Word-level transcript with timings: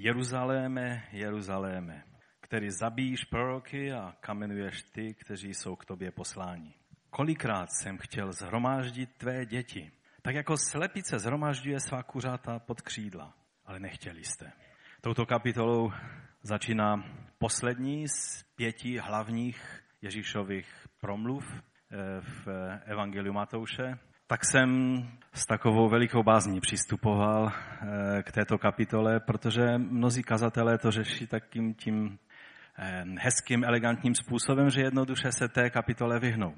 Jeruzaléme, 0.00 1.02
Jeruzaléme, 1.12 2.04
který 2.40 2.70
zabíjíš 2.70 3.24
proroky 3.24 3.92
a 3.92 4.14
kamenuješ 4.20 4.82
ty, 4.82 5.14
kteří 5.14 5.54
jsou 5.54 5.76
k 5.76 5.84
tobě 5.84 6.10
posláni. 6.10 6.74
Kolikrát 7.10 7.68
jsem 7.72 7.98
chtěl 7.98 8.32
zhromáždit 8.32 9.10
tvé 9.16 9.46
děti, 9.46 9.92
tak 10.22 10.34
jako 10.34 10.56
slepice 10.56 11.18
zhromažďuje 11.18 11.80
svá 11.80 12.02
kuřata 12.02 12.58
pod 12.58 12.80
křídla, 12.80 13.34
ale 13.64 13.80
nechtěli 13.80 14.24
jste. 14.24 14.52
Touto 15.00 15.26
kapitolou 15.26 15.92
začíná 16.42 17.04
poslední 17.38 18.08
z 18.08 18.42
pěti 18.56 18.98
hlavních 18.98 19.84
Ježíšových 20.02 20.86
promluv 21.00 21.44
eh, 21.52 22.20
v 22.20 22.48
Evangeliu 22.84 23.32
Matouše. 23.32 23.98
Tak 24.30 24.44
jsem 24.44 24.98
s 25.32 25.46
takovou 25.46 25.88
velikou 25.88 26.22
bázní 26.22 26.60
přistupoval 26.60 27.52
eh, 27.52 28.22
k 28.22 28.32
této 28.32 28.58
kapitole, 28.58 29.20
protože 29.20 29.78
mnozí 29.78 30.22
kazatelé 30.22 30.78
to 30.78 30.90
řeší 30.90 31.26
takým 31.26 31.74
tím 31.74 32.18
eh, 32.78 33.04
hezkým, 33.18 33.64
elegantním 33.64 34.14
způsobem, 34.14 34.70
že 34.70 34.80
jednoduše 34.80 35.32
se 35.32 35.48
té 35.48 35.70
kapitole 35.70 36.20
vyhnou. 36.20 36.54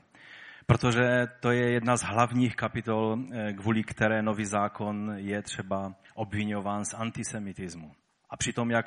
Protože 0.66 1.26
to 1.40 1.50
je 1.50 1.72
jedna 1.72 1.96
z 1.96 2.02
hlavních 2.02 2.56
kapitol, 2.56 3.18
kvůli 3.56 3.82
které 3.82 4.22
nový 4.22 4.44
zákon 4.44 5.12
je 5.16 5.42
třeba 5.42 5.94
obvinován 6.14 6.84
z 6.84 6.94
antisemitismu. 6.94 7.92
A 8.30 8.36
přitom, 8.36 8.70
jak 8.70 8.86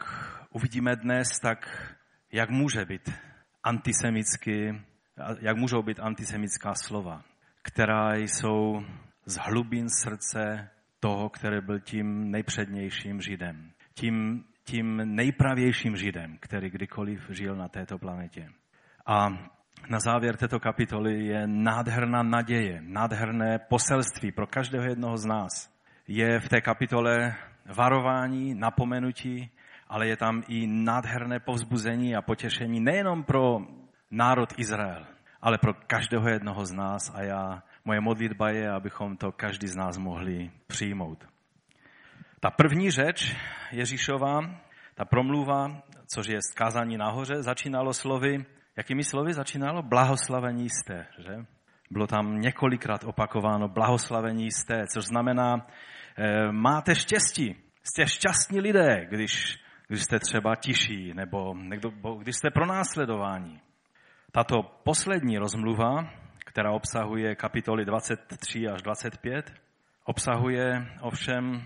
uvidíme 0.49 0.95
dnes, 0.95 1.39
tak 1.39 1.89
jak 2.31 2.49
může 2.49 2.85
být 2.85 3.11
antisemický, 3.63 4.81
jak 5.39 5.57
můžou 5.57 5.83
být 5.83 5.99
antisemická 5.99 6.73
slova, 6.73 7.23
která 7.63 8.15
jsou 8.15 8.85
z 9.25 9.37
hlubin 9.37 9.89
srdce 9.89 10.69
toho, 10.99 11.29
který 11.29 11.61
byl 11.61 11.79
tím 11.79 12.31
nejpřednějším 12.31 13.21
Židem, 13.21 13.71
tím, 13.93 14.43
tím 14.63 15.15
nejpravějším 15.15 15.95
Židem, 15.95 16.37
který 16.39 16.69
kdykoliv 16.69 17.29
žil 17.29 17.55
na 17.55 17.67
této 17.67 17.97
planetě. 17.97 18.49
A 19.05 19.29
na 19.89 19.99
závěr 19.99 20.37
této 20.37 20.59
kapitoly 20.59 21.25
je 21.25 21.47
nádherná 21.47 22.23
naděje, 22.23 22.81
nádherné 22.81 23.59
poselství 23.59 24.31
pro 24.31 24.47
každého 24.47 24.83
jednoho 24.85 25.17
z 25.17 25.25
nás. 25.25 25.73
Je 26.07 26.39
v 26.39 26.49
té 26.49 26.61
kapitole 26.61 27.35
varování, 27.75 28.55
napomenutí, 28.55 29.51
ale 29.87 30.07
je 30.07 30.17
tam 30.17 30.43
i 30.47 30.67
nádherné 30.67 31.39
povzbuzení 31.39 32.15
a 32.15 32.21
potěšení 32.21 32.79
nejenom 32.79 33.23
pro 33.23 33.59
národ 34.11 34.49
Izrael, 34.57 35.05
ale 35.43 35.57
pro 35.57 35.73
každého 35.73 36.29
jednoho 36.29 36.65
z 36.65 36.71
nás 36.71 37.11
a 37.15 37.23
já, 37.23 37.63
moje 37.85 38.01
modlitba 38.01 38.49
je, 38.49 38.71
abychom 38.71 39.17
to 39.17 39.31
každý 39.31 39.67
z 39.67 39.75
nás 39.75 39.97
mohli 39.97 40.51
přijmout. 40.67 41.27
Ta 42.39 42.49
první 42.49 42.91
řeč 42.91 43.35
Ježíšova, 43.71 44.39
ta 44.95 45.05
promluva, 45.05 45.81
což 46.15 46.27
je 46.27 46.39
zkázání 46.51 46.97
nahoře, 46.97 47.43
začínalo 47.43 47.93
slovy, 47.93 48.45
jakými 48.77 49.03
slovy 49.03 49.33
začínalo? 49.33 49.81
Blahoslavení 49.81 50.69
jste, 50.69 51.05
že? 51.19 51.45
Bylo 51.91 52.07
tam 52.07 52.41
několikrát 52.41 53.03
opakováno 53.03 53.67
blahoslavení 53.67 54.51
jste, 54.51 54.87
což 54.87 55.05
znamená, 55.05 55.67
Eh, 56.17 56.51
máte 56.51 56.95
štěstí, 56.95 57.55
jste 57.83 58.07
šťastní 58.07 58.59
lidé, 58.59 59.05
když, 59.09 59.59
když 59.87 60.01
jste 60.03 60.19
třeba 60.19 60.55
tiší 60.55 61.13
nebo 61.13 61.53
když 62.17 62.35
jste 62.35 62.49
pronásledováni. 62.51 63.59
Tato 64.35 64.63
poslední 64.63 65.37
rozmluva, 65.37 66.09
která 66.45 66.71
obsahuje 66.71 67.35
kapitoly 67.35 67.85
23 67.85 68.67
až 68.67 68.81
25, 68.81 69.53
obsahuje 70.03 70.87
ovšem 71.01 71.63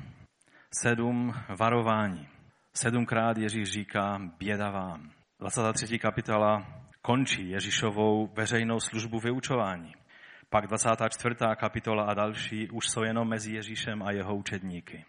sedm 0.82 1.34
varování. 1.60 2.28
Sedmkrát 2.74 3.38
Ježíš 3.38 3.72
říká 3.72 4.20
běda 4.40 4.70
vám. 4.70 5.12
23. 5.40 6.00
kapitola 6.00 6.66
končí 7.02 7.50
Ježíšovou 7.50 8.28
veřejnou 8.28 8.80
službu 8.80 9.20
vyučování. 9.20 9.94
Pak 10.50 10.68
24. 10.68 11.36
kapitola 11.56 12.04
a 12.04 12.14
další 12.14 12.70
už 12.70 12.90
jsou 12.90 13.04
jenom 13.04 13.30
mezi 13.30 13.54
Ježíšem 13.54 14.04
a 14.04 14.12
jeho 14.12 14.36
učedníky, 14.36 15.06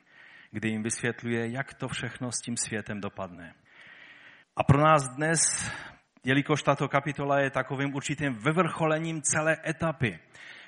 kdy 0.51 0.69
jim 0.69 0.83
vysvětluje, 0.83 1.51
jak 1.51 1.75
to 1.75 1.89
všechno 1.89 2.33
s 2.33 2.41
tím 2.41 2.57
světem 2.57 3.01
dopadne. 3.01 3.55
A 4.57 4.65
pro 4.65 4.81
nás 4.81 5.03
dnes, 5.17 5.71
jelikož 6.25 6.63
tato 6.63 6.89
kapitola 6.89 7.41
je 7.41 7.51
takovým 7.51 7.95
určitým 7.95 8.35
vyvrcholením 8.35 9.23
celé 9.23 9.57
etapy, 9.67 10.19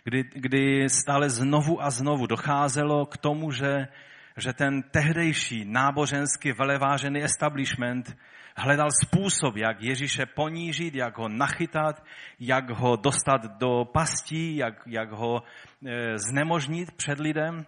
kdy, 0.04 0.24
kdy 0.34 0.88
stále 0.88 1.30
znovu 1.30 1.82
a 1.82 1.90
znovu 1.90 2.26
docházelo 2.26 3.06
k 3.06 3.16
tomu, 3.16 3.50
že, 3.50 3.88
že 4.36 4.52
ten 4.52 4.82
tehdejší 4.82 5.64
náboženský 5.64 6.52
velevážený 6.52 7.22
establishment 7.22 8.16
hledal 8.56 8.88
způsob, 9.04 9.56
jak 9.56 9.82
Ježíše 9.82 10.26
ponížit, 10.26 10.94
jak 10.94 11.18
ho 11.18 11.28
nachytat, 11.28 12.04
jak 12.40 12.70
ho 12.70 12.96
dostat 12.96 13.58
do 13.58 13.84
pastí, 13.84 14.56
jak, 14.56 14.74
jak 14.86 15.12
ho 15.12 15.42
e, 15.42 16.18
znemožnit 16.18 16.92
před 16.92 17.18
lidem. 17.20 17.66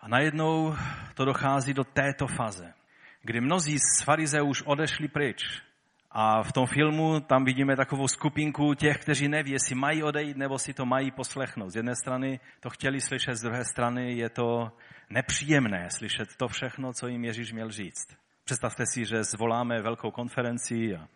A 0.00 0.08
najednou 0.08 0.74
to 1.14 1.24
dochází 1.24 1.74
do 1.74 1.84
této 1.84 2.26
faze, 2.26 2.72
kdy 3.22 3.40
mnozí 3.40 3.78
z 3.78 4.02
farize 4.04 4.42
už 4.42 4.62
odešli 4.62 5.08
pryč. 5.08 5.67
A 6.10 6.42
v 6.42 6.52
tom 6.52 6.66
filmu 6.66 7.20
tam 7.20 7.44
vidíme 7.44 7.76
takovou 7.76 8.08
skupinku 8.08 8.74
těch, 8.74 8.98
kteří 8.98 9.28
neví, 9.28 9.50
jestli 9.50 9.74
mají 9.74 10.02
odejít 10.02 10.36
nebo 10.36 10.58
si 10.58 10.74
to 10.74 10.86
mají 10.86 11.10
poslechnout. 11.10 11.70
Z 11.70 11.76
jedné 11.76 11.96
strany 11.96 12.40
to 12.60 12.70
chtěli 12.70 13.00
slyšet, 13.00 13.34
z 13.34 13.42
druhé 13.42 13.64
strany 13.64 14.12
je 14.12 14.28
to 14.28 14.72
nepříjemné 15.10 15.88
slyšet 15.90 16.28
to 16.36 16.48
všechno, 16.48 16.92
co 16.92 17.06
jim 17.06 17.24
Ježíš 17.24 17.52
měl 17.52 17.70
říct. 17.70 18.16
Představte 18.44 18.84
si, 18.94 19.04
že 19.04 19.24
zvoláme 19.24 19.82
velkou 19.82 20.10
konferenci 20.10 20.96
a 20.96 21.08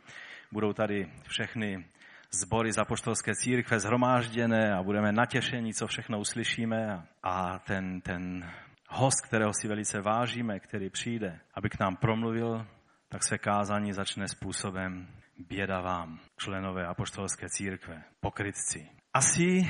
budou 0.53 0.73
tady 0.73 1.11
všechny 1.29 1.85
sbory 2.31 2.73
zapoštolské 2.73 3.33
církve 3.35 3.81
zhromážděné 3.81 4.75
a 4.75 4.83
budeme 4.83 5.13
natěšení, 5.13 5.75
co 5.75 5.87
všechno 5.87 6.19
uslyšíme. 6.19 7.03
A 7.23 7.59
ten, 7.59 8.01
ten 8.01 8.51
host, 8.89 9.27
kterého 9.27 9.53
si 9.61 9.69
velice 9.69 10.01
vážíme, 10.01 10.61
který 10.61 10.91
přijde, 10.91 11.41
aby 11.55 11.69
k 11.69 11.81
nám 11.81 11.97
promluvil, 11.97 12.67
tak 13.13 13.23
se 13.23 13.39
kázání 13.39 13.93
začne 13.93 14.29
způsobem 14.29 15.09
běda 15.39 15.81
vám, 15.81 16.21
členové 16.37 16.87
apoštolské 16.87 17.47
církve, 17.49 18.03
pokrytci. 18.21 18.89
Asi 19.15 19.69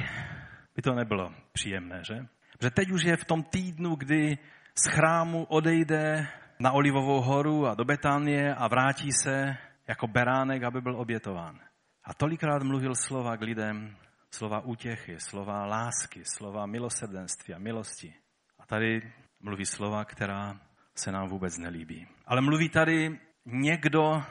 by 0.77 0.83
to 0.83 0.95
nebylo 0.95 1.35
příjemné, 1.53 2.03
že? 2.05 2.27
Že 2.63 2.71
teď 2.71 2.91
už 2.91 3.03
je 3.03 3.17
v 3.17 3.25
tom 3.25 3.43
týdnu, 3.43 3.95
kdy 3.95 4.39
z 4.75 4.87
chrámu 4.91 5.45
odejde 5.45 6.29
na 6.61 6.73
Olivovou 6.73 7.21
horu 7.21 7.67
a 7.67 7.75
do 7.75 7.85
Betánie 7.85 8.55
a 8.55 8.69
vrátí 8.69 9.13
se 9.13 9.57
jako 9.89 10.07
beránek, 10.07 10.63
aby 10.63 10.81
byl 10.81 10.97
obětován. 10.97 11.61
A 12.05 12.15
tolikrát 12.15 12.63
mluvil 12.63 12.95
slova 12.95 13.37
k 13.37 13.41
lidem, 13.41 13.97
slova 14.31 14.61
útěchy, 14.61 15.17
slova 15.21 15.67
lásky, 15.67 16.23
slova 16.25 16.67
milosrdenství 16.67 17.55
a 17.55 17.59
milosti. 17.59 18.15
A 18.59 18.67
tady 18.67 19.13
mluví 19.41 19.67
slova, 19.67 20.05
která 20.05 20.61
se 20.95 21.13
nám 21.13 21.29
vůbec 21.29 21.59
nelíbí. 21.59 22.07
Ale 22.27 22.41
mluví 22.41 22.69
tady 22.69 23.21
někdo, 23.47 24.23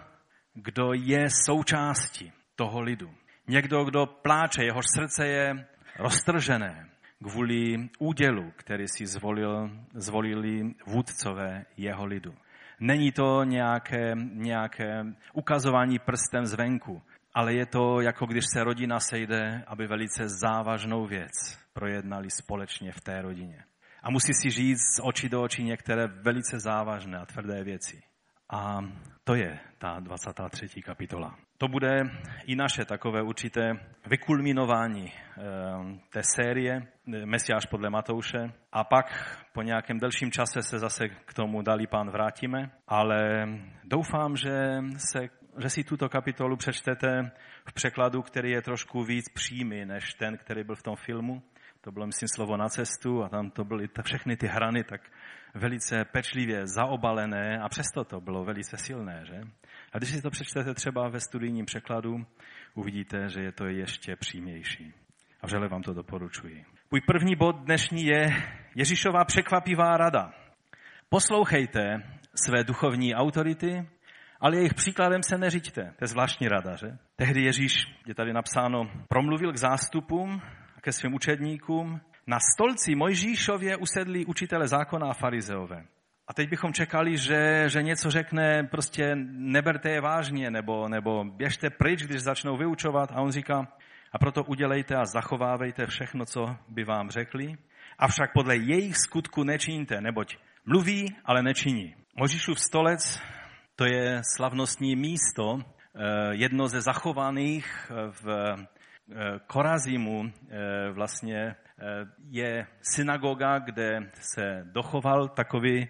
kdo 0.53 0.93
je 0.93 1.29
součástí 1.45 2.31
toho 2.55 2.81
lidu. 2.81 3.13
Někdo, 3.47 3.83
kdo 3.83 4.05
pláče, 4.05 4.63
jehož 4.63 4.85
srdce 4.95 5.27
je 5.27 5.67
roztržené, 5.99 6.89
kvůli 7.23 7.89
údělu, 7.99 8.51
který 8.55 8.87
si 8.87 9.05
zvolil, 9.05 9.69
zvolili 9.93 10.73
vůdcové 10.87 11.65
jeho 11.77 12.05
lidu. 12.05 12.33
Není 12.79 13.11
to 13.11 13.43
nějaké, 13.43 14.15
nějaké 14.33 15.03
ukazování 15.33 15.99
prstem 15.99 16.45
zvenku, 16.45 17.01
ale 17.33 17.53
je 17.53 17.65
to 17.65 18.01
jako 18.01 18.25
když 18.25 18.45
se 18.53 18.63
rodina 18.63 18.99
sejde, 18.99 19.63
aby 19.67 19.87
velice 19.87 20.29
závažnou 20.29 21.05
věc 21.05 21.31
projednali 21.73 22.27
společně 22.31 22.91
v 22.91 23.01
té 23.01 23.21
rodině. 23.21 23.63
A 24.03 24.11
musí 24.11 24.33
si 24.33 24.49
říct 24.49 24.81
z 24.81 24.99
očí 25.03 25.29
do 25.29 25.41
očí 25.41 25.63
některé 25.63 26.07
velice 26.07 26.59
závažné 26.59 27.17
a 27.17 27.25
tvrdé 27.25 27.63
věci. 27.63 28.01
A 28.51 28.79
to 29.23 29.35
je 29.35 29.59
ta 29.77 29.99
23. 29.99 30.81
kapitola. 30.81 31.35
To 31.57 31.67
bude 31.67 32.01
i 32.45 32.55
naše 32.55 32.85
takové 32.85 33.21
určité 33.21 33.73
vykulminování 34.09 35.11
eh, 35.11 35.41
té 36.09 36.21
série 36.23 36.81
eh, 36.81 37.25
Mesiáš 37.25 37.65
podle 37.65 37.89
Matouše. 37.89 38.51
A 38.71 38.83
pak 38.83 39.05
po 39.53 39.61
nějakém 39.61 39.99
delším 39.99 40.31
čase 40.31 40.61
se 40.61 40.79
zase 40.79 41.09
k 41.09 41.33
tomu 41.33 41.61
dalí 41.61 41.87
pán 41.87 42.09
vrátíme. 42.09 42.71
Ale 42.87 43.47
doufám, 43.83 44.35
že, 44.35 44.83
se, 44.97 45.29
že 45.57 45.69
si 45.69 45.83
tuto 45.83 46.09
kapitolu 46.09 46.57
přečtete 46.57 47.31
v 47.69 47.73
překladu, 47.73 48.21
který 48.21 48.51
je 48.51 48.61
trošku 48.61 49.03
víc 49.03 49.25
přímý 49.33 49.85
než 49.85 50.13
ten, 50.13 50.37
který 50.37 50.63
byl 50.63 50.75
v 50.75 50.83
tom 50.83 50.95
filmu. 50.95 51.41
To 51.81 51.91
bylo, 51.91 52.07
myslím, 52.07 52.27
slovo 52.27 52.57
na 52.57 52.69
cestu 52.69 53.23
a 53.23 53.29
tam 53.29 53.51
to 53.51 53.63
byly 53.63 53.89
všechny 54.03 54.37
ty 54.37 54.47
hrany 54.47 54.83
tak 54.83 55.01
velice 55.53 56.05
pečlivě 56.05 56.67
zaobalené 56.67 57.59
a 57.59 57.69
přesto 57.69 58.03
to 58.03 58.21
bylo 58.21 58.45
velice 58.45 58.77
silné. 58.77 59.23
Že? 59.25 59.41
A 59.93 59.97
když 59.97 60.09
si 60.09 60.21
to 60.21 60.29
přečtete 60.29 60.73
třeba 60.73 61.09
ve 61.09 61.19
studijním 61.19 61.65
překladu, 61.65 62.25
uvidíte, 62.73 63.29
že 63.29 63.41
je 63.41 63.51
to 63.51 63.65
ještě 63.65 64.15
přímější. 64.15 64.93
A 65.41 65.47
vřele 65.47 65.67
vám 65.67 65.81
to 65.81 65.93
doporučuji. 65.93 66.65
Můj 66.91 67.01
první 67.01 67.35
bod 67.35 67.55
dnešní 67.55 68.05
je 68.05 68.27
Ježíšová 68.75 69.25
překvapivá 69.25 69.97
rada. 69.97 70.33
Poslouchejte, 71.09 72.03
své 72.35 72.63
duchovní 72.63 73.15
autority, 73.15 73.87
ale 74.39 74.55
jejich 74.55 74.73
příkladem 74.73 75.23
se 75.23 75.37
neřiďte. 75.37 75.81
To 75.81 76.03
je 76.03 76.07
zvláštní 76.07 76.47
rada, 76.47 76.75
že? 76.75 76.97
Tehdy 77.15 77.41
Ježíš, 77.41 77.73
je 78.07 78.15
tady 78.15 78.33
napsáno, 78.33 78.91
promluvil 79.07 79.53
k 79.53 79.57
zástupům 79.57 80.41
ke 80.81 80.91
svým 80.91 81.13
učedníkům. 81.13 82.01
Na 82.31 82.39
stolci 82.39 82.95
Mojžíšově 82.95 83.77
usedli 83.77 84.25
učitele 84.25 84.67
zákona 84.67 85.09
a 85.09 85.13
farizeové. 85.13 85.83
A 86.27 86.33
teď 86.33 86.49
bychom 86.49 86.73
čekali, 86.73 87.17
že, 87.17 87.63
že 87.67 87.83
něco 87.83 88.11
řekne, 88.11 88.63
prostě 88.63 89.15
neberte 89.25 89.89
je 89.89 90.01
vážně, 90.01 90.51
nebo, 90.51 90.87
nebo 90.87 91.23
běžte 91.23 91.69
pryč, 91.69 92.03
když 92.03 92.21
začnou 92.21 92.57
vyučovat. 92.57 93.11
A 93.11 93.21
on 93.21 93.31
říká, 93.31 93.67
a 94.11 94.19
proto 94.19 94.43
udělejte 94.43 94.95
a 94.95 95.05
zachovávejte 95.05 95.87
všechno, 95.87 96.25
co 96.25 96.55
by 96.67 96.83
vám 96.83 97.09
řekli. 97.09 97.57
Avšak 97.99 98.33
podle 98.33 98.55
jejich 98.55 98.97
skutku 98.97 99.43
nečiníte, 99.43 100.01
neboť 100.01 100.37
mluví, 100.65 101.15
ale 101.25 101.43
nečiní. 101.43 101.95
Možíšův 102.15 102.59
stolec, 102.59 103.21
to 103.75 103.85
je 103.85 104.21
slavnostní 104.35 104.95
místo, 104.95 105.59
eh, 105.59 105.99
jedno 106.31 106.67
ze 106.67 106.81
zachovaných 106.81 107.91
eh, 107.91 108.11
v 108.23 108.55
eh, 109.11 109.39
Korazimu 109.47 110.31
vlastně 110.93 111.55
je 112.29 112.67
synagoga, 112.81 113.59
kde 113.59 114.11
se 114.13 114.63
dochoval 114.71 115.27
takový, 115.27 115.89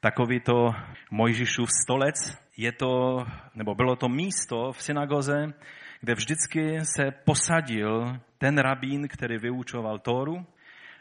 takový 0.00 0.40
to 0.40 0.74
Mojžišův 1.10 1.68
stolec. 1.82 2.14
Je 2.56 2.72
to, 2.72 3.24
nebo 3.54 3.74
bylo 3.74 3.96
to 3.96 4.08
místo 4.08 4.72
v 4.72 4.82
synagoze, 4.82 5.52
kde 6.00 6.14
vždycky 6.14 6.80
se 6.84 7.10
posadil 7.10 8.20
ten 8.38 8.58
rabín, 8.58 9.08
který 9.08 9.38
vyučoval 9.38 9.98
Tóru, 9.98 10.46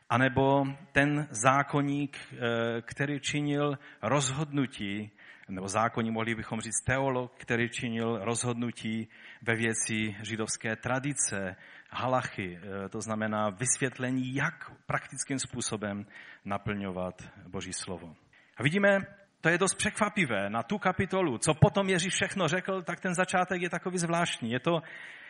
anebo 0.09 0.65
ten 0.91 1.27
zákonník, 1.29 2.17
eh, 2.17 2.81
který 2.81 3.19
činil 3.19 3.77
rozhodnutí, 4.01 5.11
nebo 5.49 5.67
zákonní 5.67 6.11
mohli 6.11 6.35
bychom 6.35 6.61
říct 6.61 6.83
teolog, 6.85 7.33
který 7.37 7.69
činil 7.69 8.19
rozhodnutí 8.23 9.07
ve 9.41 9.55
věci 9.55 10.15
židovské 10.21 10.75
tradice, 10.75 11.55
halachy, 11.89 12.59
eh, 12.59 12.89
to 12.89 13.01
znamená 13.01 13.49
vysvětlení, 13.49 14.35
jak 14.35 14.71
praktickým 14.85 15.39
způsobem 15.39 16.05
naplňovat 16.45 17.21
Boží 17.47 17.73
slovo. 17.73 18.15
A 18.57 18.63
vidíme, 18.63 18.99
to 19.41 19.49
je 19.49 19.57
dost 19.57 19.75
překvapivé 19.75 20.49
na 20.49 20.63
tu 20.63 20.77
kapitolu. 20.77 21.37
Co 21.37 21.53
potom 21.53 21.89
Ježíš 21.89 22.13
všechno 22.13 22.47
řekl, 22.47 22.81
tak 22.81 22.99
ten 22.99 23.13
začátek 23.13 23.61
je 23.61 23.69
takový 23.69 23.97
zvláštní. 23.97 24.51
Je 24.51 24.59
to, 24.59 24.81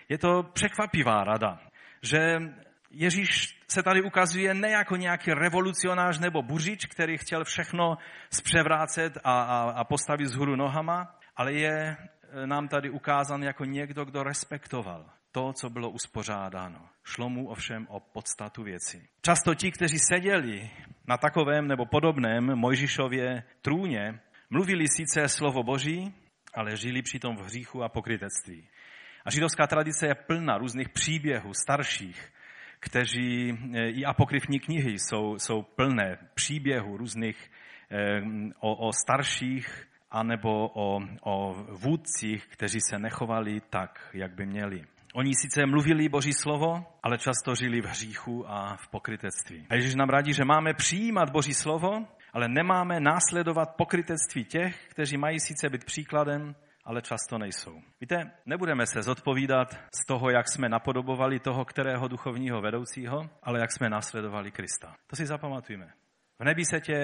je 0.09 0.17
to 0.17 0.43
překvapivá 0.43 1.23
rada, 1.23 1.59
že 2.01 2.39
Ježíš 2.93 3.59
se 3.67 3.83
tady 3.83 4.01
ukazuje 4.01 4.53
ne 4.53 4.69
jako 4.69 4.95
nějaký 4.95 5.33
revolucionář 5.33 6.19
nebo 6.19 6.41
buřič, 6.41 6.85
který 6.85 7.17
chtěl 7.17 7.43
všechno 7.43 7.97
zpřevrácet 8.29 9.17
a, 9.23 9.41
a, 9.41 9.71
a 9.71 9.83
postavit 9.83 10.27
z 10.27 10.35
hůru 10.35 10.55
nohama, 10.55 11.15
ale 11.35 11.53
je 11.53 11.97
nám 12.45 12.67
tady 12.67 12.89
ukázán 12.89 13.43
jako 13.43 13.65
někdo, 13.65 14.05
kdo 14.05 14.23
respektoval 14.23 15.05
to, 15.31 15.53
co 15.53 15.69
bylo 15.69 15.89
uspořádáno. 15.89 16.79
Šlo 17.03 17.29
mu 17.29 17.47
ovšem 17.47 17.87
o 17.89 17.99
podstatu 17.99 18.63
věci. 18.63 19.07
Často 19.21 19.55
ti, 19.55 19.71
kteří 19.71 19.99
seděli 19.99 20.69
na 21.07 21.17
takovém 21.17 21.67
nebo 21.67 21.85
podobném 21.85 22.55
Mojžišově 22.55 23.43
trůně, 23.61 24.19
mluvili 24.49 24.85
sice 24.87 25.27
slovo 25.27 25.63
Boží, 25.63 26.13
ale 26.53 26.77
žili 26.77 27.01
přitom 27.01 27.35
v 27.35 27.41
hříchu 27.41 27.83
a 27.83 27.89
pokrytectví. 27.89 28.67
A 29.25 29.31
židovská 29.31 29.67
tradice 29.67 30.07
je 30.07 30.15
plná 30.15 30.57
různých 30.57 30.89
příběhů 30.89 31.53
starších, 31.53 32.33
kteří 32.83 33.57
i 33.73 34.05
apokryfní 34.05 34.59
knihy 34.59 34.99
jsou, 34.99 35.39
jsou 35.39 35.61
plné 35.61 36.17
příběhů 36.33 36.97
různých 36.97 37.51
eh, 37.91 38.21
o, 38.59 38.75
o 38.75 38.93
starších 38.93 39.87
anebo 40.11 40.67
o, 40.67 40.99
o 41.23 41.53
vůdcích, 41.53 42.47
kteří 42.47 42.79
se 42.89 42.99
nechovali 42.99 43.61
tak, 43.69 44.09
jak 44.13 44.35
by 44.35 44.45
měli. 44.45 44.83
Oni 45.13 45.31
sice 45.35 45.65
mluvili 45.65 46.09
Boží 46.09 46.33
slovo, 46.33 46.85
ale 47.03 47.17
často 47.17 47.55
žili 47.55 47.81
v 47.81 47.85
hříchu 47.85 48.45
a 48.47 48.77
v 48.77 48.87
pokrytectví. 48.87 49.67
A 49.69 49.75
Ježíš 49.75 49.95
nám 49.95 50.09
radí, 50.09 50.33
že 50.33 50.45
máme 50.45 50.73
přijímat 50.73 51.29
Boží 51.29 51.53
slovo, 51.53 52.07
ale 52.33 52.47
nemáme 52.47 52.99
následovat 52.99 53.75
pokrytectví 53.77 54.45
těch, 54.45 54.87
kteří 54.89 55.17
mají 55.17 55.39
sice 55.39 55.69
být 55.69 55.85
příkladem, 55.85 56.55
ale 56.85 57.01
často 57.01 57.37
nejsou. 57.37 57.81
Víte, 58.01 58.31
nebudeme 58.45 58.85
se 58.85 59.03
zodpovídat 59.03 59.73
z 59.73 60.05
toho, 60.07 60.29
jak 60.29 60.47
jsme 60.47 60.69
napodobovali 60.69 61.39
toho, 61.39 61.65
kterého 61.65 62.07
duchovního 62.07 62.61
vedoucího, 62.61 63.29
ale 63.43 63.59
jak 63.59 63.71
jsme 63.71 63.89
následovali 63.89 64.51
Krista. 64.51 64.95
To 65.07 65.15
si 65.15 65.25
zapamatujme. 65.25 65.93
V 66.39 66.43
nebi 66.43 66.65
se 66.65 66.79
tě 66.79 66.97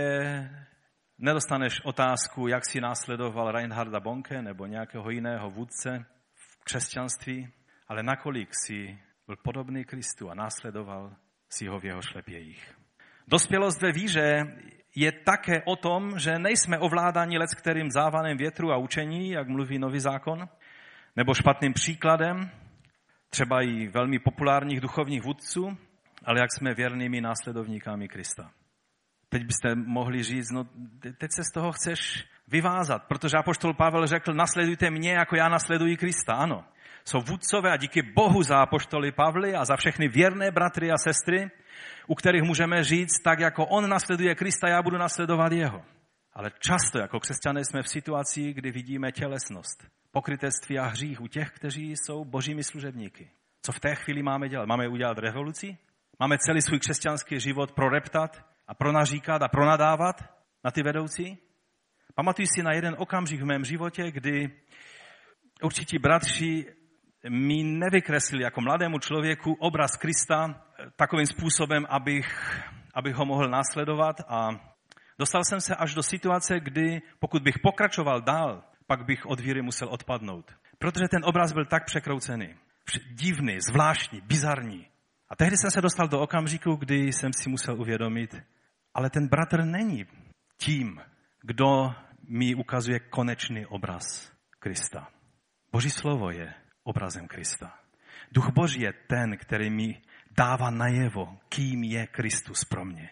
nedostaneš 1.18 1.82
otázku, 1.86 2.48
jak 2.48 2.66
si 2.66 2.82
následoval 2.82 3.52
Reinharda 3.52 4.00
Bonke 4.00 4.42
nebo 4.42 4.66
nějakého 4.66 5.10
jiného 5.10 5.50
vůdce 5.50 6.06
v 6.34 6.64
křesťanství, 6.64 7.54
ale 7.88 8.04
nakolik 8.04 8.50
si 8.66 9.00
byl 9.28 9.36
podobný 9.36 9.86
Kristu 9.86 10.30
a 10.30 10.34
následoval 10.34 11.16
si 11.50 11.68
ho 11.68 11.80
v 11.80 11.86
jeho 11.86 12.02
šlepějích. 12.02 12.76
Dospělost 13.28 13.82
ve 13.82 13.92
víře 13.92 14.56
je 14.96 15.12
také 15.12 15.62
o 15.66 15.76
tom, 15.76 16.20
že 16.20 16.40
nejsme 16.40 16.80
ovládáni 16.80 17.38
let 17.38 17.50
kterým 17.56 17.92
závanem 17.92 18.38
větru 18.38 18.72
a 18.72 18.78
učení, 18.78 19.30
jak 19.30 19.48
mluví 19.48 19.80
nový 19.80 20.00
zákon, 20.00 20.50
nebo 21.16 21.34
špatným 21.34 21.74
příkladem, 21.74 22.50
třeba 23.30 23.62
i 23.62 23.88
velmi 23.88 24.20
populárních 24.20 24.82
duchovních 24.82 25.24
vůdců, 25.24 25.78
ale 26.26 26.40
jak 26.40 26.50
jsme 26.58 26.74
věrnými 26.74 27.22
následovníkami 27.22 28.08
Krista. 28.08 28.52
Teď 29.30 29.46
byste 29.46 29.76
mohli 29.76 30.24
říct, 30.24 30.52
no 30.52 30.64
teď 31.00 31.30
se 31.36 31.44
z 31.44 31.54
toho 31.54 31.72
chceš 31.72 32.26
vyvázat, 32.48 33.04
protože 33.08 33.38
apoštol 33.38 33.74
Pavel 33.74 34.08
řekl, 34.08 34.34
nasledujte 34.34 34.90
mě, 34.90 35.12
jako 35.12 35.36
já 35.36 35.50
nasleduji 35.50 35.98
Krista. 35.98 36.34
Ano, 36.34 36.66
jsou 37.06 37.22
vůdcové 37.22 37.72
a 37.72 37.78
díky 37.78 38.02
Bohu 38.02 38.44
za 38.44 38.58
apoštoly 38.58 39.12
Pavly 39.12 39.56
a 39.56 39.66
za 39.66 39.76
všechny 39.76 40.08
věrné 40.08 40.52
bratry 40.52 40.92
a 40.92 40.98
sestry, 40.98 41.52
u 42.08 42.16
kterých 42.16 42.44
můžeme 42.44 42.84
říct, 42.84 43.24
tak 43.24 43.40
jako 43.40 43.66
on 43.66 43.90
nasleduje 43.90 44.36
Krista, 44.36 44.68
já 44.68 44.82
budu 44.82 44.98
nasledovat 44.98 45.52
jeho. 45.52 45.82
Ale 46.34 46.52
často 46.60 47.00
jako 47.00 47.20
křesťané 47.20 47.66
jsme 47.66 47.84
v 47.84 47.90
situaci, 47.90 48.54
kdy 48.54 48.72
vidíme 48.72 49.12
tělesnost, 49.12 49.88
pokrytectví 50.12 50.80
a 50.80 50.86
hřích 50.86 51.22
u 51.22 51.28
těch, 51.28 51.52
kteří 51.52 51.92
jsou 51.92 52.26
božími 52.26 52.64
služebníky. 52.64 53.30
Co 53.62 53.72
v 53.72 53.80
té 53.80 53.96
chvíli 53.96 54.24
máme 54.24 54.50
dělat? 54.50 54.66
Máme 54.66 54.88
udělat 54.88 55.18
revoluci? 55.18 55.78
Máme 56.20 56.38
celý 56.38 56.62
svůj 56.62 56.80
křesťanský 56.80 57.40
život 57.40 57.72
proreptat 57.72 58.46
a 58.68 58.74
pronaříkat 58.74 59.42
a 59.42 59.48
pronadávat 59.48 60.24
na 60.64 60.72
ty 60.72 60.84
vedoucí? 60.84 61.38
Pamatuji 62.16 62.48
si 62.56 62.64
na 62.64 62.74
jeden 62.74 62.96
okamžik 62.98 63.42
v 63.42 63.46
mém 63.46 63.66
životě, 63.66 64.12
kdy 64.12 64.52
určití 65.62 66.00
bratři 66.00 66.66
mi 67.30 67.64
nevykreslili 67.64 68.44
jako 68.44 68.62
mladému 68.62 69.00
člověku 69.00 69.54
obraz 69.54 69.98
Krista 69.98 70.64
takovým 70.96 71.26
způsobem, 71.26 71.86
abych, 71.90 72.60
abych 72.94 73.16
ho 73.16 73.26
mohl 73.26 73.50
následovat 73.50 74.22
a 74.28 74.50
dostal 75.20 75.44
jsem 75.44 75.62
se 75.62 75.76
až 75.76 75.96
do 75.96 76.04
situace, 76.04 76.60
kdy 76.60 77.02
pokud 77.20 77.44
bych 77.44 77.60
pokračoval 77.60 78.22
dál, 78.22 78.64
pak 78.88 79.06
bych 79.06 79.26
od 79.26 79.40
víry 79.40 79.62
musel 79.62 79.90
odpadnout. 79.90 80.52
Protože 80.78 81.08
ten 81.12 81.26
obraz 81.26 81.54
byl 81.54 81.66
tak 81.66 81.86
překroucený, 81.86 82.56
divný, 83.12 83.58
zvláštní, 83.72 84.22
bizarní. 84.22 84.88
A 85.30 85.36
tehdy 85.36 85.58
jsem 85.58 85.72
se 85.72 85.82
dostal 85.82 86.08
do 86.08 86.20
okamžiku, 86.20 86.76
kdy 86.76 87.14
jsem 87.14 87.34
si 87.34 87.50
musel 87.50 87.82
uvědomit, 87.82 88.36
ale 88.94 89.10
ten 89.10 89.28
bratr 89.28 89.64
není 89.64 90.06
tím, 90.58 91.02
kdo 91.42 91.94
mi 92.28 92.56
ukazuje 92.56 93.00
konečný 93.00 93.66
obraz 93.66 94.32
Krista. 94.60 95.08
Boží 95.72 95.90
slovo 95.90 96.32
je 96.32 96.54
obrazem 96.90 97.28
Krista. 97.28 97.74
Duch 98.32 98.50
Boží 98.50 98.82
je 98.82 98.94
ten, 99.08 99.38
který 99.38 99.70
mi 99.70 100.02
dává 100.38 100.70
najevo, 100.70 101.38
kým 101.50 101.84
je 101.84 102.08
Kristus 102.08 102.66
pro 102.66 102.86
mě. 102.86 103.10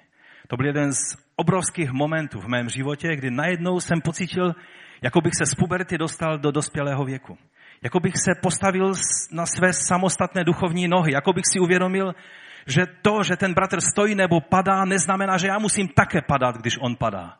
To 0.47 0.57
byl 0.57 0.65
jeden 0.65 0.93
z 0.93 1.17
obrovských 1.35 1.91
momentů 1.91 2.41
v 2.41 2.47
mém 2.47 2.69
životě, 2.69 3.15
kdy 3.15 3.31
najednou 3.31 3.79
jsem 3.79 4.01
pocítil, 4.01 4.55
jako 5.01 5.21
bych 5.21 5.33
se 5.37 5.45
z 5.45 5.55
puberty 5.55 5.97
dostal 5.97 6.37
do 6.37 6.51
dospělého 6.51 7.05
věku. 7.05 7.37
Jako 7.81 7.99
bych 7.99 8.17
se 8.17 8.31
postavil 8.41 8.93
na 9.31 9.45
své 9.45 9.73
samostatné 9.73 10.43
duchovní 10.43 10.87
nohy. 10.87 11.11
Jako 11.13 11.33
bych 11.33 11.45
si 11.53 11.59
uvědomil, 11.59 12.15
že 12.67 12.85
to, 13.01 13.23
že 13.23 13.37
ten 13.37 13.53
bratr 13.53 13.81
stojí 13.81 14.15
nebo 14.15 14.41
padá, 14.41 14.85
neznamená, 14.85 15.37
že 15.37 15.47
já 15.47 15.59
musím 15.59 15.87
také 15.87 16.21
padat, 16.21 16.57
když 16.57 16.77
on 16.81 16.95
padá. 16.95 17.37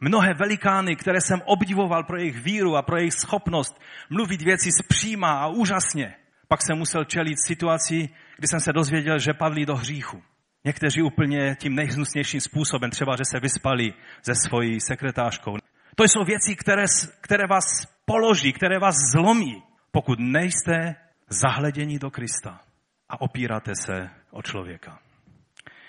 Mnohé 0.00 0.34
velikány, 0.34 0.96
které 0.96 1.20
jsem 1.20 1.40
obdivoval 1.44 2.04
pro 2.04 2.16
jejich 2.16 2.40
víru 2.40 2.76
a 2.76 2.82
pro 2.82 2.96
jejich 2.96 3.12
schopnost 3.12 3.80
mluvit 4.10 4.42
věci 4.42 4.70
zpříma 4.84 5.32
a 5.40 5.46
úžasně, 5.46 6.14
pak 6.48 6.62
jsem 6.62 6.78
musel 6.78 7.04
čelit 7.04 7.36
situaci, 7.46 8.08
kdy 8.38 8.48
jsem 8.48 8.60
se 8.60 8.72
dozvěděl, 8.72 9.18
že 9.18 9.34
padli 9.34 9.66
do 9.66 9.76
hříchu. 9.76 10.22
Někteří 10.64 11.02
úplně 11.02 11.56
tím 11.60 11.74
nejhnusnějším 11.74 12.40
způsobem, 12.40 12.90
třeba, 12.90 13.16
že 13.16 13.24
se 13.24 13.40
vyspali 13.40 13.92
ze 14.24 14.34
svojí 14.34 14.80
sekretářkou. 14.80 15.56
To 15.94 16.04
jsou 16.04 16.24
věci, 16.24 16.56
které, 16.56 16.84
které 17.20 17.46
vás 17.46 17.64
položí, 18.04 18.52
které 18.52 18.78
vás 18.78 18.94
zlomí, 19.12 19.62
pokud 19.90 20.18
nejste 20.18 20.94
zahleděni 21.28 21.98
do 21.98 22.10
Krista 22.10 22.60
a 23.08 23.20
opíráte 23.20 23.72
se 23.74 24.10
o 24.30 24.42
člověka. 24.42 24.98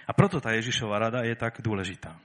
A 0.08 0.13
proto 0.13 0.41
ta 0.41 0.51
Ježíšova 0.51 1.00
rada 1.00 1.22
je 1.24 1.36
tak 1.36 1.62
důležitá. 1.62 2.20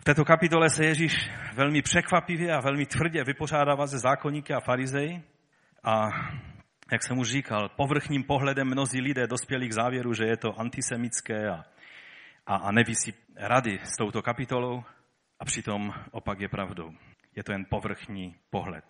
V 0.00 0.04
této 0.04 0.24
kapitole 0.24 0.70
se 0.70 0.84
Ježíš 0.84 1.30
velmi 1.54 1.82
překvapivě 1.82 2.52
a 2.52 2.60
velmi 2.60 2.86
tvrdě 2.86 3.24
vypořádává 3.24 3.86
ze 3.86 3.98
zákonníky 3.98 4.52
a 4.54 4.60
farizeji 4.60 5.22
a 5.84 6.08
jak 6.92 7.02
jsem 7.02 7.18
už 7.18 7.28
říkal, 7.28 7.68
povrchním 7.68 8.24
pohledem 8.24 8.66
mnozí 8.66 9.00
lidé 9.00 9.26
dospěli 9.26 9.68
k 9.68 9.72
závěru, 9.72 10.14
že 10.14 10.24
je 10.24 10.36
to 10.36 10.60
antisemické 10.60 11.48
a, 11.48 11.64
a, 12.46 12.56
a 12.56 12.72
neví 12.72 12.94
si 12.94 13.14
rady 13.36 13.78
s 13.82 13.96
touto 13.96 14.22
kapitolou 14.22 14.82
a 15.40 15.44
přitom 15.44 15.92
opak 16.10 16.40
je 16.40 16.48
pravdou. 16.48 16.90
Je 17.36 17.44
to 17.44 17.52
jen 17.52 17.66
povrchní 17.70 18.36
pohled. 18.50 18.84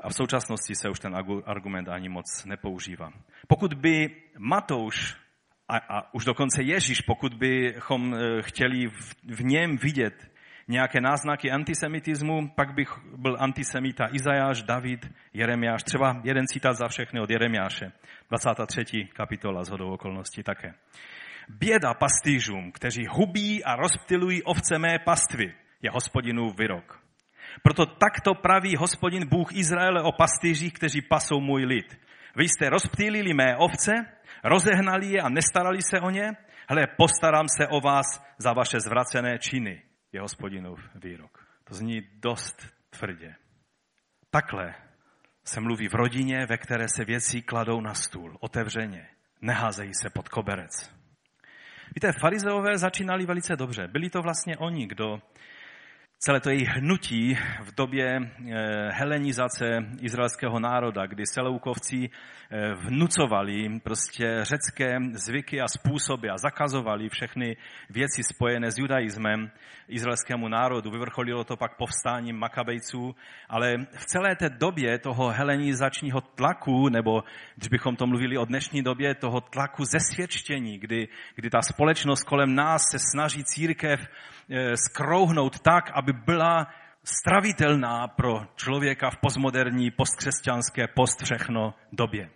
A 0.00 0.08
v 0.08 0.14
současnosti 0.14 0.74
se 0.74 0.90
už 0.90 1.00
ten 1.00 1.16
argument 1.44 1.88
ani 1.88 2.08
moc 2.08 2.44
nepoužívá. 2.44 3.12
Pokud 3.48 3.74
by 3.74 4.16
Matouš 4.38 5.16
a, 5.68 5.76
a 5.76 6.14
už 6.14 6.24
dokonce 6.24 6.62
Ježíš, 6.62 7.00
pokud 7.00 7.34
bychom 7.34 8.14
eh, 8.14 8.42
chtěli 8.42 8.88
v, 8.88 9.14
v 9.24 9.44
něm 9.44 9.76
vidět 9.76 10.29
nějaké 10.70 11.00
náznaky 11.00 11.50
antisemitismu, 11.50 12.48
pak 12.48 12.74
bych 12.74 12.88
byl 13.16 13.36
antisemita 13.40 14.08
Izajáš, 14.12 14.62
David, 14.62 15.10
Jeremiáš. 15.32 15.82
Třeba 15.82 16.20
jeden 16.24 16.46
citát 16.46 16.76
za 16.76 16.88
všechny 16.88 17.20
od 17.20 17.30
Jeremiáše, 17.30 17.92
23. 18.28 18.84
kapitola 19.12 19.64
z 19.64 19.68
hodou 19.68 19.90
okolností 19.92 20.42
také. 20.42 20.74
Běda 21.48 21.94
pastýřům, 21.94 22.72
kteří 22.72 23.06
hubí 23.10 23.64
a 23.64 23.76
rozptilují 23.76 24.42
ovce 24.42 24.78
mé 24.78 24.98
pastvy, 25.04 25.54
je 25.82 25.90
hospodinův 25.90 26.58
vyrok. 26.58 27.00
Proto 27.62 27.86
takto 27.86 28.34
praví 28.34 28.76
hospodin 28.76 29.28
Bůh 29.28 29.52
Izraele 29.52 30.02
o 30.02 30.12
pastýřích, 30.12 30.72
kteří 30.72 31.02
pasou 31.02 31.40
můj 31.40 31.64
lid. 31.64 32.00
Vy 32.36 32.48
jste 32.48 32.70
rozptýlili 32.70 33.34
mé 33.34 33.56
ovce, 33.56 33.92
rozehnali 34.44 35.06
je 35.06 35.20
a 35.22 35.28
nestarali 35.28 35.82
se 35.82 36.00
o 36.00 36.10
ně, 36.10 36.32
hele, 36.68 36.86
postarám 36.96 37.46
se 37.48 37.66
o 37.66 37.80
vás 37.80 38.06
za 38.38 38.52
vaše 38.52 38.80
zvracené 38.80 39.38
činy, 39.38 39.82
je 40.12 40.20
hospodinův 40.20 40.80
výrok. 40.94 41.46
To 41.64 41.74
zní 41.74 42.02
dost 42.12 42.66
tvrdě. 42.90 43.34
Takhle 44.30 44.74
se 45.44 45.60
mluví 45.60 45.88
v 45.88 45.94
rodině, 45.94 46.46
ve 46.46 46.58
které 46.58 46.88
se 46.88 47.04
věci 47.04 47.42
kladou 47.42 47.80
na 47.80 47.94
stůl, 47.94 48.36
otevřeně, 48.40 49.08
neházejí 49.40 49.94
se 49.94 50.10
pod 50.10 50.28
koberec. 50.28 50.94
Víte, 51.94 52.12
farizeové 52.12 52.78
začínali 52.78 53.26
velice 53.26 53.56
dobře. 53.56 53.88
Byli 53.88 54.10
to 54.10 54.22
vlastně 54.22 54.56
oni, 54.56 54.86
kdo 54.86 55.22
celé 56.22 56.40
to 56.40 56.50
její 56.50 56.64
hnutí 56.64 57.34
v 57.62 57.74
době 57.74 58.16
eh, 58.16 58.88
helenizace 58.92 59.78
izraelského 60.00 60.60
národa, 60.60 61.06
kdy 61.06 61.26
Seloukovci 61.26 62.10
eh, 62.50 62.74
vnucovali 62.74 63.80
prostě 63.80 64.38
řecké 64.42 64.98
zvyky 65.12 65.60
a 65.60 65.68
způsoby 65.68 66.30
a 66.30 66.38
zakazovali 66.38 67.08
všechny 67.08 67.56
věci 67.90 68.22
spojené 68.34 68.70
s 68.70 68.78
judaismem 68.78 69.50
izraelskému 69.88 70.48
národu. 70.48 70.90
Vyvrcholilo 70.90 71.44
to 71.44 71.56
pak 71.56 71.76
povstáním 71.76 72.36
Makabejců, 72.36 73.14
ale 73.48 73.76
v 73.96 74.06
celé 74.06 74.36
té 74.36 74.48
době 74.48 74.98
toho 74.98 75.28
helenizačního 75.28 76.20
tlaku, 76.20 76.88
nebo 76.88 77.24
když 77.56 77.68
bychom 77.68 77.96
to 77.96 78.06
mluvili 78.06 78.38
o 78.38 78.44
dnešní 78.44 78.82
době, 78.82 79.14
toho 79.14 79.40
tlaku 79.40 79.84
zesvědčení, 79.84 80.78
kdy, 80.78 81.08
kdy 81.34 81.50
ta 81.50 81.62
společnost 81.62 82.24
kolem 82.24 82.54
nás 82.54 82.82
se 82.92 82.98
snaží 83.12 83.44
církev 83.44 84.00
skrouhnout 84.74 85.60
tak, 85.60 85.90
aby 85.94 86.12
byla 86.12 86.66
stravitelná 87.04 88.08
pro 88.08 88.46
člověka 88.56 89.10
v 89.10 89.16
postmoderní, 89.16 89.90
postkřesťanské, 89.90 90.86
post 90.88 91.22
všechno 91.22 91.74
době. 91.92 92.30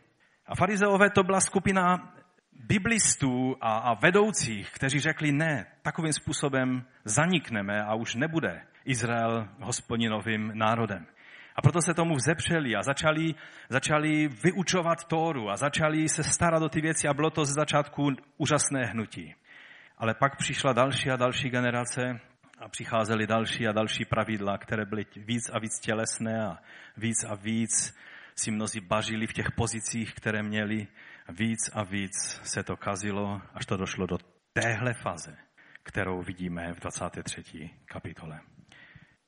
A 0.46 0.54
farizeové 0.54 1.10
to 1.10 1.22
byla 1.22 1.40
skupina 1.40 2.12
biblistů 2.52 3.56
a, 3.60 3.76
a 3.78 3.94
vedoucích, 3.94 4.70
kteří 4.70 5.00
řekli 5.00 5.32
ne, 5.32 5.66
takovým 5.82 6.12
způsobem 6.12 6.84
zanikneme 7.04 7.82
a 7.82 7.94
už 7.94 8.14
nebude 8.14 8.62
Izrael 8.84 9.48
hospodinovým 9.60 10.52
národem. 10.54 11.06
A 11.56 11.62
proto 11.62 11.82
se 11.82 11.94
tomu 11.94 12.14
vzepřeli 12.14 12.76
a 12.76 12.82
začali, 12.82 13.34
začali 13.68 14.28
vyučovat 14.28 15.04
Tóru 15.04 15.50
a 15.50 15.56
začali 15.56 16.08
se 16.08 16.24
starat 16.24 16.62
o 16.62 16.68
ty 16.68 16.80
věci 16.80 17.08
a 17.08 17.14
bylo 17.14 17.30
to 17.30 17.44
ze 17.44 17.52
začátku 17.52 18.10
úžasné 18.36 18.86
hnutí. 18.86 19.34
Ale 20.04 20.14
pak 20.14 20.36
přišla 20.36 20.72
další 20.72 21.10
a 21.10 21.16
další 21.16 21.50
generace 21.50 22.20
a 22.58 22.68
přicházely 22.68 23.26
další 23.26 23.68
a 23.68 23.72
další 23.72 24.04
pravidla, 24.04 24.58
které 24.58 24.84
byly 24.84 25.06
víc 25.16 25.50
a 25.52 25.58
víc 25.58 25.80
tělesné 25.80 26.46
a 26.46 26.58
víc 26.96 27.24
a 27.24 27.34
víc 27.34 27.96
si 28.36 28.50
mnozí 28.50 28.80
bažili 28.80 29.26
v 29.26 29.32
těch 29.32 29.50
pozicích, 29.50 30.14
které 30.14 30.42
měli. 30.42 30.86
Víc 31.28 31.70
a 31.72 31.84
víc 31.84 32.40
se 32.42 32.62
to 32.62 32.76
kazilo, 32.76 33.40
až 33.54 33.66
to 33.66 33.76
došlo 33.76 34.06
do 34.06 34.18
téhle 34.52 34.94
faze, 34.94 35.36
kterou 35.82 36.22
vidíme 36.22 36.72
v 36.72 36.80
23. 36.80 37.70
kapitole. 37.84 38.40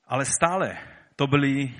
Ale 0.07 0.25
stále 0.25 0.77
to 1.15 1.27
byli 1.27 1.73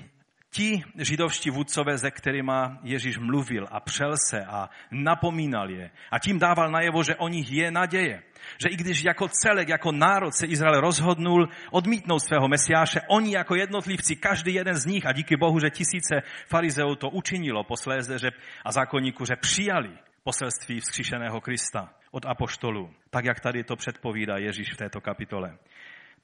ti 0.58 0.82
židovští 0.98 1.50
vůdcové, 1.50 1.98
se 1.98 2.10
kterými 2.10 2.52
Ježíš 2.82 3.18
mluvil 3.18 3.66
a 3.70 3.80
přel 3.80 4.14
se 4.30 4.44
a 4.44 4.70
napomínal 4.90 5.70
je 5.70 5.90
a 6.10 6.18
tím 6.18 6.38
dával 6.38 6.70
najevo, 6.70 7.02
že 7.02 7.16
o 7.16 7.28
nich 7.28 7.52
je 7.52 7.70
naděje. 7.70 8.22
Že 8.62 8.68
i 8.68 8.76
když 8.76 9.04
jako 9.04 9.28
celek, 9.28 9.68
jako 9.68 9.92
národ 9.92 10.34
se 10.34 10.46
Izrael 10.46 10.80
rozhodnul 10.80 11.48
odmítnout 11.70 12.18
svého 12.18 12.48
mesiáše, 12.48 13.00
oni 13.08 13.34
jako 13.34 13.54
jednotlivci, 13.54 14.16
každý 14.16 14.54
jeden 14.54 14.74
z 14.74 14.86
nich, 14.86 15.06
a 15.06 15.12
díky 15.12 15.36
Bohu, 15.36 15.60
že 15.60 15.70
tisíce 15.70 16.22
farizeů 16.46 16.94
to 16.94 17.10
učinilo 17.10 17.64
posléze 17.64 18.18
že, 18.18 18.30
a 18.64 18.72
zákonníku, 18.72 19.24
že 19.24 19.36
přijali 19.36 19.90
poselství 20.24 20.80
vzkříšeného 20.80 21.40
Krista 21.40 21.90
od 22.10 22.26
apoštolů, 22.26 22.90
tak 23.10 23.24
jak 23.24 23.40
tady 23.40 23.64
to 23.64 23.76
předpovídá 23.76 24.36
Ježíš 24.38 24.72
v 24.74 24.76
této 24.76 25.00
kapitole. 25.00 25.58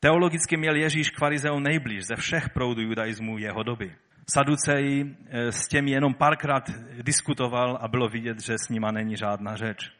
Teologicky 0.01 0.57
měl 0.57 0.77
Ježíš 0.77 1.11
k 1.11 1.19
farizeům 1.19 1.63
nejblíž 1.63 2.05
ze 2.05 2.17
všech 2.17 2.49
proudů 2.51 2.83
judaismu 2.83 3.39
jeho 3.39 3.63
doby. 3.63 3.95
Saducej 4.31 5.05
eh, 5.05 5.53
s 5.53 5.69
těmi 5.69 5.91
jenom 5.91 6.15
párkrát 6.15 6.71
diskutoval 7.03 7.79
a 7.81 7.89
bylo 7.89 8.09
vidět, 8.09 8.41
že 8.41 8.59
s 8.59 8.69
nima 8.69 8.91
není 8.91 9.17
žádná 9.17 9.57
řeč. 9.57 9.91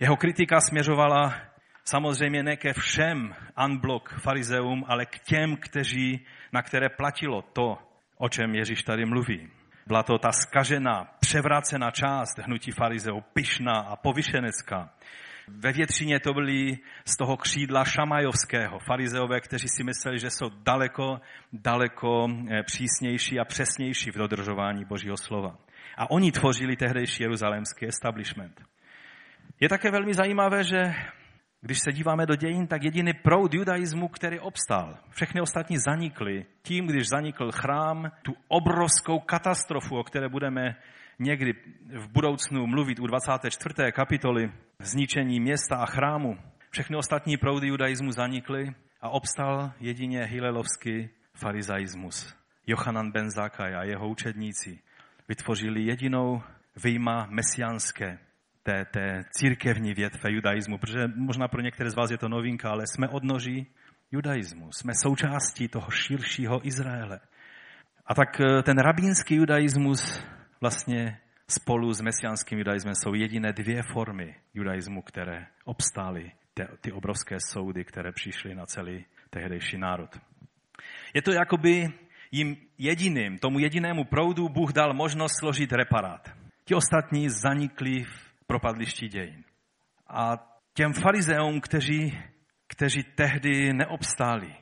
Jeho 0.00 0.16
kritika 0.16 0.60
směřovala 0.60 1.34
samozřejmě 1.84 2.42
ne 2.42 2.56
ke 2.56 2.72
všem 2.72 3.34
unblock 3.64 4.20
farizeum, 4.20 4.84
ale 4.88 5.06
k 5.06 5.18
těm, 5.18 5.56
kteří, 5.56 6.26
na 6.52 6.62
které 6.62 6.88
platilo 6.88 7.42
to, 7.42 7.78
o 8.18 8.28
čem 8.28 8.54
Ježíš 8.54 8.82
tady 8.82 9.04
mluví. 9.04 9.50
Byla 9.86 10.02
to 10.02 10.18
ta 10.18 10.32
skažená, 10.32 11.04
převrácená 11.20 11.90
část 11.90 12.38
hnutí 12.38 12.70
farizeů, 12.72 13.20
pyšná 13.32 13.72
a 13.72 13.96
povyšenecká. 13.96 14.90
Ve 15.48 15.72
většině 15.72 16.20
to 16.20 16.34
byli 16.34 16.78
z 17.04 17.16
toho 17.16 17.36
křídla 17.36 17.84
šamajovského, 17.84 18.78
farizeové, 18.78 19.40
kteří 19.40 19.68
si 19.68 19.84
mysleli, 19.84 20.18
že 20.18 20.30
jsou 20.30 20.50
daleko, 20.62 21.20
daleko 21.52 22.28
eh, 22.28 22.62
přísnější 22.62 23.40
a 23.40 23.44
přesnější 23.44 24.10
v 24.10 24.18
dodržování 24.18 24.84
Božího 24.84 25.16
slova. 25.16 25.58
A 25.96 26.10
oni 26.10 26.32
tvořili 26.32 26.76
tehdejší 26.76 27.22
jeruzalémský 27.22 27.86
establishment. 27.86 28.60
Je 29.60 29.68
také 29.68 29.90
velmi 29.90 30.14
zajímavé, 30.14 30.64
že 30.64 30.94
když 31.60 31.78
se 31.78 31.92
díváme 31.92 32.26
do 32.26 32.36
dějin, 32.36 32.66
tak 32.66 32.82
jediný 32.82 33.12
proud 33.12 33.54
judaismu, 33.54 34.08
který 34.08 34.40
obstál. 34.40 34.98
Všechny 35.10 35.40
ostatní 35.40 35.78
zanikly. 35.78 36.46
Tím, 36.62 36.86
když 36.86 37.08
zanikl 37.08 37.52
chrám, 37.52 38.10
tu 38.22 38.32
obrovskou 38.48 39.18
katastrofu, 39.18 39.98
o 39.98 40.04
které 40.04 40.28
budeme 40.28 40.76
někdy 41.18 41.54
v 41.96 42.08
budoucnu 42.12 42.66
mluvit 42.66 42.98
u 42.98 43.06
24. 43.06 43.74
kapitoly, 43.92 44.52
zničení 44.78 45.40
města 45.40 45.76
a 45.76 45.86
chrámu, 45.86 46.38
všechny 46.70 46.96
ostatní 46.96 47.36
proudy 47.36 47.68
judaismu 47.68 48.12
zanikly 48.12 48.74
a 49.00 49.08
obstal 49.08 49.72
jedině 49.80 50.24
hilelovský 50.24 51.08
farizaismus. 51.34 52.36
Jochanan 52.66 53.12
ben 53.12 53.30
Zakaj 53.30 53.74
a 53.74 53.82
jeho 53.82 54.08
učedníci 54.08 54.78
vytvořili 55.28 55.82
jedinou 55.82 56.42
vyjma 56.82 57.26
mesianské 57.30 58.18
té, 58.62 58.84
té 58.84 59.24
církevní 59.30 59.94
větve 59.94 60.32
judaismu, 60.32 60.78
protože 60.78 61.08
možná 61.16 61.48
pro 61.48 61.60
některé 61.60 61.90
z 61.90 61.94
vás 61.94 62.10
je 62.10 62.18
to 62.18 62.28
novinka, 62.28 62.70
ale 62.70 62.84
jsme 62.86 63.08
odnoží 63.08 63.66
judaismu, 64.12 64.72
jsme 64.72 64.92
součástí 65.02 65.68
toho 65.68 65.90
širšího 65.90 66.66
Izraele. 66.66 67.20
A 68.06 68.14
tak 68.14 68.40
eh, 68.40 68.62
ten 68.62 68.78
rabínský 68.78 69.34
judaismus 69.34 70.22
vlastně 70.60 71.18
spolu 71.48 71.92
s 71.92 72.00
mesiánským 72.00 72.58
judaismem 72.58 72.94
jsou 72.94 73.14
jediné 73.14 73.52
dvě 73.52 73.82
formy 73.92 74.34
judaismu, 74.54 75.02
které 75.02 75.46
obstály 75.64 76.32
ty 76.80 76.92
obrovské 76.92 77.36
soudy, 77.52 77.84
které 77.84 78.12
přišly 78.12 78.54
na 78.54 78.66
celý 78.66 79.04
tehdejší 79.30 79.78
národ. 79.78 80.10
Je 81.14 81.22
to 81.22 81.32
jakoby 81.32 81.88
jim 82.30 82.56
jediným, 82.78 83.38
tomu 83.38 83.58
jedinému 83.58 84.04
proudu 84.04 84.48
Bůh 84.48 84.72
dal 84.72 84.94
možnost 84.94 85.32
složit 85.40 85.72
reparát. 85.72 86.30
Ti 86.64 86.74
ostatní 86.74 87.28
zanikli 87.28 88.04
v 88.04 88.44
propadlišti 88.46 89.08
dějin. 89.08 89.44
A 90.08 90.36
těm 90.74 90.92
farizeům, 90.92 91.60
kteří, 91.60 92.18
kteří 92.68 93.02
tehdy 93.02 93.72
neobstáli, 93.72 94.54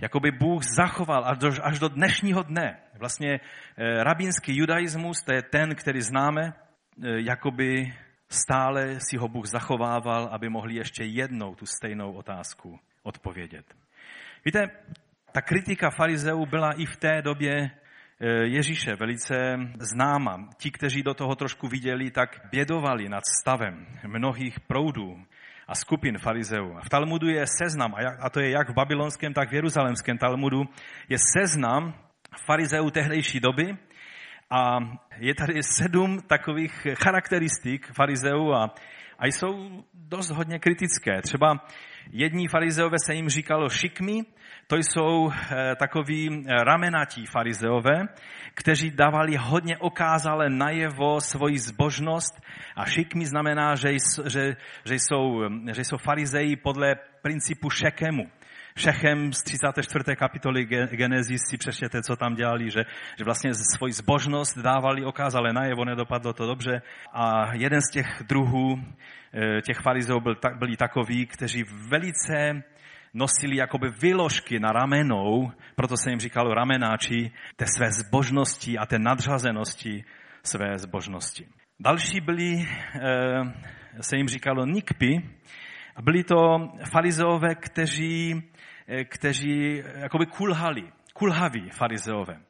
jakoby 0.00 0.30
Bůh 0.30 0.62
zachoval 0.64 1.24
až 1.26 1.38
do, 1.38 1.50
až 1.62 1.78
do 1.78 1.88
dnešního 1.88 2.42
dne. 2.42 2.76
Vlastně 2.98 3.40
eh, 3.40 4.04
rabínský 4.04 4.56
judaismus, 4.56 5.22
to 5.22 5.34
je 5.34 5.42
ten, 5.42 5.74
který 5.74 6.00
známe, 6.00 6.42
eh, 6.42 7.20
jakoby 7.20 7.94
stále 8.28 9.00
si 9.00 9.16
ho 9.16 9.28
Bůh 9.28 9.46
zachovával, 9.46 10.28
aby 10.32 10.48
mohli 10.48 10.74
ještě 10.74 11.04
jednou 11.04 11.54
tu 11.54 11.66
stejnou 11.66 12.12
otázku 12.12 12.78
odpovědět. 13.02 13.64
Víte, 14.44 14.66
ta 15.32 15.40
kritika 15.40 15.90
farizeů 15.90 16.46
byla 16.46 16.72
i 16.72 16.86
v 16.86 16.96
té 16.96 17.22
době 17.22 17.52
eh, 17.60 18.26
Ježíše 18.44 18.96
velice 18.96 19.56
známa. 19.80 20.48
Ti, 20.56 20.70
kteří 20.70 21.02
do 21.02 21.14
toho 21.14 21.34
trošku 21.34 21.68
viděli, 21.68 22.10
tak 22.10 22.40
bědovali 22.50 23.08
nad 23.08 23.22
stavem 23.40 23.86
mnohých 24.06 24.60
proudů 24.60 25.24
a 25.70 25.74
skupin 25.74 26.18
farizeů. 26.18 26.76
V 26.84 26.88
Talmudu 26.88 27.28
je 27.28 27.46
seznam, 27.46 27.94
a 28.20 28.30
to 28.30 28.40
je 28.40 28.50
jak 28.50 28.70
v 28.70 28.74
babylonském, 28.74 29.34
tak 29.34 29.50
v 29.50 29.54
jeruzalemském 29.54 30.18
Talmudu, 30.18 30.62
je 31.08 31.16
seznam 31.36 31.94
farizeů 32.46 32.90
tehdejší 32.90 33.40
doby 33.40 33.76
a 34.50 34.78
je 35.16 35.34
tady 35.34 35.62
sedm 35.62 36.20
takových 36.26 36.86
charakteristik 36.94 37.86
farizeů 37.92 38.52
a, 38.52 38.74
a 39.18 39.26
jsou 39.26 39.84
dost 39.94 40.30
hodně 40.30 40.58
kritické. 40.58 41.22
Třeba 41.22 41.66
jední 42.12 42.48
farizeové 42.48 42.96
se 43.06 43.14
jim 43.14 43.28
říkalo 43.28 43.68
šikmi, 43.68 44.22
to 44.66 44.76
jsou 44.76 45.30
eh, 45.32 45.76
takoví 45.76 46.28
eh, 46.28 46.64
ramenatí 46.64 47.26
farizeové, 47.26 48.08
kteří 48.54 48.90
dávali 48.90 49.36
hodně 49.36 49.78
okázale 49.78 50.50
najevo 50.50 51.20
svoji 51.20 51.58
zbožnost 51.58 52.40
a 52.76 52.84
šikmi 52.84 53.26
znamená, 53.26 53.74
že, 53.74 53.92
že, 54.26 54.56
že, 54.84 54.94
jsou, 54.94 55.42
že 55.72 55.84
jsou 55.84 55.96
farizeji 55.96 56.56
podle 56.56 56.94
principu 57.22 57.70
šekemu. 57.70 58.30
Šechem 58.80 59.32
z 59.32 59.42
34. 59.42 60.16
kapitoly 60.16 60.64
Genesis 60.64 61.40
si 61.50 61.56
přečtěte, 61.58 62.02
co 62.02 62.16
tam 62.16 62.34
dělali, 62.34 62.70
že, 62.70 62.80
že 63.18 63.24
vlastně 63.24 63.50
svoji 63.54 63.92
zbožnost 63.92 64.58
dávali 64.58 65.04
okázale 65.04 65.52
najevo, 65.52 65.84
nedopadlo 65.84 66.32
to 66.32 66.46
dobře. 66.46 66.82
A 67.12 67.54
jeden 67.54 67.80
z 67.80 67.90
těch 67.92 68.22
druhů, 68.28 68.76
eh, 69.34 69.62
těch 69.62 69.78
farizeů 69.78 70.20
byl, 70.20 70.36
byli 70.58 70.76
takoví, 70.76 71.26
kteří 71.26 71.64
velice 71.88 72.62
nosili 73.14 73.56
jakoby 73.56 73.88
vyložky 73.88 74.60
na 74.60 74.72
ramenou, 74.72 75.52
proto 75.76 75.96
se 75.96 76.10
jim 76.10 76.20
říkalo 76.20 76.54
ramenáči, 76.54 77.30
té 77.56 77.64
své 77.76 77.92
zbožnosti 77.92 78.78
a 78.78 78.86
té 78.86 78.98
nadřazenosti 78.98 80.04
své 80.42 80.78
zbožnosti. 80.78 81.46
Další 81.80 82.20
byli, 82.20 82.68
eh, 82.94 84.02
se 84.02 84.16
jim 84.16 84.28
říkalo 84.28 84.66
nikpy, 84.66 85.22
byli 86.02 86.24
to 86.24 86.72
farizeové, 86.92 87.54
kteří, 87.54 88.42
kteří 89.04 89.82
jakoby 89.94 90.26
kulhali, 90.26 90.92
kulhaví 91.12 91.70
farizeové. 91.70 92.40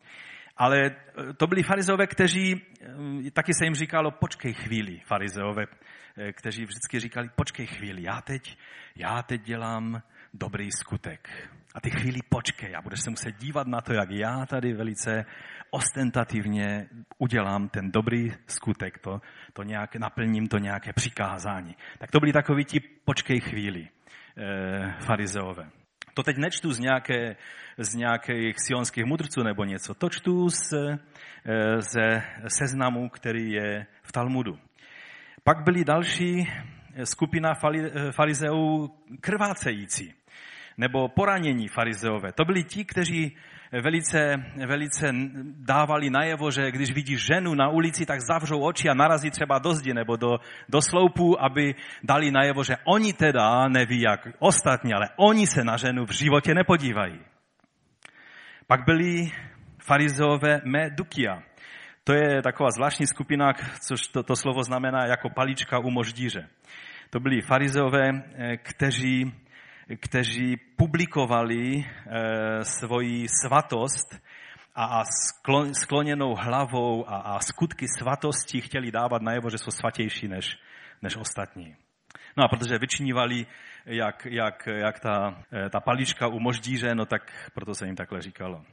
Ale 0.57 0.79
eh, 0.81 1.33
to 1.37 1.47
byli 1.47 1.63
farizeové, 1.63 2.07
kteří, 2.07 2.63
taky 3.33 3.55
se 3.55 3.65
jim 3.65 3.75
říkalo, 3.75 4.11
počkej 4.11 4.55
chvíli, 4.55 5.01
farizeové, 5.07 5.65
kteří 6.33 6.65
vždycky 6.65 7.01
říkali, 7.01 7.31
počkej 7.37 7.67
chvíli, 7.67 8.03
já 8.03 8.21
teď, 8.21 8.59
já 8.97 9.23
teď 9.23 9.43
dělám 9.43 10.03
dobrý 10.35 10.69
skutek. 10.73 11.49
A 11.75 11.81
ty 11.81 11.91
chvíli 11.91 12.19
počkej 12.29 12.77
a 12.77 12.83
budeš 12.83 13.01
se 13.01 13.11
muset 13.11 13.37
dívat 13.39 13.67
na 13.67 13.81
to, 13.81 13.93
jak 13.93 14.11
já 14.11 14.47
tady 14.47 14.73
velice 14.73 15.25
ostentativně 15.71 16.89
udělám 17.19 17.69
ten 17.69 17.91
dobrý 17.91 18.33
skutek, 18.47 18.99
to, 18.99 19.21
to 19.53 19.63
nějak, 19.63 19.97
naplním 19.97 20.49
to 20.49 20.59
nějaké 20.59 20.93
přikázání. 20.93 21.77
Tak 21.99 22.11
to 22.11 22.21
byli 22.21 22.33
takoví 22.33 22.65
ti 22.65 22.81
počkej 22.81 23.41
chvíli 23.41 23.89
farizeové. 24.99 25.80
To 26.15 26.23
teď 26.23 26.37
nečtu 26.37 26.73
z, 26.73 26.79
nějaké, 26.79 27.37
z 27.79 27.95
nějakých 27.95 28.55
sionských 28.59 29.05
mudrců 29.05 29.43
nebo 29.43 29.65
něco. 29.65 29.95
To 29.95 30.09
čtu 30.09 30.51
z, 30.51 30.73
e, 30.73 30.99
ze 31.83 32.23
seznamu, 32.49 33.09
který 33.09 33.51
je 33.53 33.87
v 34.03 34.13
Talmudu. 34.13 34.59
Pak 35.45 35.65
byli 35.65 35.85
další 35.85 36.53
skupina 37.05 37.55
farizeů 38.11 38.91
krvácející 39.21 40.15
nebo 40.77 41.09
poranění 41.09 41.69
farizeové. 41.69 42.33
To 42.33 42.45
byli 42.45 42.65
ti, 42.65 42.85
kteří 42.85 43.37
velice, 43.73 44.37
velice 44.67 45.13
dávali 45.63 46.11
najevo, 46.11 46.51
že 46.51 46.71
když 46.71 46.93
vidí 46.93 47.17
ženu 47.17 47.55
na 47.55 47.69
ulici, 47.69 48.07
tak 48.07 48.21
zavřou 48.21 48.61
oči 48.61 48.89
a 48.89 48.95
narazí 48.95 49.31
třeba 49.31 49.59
do 49.59 49.75
zdi 49.75 49.95
nebo 49.95 50.17
do, 50.17 50.39
do 50.69 50.83
sloupu, 50.83 51.43
aby 51.43 51.75
dali 52.03 52.31
najevo, 52.31 52.65
že 52.65 52.77
oni 52.85 53.13
teda 53.13 53.69
neví 53.69 54.01
jak 54.01 54.29
ostatní, 54.39 54.95
ale 54.95 55.09
oni 55.17 55.47
se 55.47 55.65
na 55.65 55.77
ženu 55.77 56.07
v 56.07 56.13
životě 56.13 56.55
nepodívají. 56.55 57.21
Pak 58.67 58.85
byli 58.85 59.31
farizeové 59.79 60.61
medukia. 60.65 61.43
To 62.05 62.13
je 62.13 62.43
taková 62.43 62.71
zvláštní 62.71 63.07
skupina, 63.07 63.53
což 63.87 64.09
to, 64.09 64.23
to 64.23 64.37
slovo 64.37 64.63
znamená 64.63 65.07
jako 65.07 65.31
palička 65.31 65.79
u 65.79 65.91
moždíře. 65.91 66.49
To 67.11 67.21
byli 67.21 67.41
farizeové, 67.41 68.09
eh, 68.11 68.57
kteří 68.57 69.33
kteří 69.97 70.57
publikovali 70.57 71.77
e, 71.77 71.85
svoji 72.65 73.27
svatost 73.29 74.21
a, 74.75 75.03
skloněnou 75.73 76.35
hlavou 76.35 77.05
a, 77.09 77.41
skutky 77.41 77.87
svatosti 77.99 78.61
chtěli 78.61 78.91
dávat 78.91 79.23
najevo, 79.23 79.51
že 79.51 79.59
jsou 79.59 79.71
svatější 79.71 80.29
než, 80.29 80.59
než 81.03 81.17
ostatní. 81.17 81.77
No 82.37 82.45
a 82.45 82.49
protože 82.49 82.79
vyčnívali, 82.79 83.47
jak, 83.87 84.27
jak, 84.31 84.67
jak 84.67 85.01
ta, 85.01 85.43
eh, 85.53 85.71
ta 85.71 85.81
palička 85.81 86.27
u 86.27 86.39
moždíře, 86.39 86.95
no 86.95 87.07
tak 87.07 87.51
proto 87.55 87.75
se 87.75 87.87
jim 87.87 87.97
takhle 87.97 88.23
říkalo. 88.23 88.65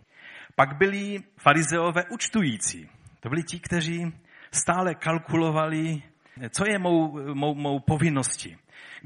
Pak 0.56 0.77
byli 0.77 1.19
farizeové 1.38 2.03
účtující. 2.12 2.89
To 3.19 3.30
byli 3.30 3.43
ti, 3.43 3.60
kteří 3.60 4.13
stále 4.51 4.95
kalkulovali, 4.95 6.01
co 6.49 6.63
je 6.69 6.80
mou, 6.80 7.34
mou, 7.34 7.56
mou 7.56 7.80
povinností 7.80 8.58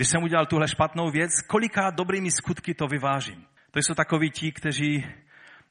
když 0.02 0.10
jsem 0.10 0.24
udělal 0.24 0.46
tuhle 0.46 0.68
špatnou 0.68 1.12
věc, 1.12 1.32
koliká 1.48 1.90
dobrými 1.90 2.32
skutky 2.32 2.74
to 2.74 2.88
vyvážím. 2.88 3.46
To 3.72 3.80
jsou 3.80 3.94
takoví 3.94 4.32
ti, 4.32 4.52
kteří, 4.52 5.06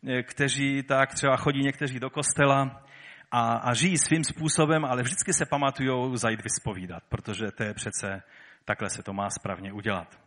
eh, 0.08 0.22
kteří 0.22 0.82
tak 0.82 1.14
třeba 1.14 1.36
chodí 1.36 1.60
někteří 1.62 2.00
do 2.00 2.10
kostela 2.10 2.82
a, 3.30 3.52
a 3.52 3.74
žijí 3.74 3.98
svým 3.98 4.24
způsobem, 4.24 4.84
ale 4.84 5.02
vždycky 5.02 5.32
se 5.32 5.46
pamatují 5.46 6.16
zajít 6.16 6.42
vyspovídat, 6.42 7.02
protože 7.08 7.46
to 7.56 7.62
je 7.62 7.74
přece, 7.74 8.22
takhle 8.64 8.90
se 8.90 9.02
to 9.02 9.12
má 9.12 9.30
správně 9.30 9.72
udělat. 9.72 10.20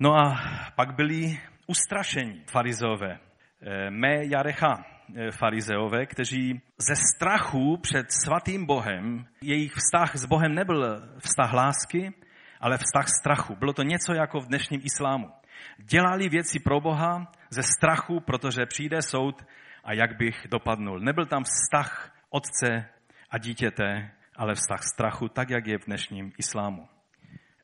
No 0.00 0.14
a 0.14 0.34
pak 0.76 0.94
byli 0.94 1.40
ustrašení 1.66 2.44
farizové. 2.50 3.18
Eh, 3.62 3.90
mé 3.90 4.24
Jarecha 4.24 4.84
eh, 5.16 5.30
farizeové, 5.30 6.06
kteří 6.06 6.60
ze 6.88 6.94
strachu 6.96 7.76
před 7.76 8.06
svatým 8.12 8.66
Bohem, 8.66 9.26
jejich 9.42 9.72
vztah 9.72 10.16
s 10.16 10.24
Bohem 10.26 10.54
nebyl 10.54 11.02
vztah 11.18 11.52
lásky, 11.52 12.12
ale 12.60 12.78
vztah 12.78 13.08
strachu. 13.20 13.56
Bylo 13.56 13.72
to 13.72 13.82
něco 13.82 14.14
jako 14.14 14.40
v 14.40 14.46
dnešním 14.46 14.80
islámu. 14.84 15.32
Dělali 15.78 16.28
věci 16.28 16.58
pro 16.60 16.80
Boha 16.80 17.32
ze 17.50 17.62
strachu, 17.62 18.20
protože 18.20 18.66
přijde 18.66 19.02
soud 19.02 19.44
a 19.84 19.92
jak 19.92 20.16
bych 20.16 20.46
dopadnul. 20.50 21.00
Nebyl 21.00 21.26
tam 21.26 21.42
vztah 21.44 22.12
otce 22.30 22.88
a 23.30 23.38
dítěte, 23.38 24.10
ale 24.36 24.54
vztah 24.54 24.82
strachu, 24.82 25.28
tak 25.28 25.50
jak 25.50 25.66
je 25.66 25.78
v 25.78 25.86
dnešním 25.86 26.32
islámu. 26.38 26.88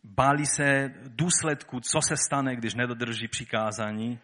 Báli 0.04 0.46
se 0.46 0.90
důsledku, 1.08 1.80
co 1.80 2.00
se 2.08 2.16
stane, 2.16 2.56
když 2.56 2.74
nedodrží 2.74 3.28
přikázání. 3.28 4.18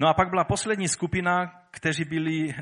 No 0.00 0.08
a 0.08 0.14
pak 0.14 0.30
byla 0.30 0.44
poslední 0.44 0.88
skupina, 0.88 1.46
kteří 1.70 2.04
byli 2.04 2.50
e, 2.50 2.54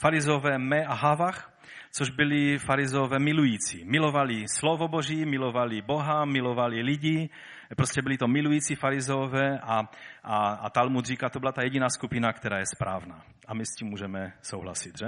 farizové 0.00 0.58
Me 0.58 0.84
a 0.84 0.94
Havach, 0.94 1.58
což 1.90 2.10
byli 2.10 2.58
farizové 2.58 3.18
milující. 3.18 3.84
Milovali 3.84 4.44
slovo 4.48 4.88
Boží, 4.88 5.24
milovali 5.24 5.82
Boha, 5.82 6.24
milovali 6.24 6.82
lidi, 6.82 7.30
prostě 7.76 8.02
byli 8.02 8.18
to 8.18 8.28
milující 8.28 8.74
farizové 8.74 9.58
a, 9.58 9.80
a, 10.22 10.36
a 10.48 10.70
Talmud 10.70 11.04
říká, 11.04 11.28
to 11.28 11.40
byla 11.40 11.52
ta 11.52 11.62
jediná 11.62 11.88
skupina, 11.88 12.32
která 12.32 12.58
je 12.58 12.66
správná. 12.66 13.24
A 13.46 13.54
my 13.54 13.66
s 13.66 13.74
tím 13.78 13.88
můžeme 13.88 14.32
souhlasit, 14.42 14.98
že? 14.98 15.06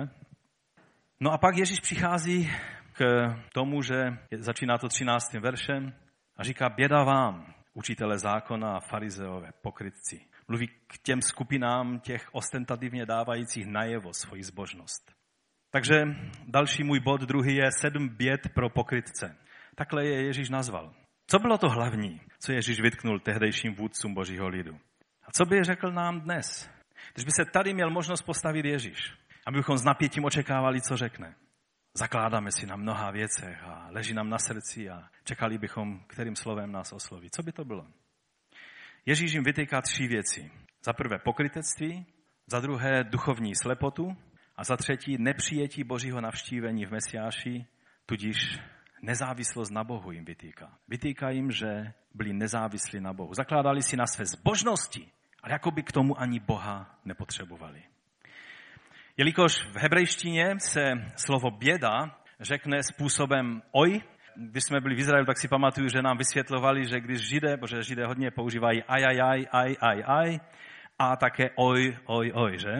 No 1.20 1.32
a 1.32 1.38
pak 1.38 1.56
Ježíš 1.56 1.80
přichází 1.80 2.50
k 2.92 3.26
tomu, 3.52 3.82
že 3.82 4.18
začíná 4.38 4.78
to 4.78 4.88
13. 4.88 5.32
veršem 5.32 5.92
a 6.36 6.44
říká, 6.44 6.68
běda 6.68 7.04
vám, 7.04 7.54
učitele 7.74 8.18
zákona 8.18 8.76
a 8.76 8.80
farizeové, 8.80 9.50
pokrytci. 9.62 10.29
Mluví 10.50 10.68
k 10.86 10.98
těm 10.98 11.22
skupinám 11.22 12.00
těch 12.00 12.28
ostentativně 12.32 13.06
dávajících 13.06 13.66
najevo 13.66 14.14
svoji 14.14 14.42
zbožnost. 14.42 15.12
Takže 15.70 16.04
další 16.46 16.84
můj 16.84 17.00
bod, 17.00 17.20
druhý 17.20 17.56
je 17.56 17.72
sedm 17.80 18.08
běd 18.08 18.40
pro 18.54 18.70
pokrytce. 18.70 19.36
Takhle 19.74 20.06
je 20.06 20.22
Ježíš 20.26 20.50
nazval. 20.50 20.94
Co 21.26 21.38
bylo 21.38 21.58
to 21.58 21.68
hlavní, 21.68 22.20
co 22.38 22.52
Ježíš 22.52 22.80
vytknul 22.80 23.20
tehdejším 23.20 23.74
vůdcům 23.74 24.14
božího 24.14 24.48
lidu? 24.48 24.80
A 25.26 25.32
co 25.32 25.44
by 25.44 25.64
řekl 25.64 25.92
nám 25.92 26.20
dnes? 26.20 26.70
Když 27.14 27.24
by 27.24 27.30
se 27.30 27.44
tady 27.44 27.74
měl 27.74 27.90
možnost 27.90 28.22
postavit 28.22 28.64
Ježíš, 28.64 29.14
abychom 29.46 29.78
s 29.78 29.84
napětím 29.84 30.24
očekávali, 30.24 30.80
co 30.80 30.96
řekne. 30.96 31.34
Zakládáme 31.94 32.52
si 32.52 32.66
na 32.66 32.76
mnoha 32.76 33.10
věcech 33.10 33.62
a 33.62 33.86
leží 33.90 34.14
nám 34.14 34.30
na 34.30 34.38
srdci 34.38 34.90
a 34.90 35.08
čekali 35.24 35.58
bychom, 35.58 36.00
kterým 36.06 36.36
slovem 36.36 36.72
nás 36.72 36.92
osloví. 36.92 37.30
Co 37.30 37.42
by 37.42 37.52
to 37.52 37.64
bylo? 37.64 37.86
Ježíš 39.06 39.32
jim 39.32 39.44
vytýká 39.44 39.82
tři 39.82 40.06
věci. 40.06 40.50
Za 40.84 40.92
prvé 40.92 41.18
pokrytectví, 41.18 42.06
za 42.46 42.60
druhé 42.60 43.04
duchovní 43.04 43.54
slepotu 43.54 44.16
a 44.56 44.64
za 44.64 44.76
třetí 44.76 45.16
nepřijetí 45.18 45.84
božího 45.84 46.20
navštívení 46.20 46.86
v 46.86 46.90
Mesiáši, 46.90 47.66
tudíž 48.06 48.58
nezávislost 49.02 49.70
na 49.70 49.84
Bohu 49.84 50.12
jim 50.12 50.24
vytýká. 50.24 50.78
Vytýká 50.88 51.30
jim, 51.30 51.50
že 51.50 51.92
byli 52.14 52.32
nezávislí 52.32 53.00
na 53.00 53.12
Bohu. 53.12 53.34
Zakládali 53.34 53.82
si 53.82 53.96
na 53.96 54.06
své 54.06 54.26
zbožnosti 54.26 55.10
ale 55.42 55.52
jako 55.52 55.70
by 55.70 55.82
k 55.82 55.92
tomu 55.92 56.20
ani 56.20 56.40
Boha 56.40 56.98
nepotřebovali. 57.04 57.82
Jelikož 59.16 59.64
v 59.64 59.76
hebrejštině 59.76 60.54
se 60.58 60.80
slovo 61.16 61.50
běda 61.50 62.16
řekne 62.40 62.82
způsobem 62.82 63.62
oj, 63.72 64.00
když 64.36 64.64
jsme 64.64 64.80
byli 64.80 64.94
v 64.94 64.98
Izraeli, 64.98 65.26
tak 65.26 65.38
si 65.38 65.48
pamatuju, 65.48 65.88
že 65.88 66.02
nám 66.02 66.18
vysvětlovali, 66.18 66.86
že 66.86 67.00
když 67.00 67.28
židé, 67.28 67.56
protože 67.56 67.82
židé 67.82 68.06
hodně 68.06 68.30
používají 68.30 68.82
aj, 68.82 69.04
aj, 69.04 69.20
aj, 69.20 69.46
aj, 69.52 69.76
aj, 69.80 70.02
aj, 70.06 70.40
a 70.98 71.16
také 71.16 71.50
oj, 71.56 71.96
oj, 72.06 72.32
oj, 72.34 72.58
že? 72.58 72.74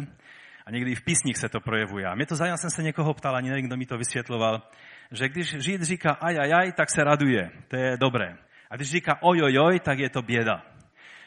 A 0.67 0.71
někdy 0.71 0.95
v 0.95 1.05
písních 1.05 1.37
se 1.37 1.49
to 1.49 1.61
projevuje. 1.61 2.07
A 2.07 2.15
mě 2.15 2.27
to 2.27 2.37
zajímá, 2.37 2.57
jsem 2.57 2.71
se 2.71 2.83
někoho 2.83 3.15
ptal, 3.15 3.37
ani 3.37 3.51
nevím, 3.51 3.67
kdo 3.67 3.77
mi 3.77 3.87
to 3.87 3.99
vysvětloval, 3.99 4.63
že 5.11 5.29
když 5.29 5.57
žid 5.59 5.83
říká 5.83 6.11
aj, 6.11 6.39
aj, 6.39 6.53
aj, 6.53 6.73
tak 6.73 6.91
se 6.91 7.05
raduje. 7.05 7.51
To 7.69 7.77
je 7.77 7.97
dobré. 7.97 8.37
A 8.71 8.77
když 8.77 8.91
říká 8.91 9.19
oj, 9.23 9.43
oj, 9.43 9.59
oj, 9.59 9.81
tak 9.81 9.99
je 9.99 10.11
to 10.11 10.23
běda. 10.23 10.63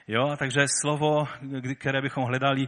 Jo, 0.07 0.35
takže 0.37 0.65
slovo, 0.81 1.27
které 1.77 2.01
bychom 2.01 2.23
hledali 2.23 2.67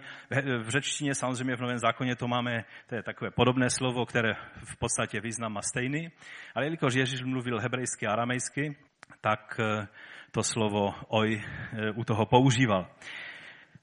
v 0.63 0.69
řečtině, 0.69 1.15
samozřejmě 1.15 1.55
v 1.55 1.61
Novém 1.61 1.77
zákoně 1.77 2.15
to 2.15 2.27
máme, 2.27 2.63
to 2.87 2.95
je 2.95 3.03
takové 3.03 3.31
podobné 3.31 3.69
slovo, 3.69 4.05
které 4.05 4.33
v 4.65 4.77
podstatě 4.77 5.21
význam 5.21 5.53
má 5.53 5.61
stejný, 5.61 6.11
ale 6.55 6.65
jelikož 6.65 6.93
Ježíš 6.93 7.23
mluvil 7.23 7.59
hebrejsky 7.59 8.07
a 8.07 8.11
aramejsky, 8.11 8.77
tak 9.21 9.59
eh, 9.59 9.87
to 10.31 10.43
slovo 10.43 10.93
oj 11.07 11.41
eh, 11.43 11.91
u 11.91 12.03
toho 12.03 12.25
používal. 12.25 12.87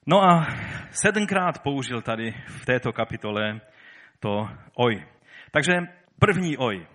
No 0.07 0.23
a 0.23 0.47
sedmkrát 0.91 1.63
použil 1.63 2.01
tady 2.01 2.33
v 2.47 2.65
této 2.65 2.93
kapitole 2.93 3.61
to 4.19 4.49
oj. 4.73 5.05
Takže 5.51 5.73
první 6.19 6.57
oj. 6.57 6.87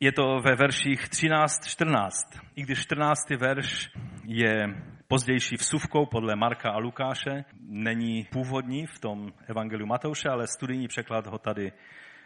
Je 0.00 0.12
to 0.12 0.40
ve 0.40 0.54
verších 0.54 1.08
13-14. 1.08 2.08
I 2.56 2.62
když 2.62 2.78
14. 2.82 3.30
verš 3.30 3.90
je 4.24 4.66
pozdější 5.08 5.56
vsuvkou 5.56 6.06
podle 6.06 6.36
Marka 6.36 6.70
a 6.70 6.78
Lukáše, 6.78 7.44
není 7.60 8.24
původní 8.32 8.86
v 8.86 8.98
tom 8.98 9.32
Evangeliu 9.46 9.86
Matouše, 9.86 10.28
ale 10.28 10.46
studijní 10.46 10.88
překlad 10.88 11.26
ho 11.26 11.38
tady, 11.38 11.72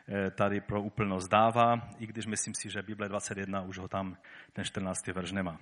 eh, 0.08 0.30
tady 0.30 0.60
pro 0.60 0.82
úplnost 0.82 1.28
dává, 1.28 1.88
i 1.98 2.06
když 2.06 2.26
myslím 2.26 2.54
si, 2.54 2.70
že 2.70 2.82
Bible 2.82 3.08
21 3.08 3.62
už 3.62 3.78
ho 3.78 3.88
tam 3.88 4.16
ten 4.52 4.64
14. 4.64 5.12
verš 5.12 5.32
nemá. 5.32 5.58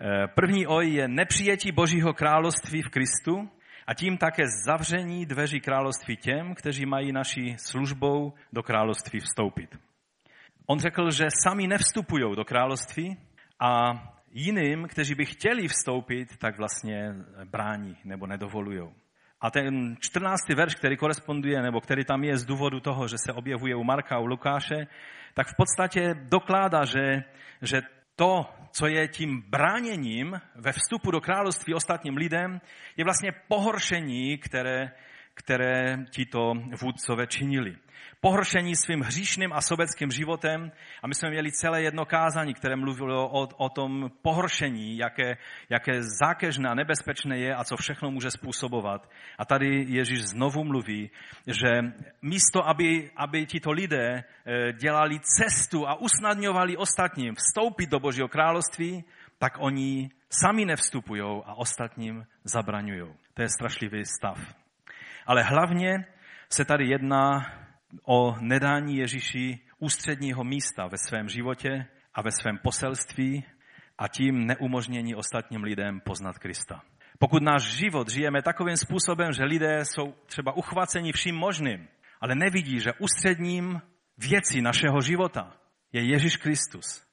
Eh, 0.00 0.26
první 0.34 0.66
oj 0.66 0.90
je 0.90 1.08
nepřijetí 1.08 1.72
Božího 1.72 2.14
království 2.14 2.82
v 2.82 2.90
Kristu 2.90 3.50
a 3.86 3.94
tím 3.94 4.16
také 4.18 4.42
zavření 4.66 5.26
dveří 5.26 5.60
království 5.60 6.16
těm, 6.16 6.54
kteří 6.54 6.86
mají 6.86 7.12
naší 7.12 7.56
službou 7.58 8.32
do 8.52 8.62
království 8.62 9.20
vstoupit. 9.20 9.76
On 10.66 10.78
řekl, 10.78 11.10
že 11.10 11.24
sami 11.44 11.66
nevstupují 11.66 12.36
do 12.36 12.44
království 12.44 13.16
a 13.60 13.92
jiným, 14.34 14.88
kteří 14.88 15.14
by 15.14 15.24
chtěli 15.24 15.68
vstoupit, 15.68 16.36
tak 16.36 16.58
vlastně 16.58 17.14
brání 17.44 17.96
nebo 18.04 18.26
nedovolují. 18.26 18.90
A 19.40 19.50
ten 19.50 19.96
14. 20.00 20.48
verš, 20.48 20.74
který 20.74 20.96
koresponduje, 20.96 21.62
nebo 21.62 21.80
který 21.80 22.04
tam 22.04 22.24
je 22.24 22.38
z 22.38 22.44
důvodu 22.44 22.80
toho, 22.80 23.08
že 23.08 23.18
se 23.18 23.32
objevuje 23.32 23.74
u 23.74 23.84
Marka 23.84 24.16
a 24.16 24.18
u 24.18 24.26
Lukáše, 24.26 24.86
tak 25.34 25.46
v 25.46 25.56
podstatě 25.56 26.14
dokládá, 26.14 26.84
že, 26.84 27.22
že 27.62 27.82
to, 28.16 28.46
co 28.70 28.86
je 28.86 29.08
tím 29.08 29.42
bráněním 29.48 30.40
ve 30.54 30.72
vstupu 30.72 31.10
do 31.10 31.20
království 31.20 31.74
ostatním 31.74 32.16
lidem, 32.16 32.60
je 32.96 33.04
vlastně 33.04 33.32
pohoršení, 33.48 34.38
které, 34.38 34.92
které 35.34 36.04
tito 36.10 36.54
vůdcové 36.80 37.26
činili 37.26 37.76
pohoršení 38.24 38.76
svým 38.76 39.00
hříšným 39.00 39.52
a 39.52 39.60
sobeckým 39.60 40.10
životem. 40.10 40.72
A 41.02 41.06
my 41.06 41.14
jsme 41.14 41.30
měli 41.30 41.52
celé 41.52 41.82
jedno 41.82 42.04
kázání, 42.04 42.54
které 42.54 42.76
mluvilo 42.76 43.28
o, 43.28 43.48
o 43.56 43.68
tom 43.68 44.10
pohoršení, 44.22 44.96
jaké, 44.96 45.36
jaké 45.68 46.02
zákežné 46.02 46.68
a 46.68 46.74
nebezpečné 46.74 47.38
je 47.38 47.54
a 47.54 47.64
co 47.64 47.76
všechno 47.76 48.10
může 48.10 48.30
způsobovat. 48.30 49.10
A 49.38 49.44
tady 49.44 49.84
Ježíš 49.88 50.22
znovu 50.22 50.64
mluví, 50.64 51.10
že 51.46 51.68
místo, 52.22 52.68
aby, 52.68 53.10
aby 53.16 53.46
tito 53.46 53.70
lidé 53.70 54.24
eh, 54.24 54.72
dělali 54.72 55.20
cestu 55.20 55.88
a 55.88 56.00
usnadňovali 56.00 56.76
ostatním 56.76 57.34
vstoupit 57.34 57.90
do 57.90 58.00
Božího 58.00 58.28
království, 58.28 59.04
tak 59.38 59.52
oni 59.58 60.10
sami 60.30 60.64
nevstupují 60.64 61.42
a 61.44 61.54
ostatním 61.54 62.24
zabraňují. 62.44 63.12
To 63.34 63.42
je 63.42 63.48
strašlivý 63.48 64.04
stav. 64.04 64.63
Ale 65.26 65.42
hlavně 65.42 66.06
se 66.48 66.64
tady 66.64 66.86
jedná 66.86 67.52
o 68.06 68.36
nedání 68.40 68.96
Ježíši 68.96 69.60
ústředního 69.78 70.44
místa 70.44 70.86
ve 70.86 70.98
svém 70.98 71.28
životě 71.28 71.86
a 72.14 72.22
ve 72.22 72.30
svém 72.30 72.58
poselství 72.58 73.44
a 73.98 74.08
tím 74.08 74.46
neumožnění 74.46 75.14
ostatním 75.14 75.62
lidem 75.62 76.00
poznat 76.00 76.38
Krista. 76.38 76.82
Pokud 77.18 77.42
náš 77.42 77.62
život 77.62 78.08
žijeme 78.08 78.42
takovým 78.42 78.76
způsobem, 78.76 79.32
že 79.32 79.44
lidé 79.44 79.84
jsou 79.84 80.14
třeba 80.26 80.52
uchvaceni 80.52 81.12
vším 81.12 81.36
možným, 81.36 81.88
ale 82.20 82.34
nevidí, 82.34 82.80
že 82.80 82.92
ústředním 82.98 83.80
věcí 84.18 84.62
našeho 84.62 85.00
života 85.00 85.56
je 85.92 86.02
Ježíš 86.02 86.36
Kristus, 86.36 87.06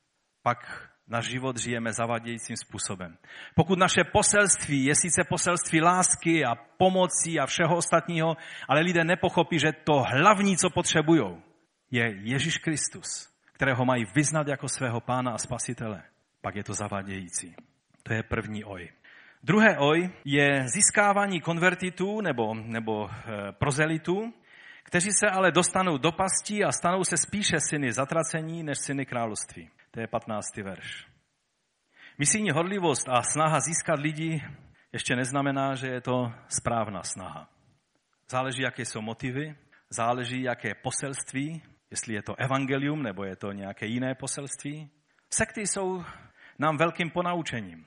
pak 0.44 0.91
náš 1.12 1.26
život 1.26 1.58
žijeme 1.58 1.94
zavadějícím 1.94 2.58
způsobem. 2.58 3.18
Pokud 3.56 3.80
naše 3.80 4.04
poselství 4.04 4.86
je 4.86 4.96
sice 4.96 5.24
poselství 5.24 5.82
lásky 5.82 6.46
a 6.46 6.56
pomoci 6.56 7.40
a 7.40 7.46
všeho 7.46 7.76
ostatního, 7.76 8.38
ale 8.68 8.82
lidé 8.82 9.04
nepochopí, 9.04 9.60
že 9.60 9.72
to 9.84 10.04
hlavní, 10.08 10.58
co 10.58 10.70
potřebují, 10.70 11.24
je 11.92 12.16
Ježíš 12.24 12.58
Kristus, 12.58 13.30
kterého 13.54 13.86
mají 13.86 14.06
vyznat 14.16 14.48
jako 14.48 14.68
svého 14.68 15.02
pána 15.02 15.32
a 15.32 15.38
spasitele, 15.38 16.04
pak 16.42 16.56
je 16.56 16.64
to 16.64 16.74
zavadějící. 16.74 17.56
To 18.04 18.14
je 18.14 18.24
první 18.24 18.64
oj. 18.64 18.90
Druhé 19.44 19.78
oj 19.78 20.10
je 20.26 20.68
získávání 20.68 21.42
konvertitů 21.42 22.22
nebo, 22.22 22.54
nebo 22.54 23.10
e, 23.10 23.52
prozelitů, 23.52 24.34
kteří 24.84 25.12
se 25.12 25.30
ale 25.30 25.52
dostanou 25.52 25.98
do 25.98 26.12
pastí 26.12 26.64
a 26.64 26.72
stanou 26.72 27.04
se 27.04 27.18
spíše 27.18 27.60
syny 27.60 27.94
zatracení 27.94 28.64
než 28.64 28.78
syny 28.78 29.06
království. 29.06 29.70
To 29.92 30.00
je 30.00 30.08
15. 30.08 30.58
verš. 30.58 31.08
Misijní 32.18 32.52
horlivost 32.52 33.10
a 33.10 33.22
snaha 33.22 33.60
získat 33.60 34.00
lidi 34.00 34.44
ještě 34.94 35.16
neznamená, 35.16 35.76
že 35.76 35.88
je 35.88 36.02
to 36.02 36.34
správná 36.48 37.04
snaha. 37.04 37.50
Záleží, 38.30 38.62
jaké 38.62 38.86
jsou 38.86 39.02
motivy, 39.02 39.56
záleží, 39.90 40.42
jaké 40.42 40.76
poselství, 40.76 41.64
jestli 41.92 42.14
je 42.14 42.24
to 42.24 42.36
evangelium 42.40 43.04
nebo 43.04 43.24
je 43.24 43.36
to 43.36 43.52
nějaké 43.52 43.86
jiné 43.86 44.16
poselství. 44.16 44.90
Sekty 45.30 45.68
jsou 45.68 46.04
nám 46.60 46.78
velkým 46.78 47.10
ponaučením. 47.10 47.86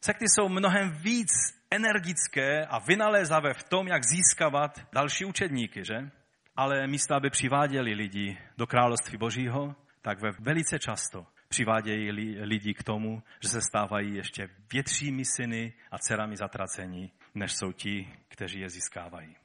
Sekty 0.00 0.24
jsou 0.28 0.48
mnohem 0.48 0.90
víc 0.90 1.30
energické 1.70 2.66
a 2.66 2.78
vynalézavé 2.78 3.54
v 3.54 3.64
tom, 3.64 3.88
jak 3.88 4.02
získávat 4.04 4.80
další 4.92 5.24
učedníky, 5.24 5.84
že? 5.84 6.10
Ale 6.56 6.86
místo, 6.86 7.14
aby 7.14 7.30
přiváděli 7.30 7.94
lidi 7.94 8.38
do 8.56 8.66
království 8.66 9.18
Božího, 9.18 9.74
tak 10.02 10.20
ve 10.20 10.30
velice 10.40 10.78
často 10.78 11.26
přivádějí 11.48 12.10
lidi 12.42 12.74
k 12.74 12.82
tomu, 12.82 13.22
že 13.40 13.48
se 13.48 13.60
stávají 13.60 14.14
ještě 14.14 14.48
většími 14.72 15.24
syny 15.24 15.72
a 15.90 15.98
dcerami 15.98 16.36
zatracení, 16.36 17.12
než 17.34 17.52
jsou 17.52 17.72
ti, 17.72 18.08
kteří 18.28 18.60
je 18.60 18.70
získávají. 18.70 19.36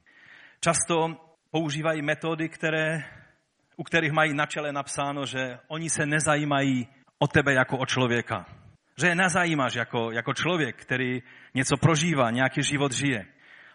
Často 0.61 1.17
používají 1.51 2.01
metody, 2.01 2.49
které, 2.49 3.03
u 3.77 3.83
kterých 3.83 4.11
mají 4.11 4.33
na 4.33 4.45
čele 4.45 4.71
napsáno, 4.71 5.25
že 5.25 5.59
oni 5.67 5.89
se 5.89 6.05
nezajímají 6.05 6.87
o 7.19 7.27
tebe 7.27 7.53
jako 7.53 7.77
o 7.77 7.85
člověka. 7.85 8.45
Že 8.97 9.07
je 9.07 9.15
nezajímáš 9.15 9.75
jako, 9.75 10.11
jako 10.11 10.33
člověk, 10.33 10.81
který 10.81 11.23
něco 11.53 11.77
prožívá, 11.77 12.31
nějaký 12.31 12.63
život 12.63 12.91
žije. 12.91 13.25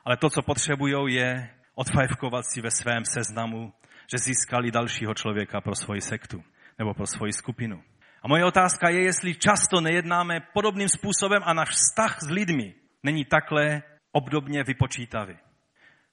Ale 0.05 0.17
to, 0.17 0.31
co 0.31 0.43
potřebují, 0.43 1.15
je 1.15 1.51
odfajfkovat 1.75 2.45
si 2.47 2.61
ve 2.61 2.71
svém 2.71 3.05
seznamu, 3.05 3.73
že 4.13 4.19
získali 4.19 4.71
dalšího 4.71 5.15
člověka 5.15 5.61
pro 5.61 5.75
svoji 5.75 6.01
sektu 6.01 6.45
nebo 6.79 6.95
pro 6.95 7.07
svoji 7.07 7.33
skupinu. 7.33 7.83
A 8.25 8.29
moje 8.29 8.45
otázka 8.45 8.89
je, 8.89 9.05
jestli 9.05 9.35
často 9.35 9.81
nejednáme 9.81 10.41
podobným 10.53 10.89
způsobem 10.89 11.43
a 11.45 11.53
náš 11.53 11.69
vztah 11.69 12.19
s 12.23 12.31
lidmi 12.31 12.75
není 13.03 13.25
takhle 13.25 13.83
obdobně 14.13 14.65
vypočítavý. 14.65 15.37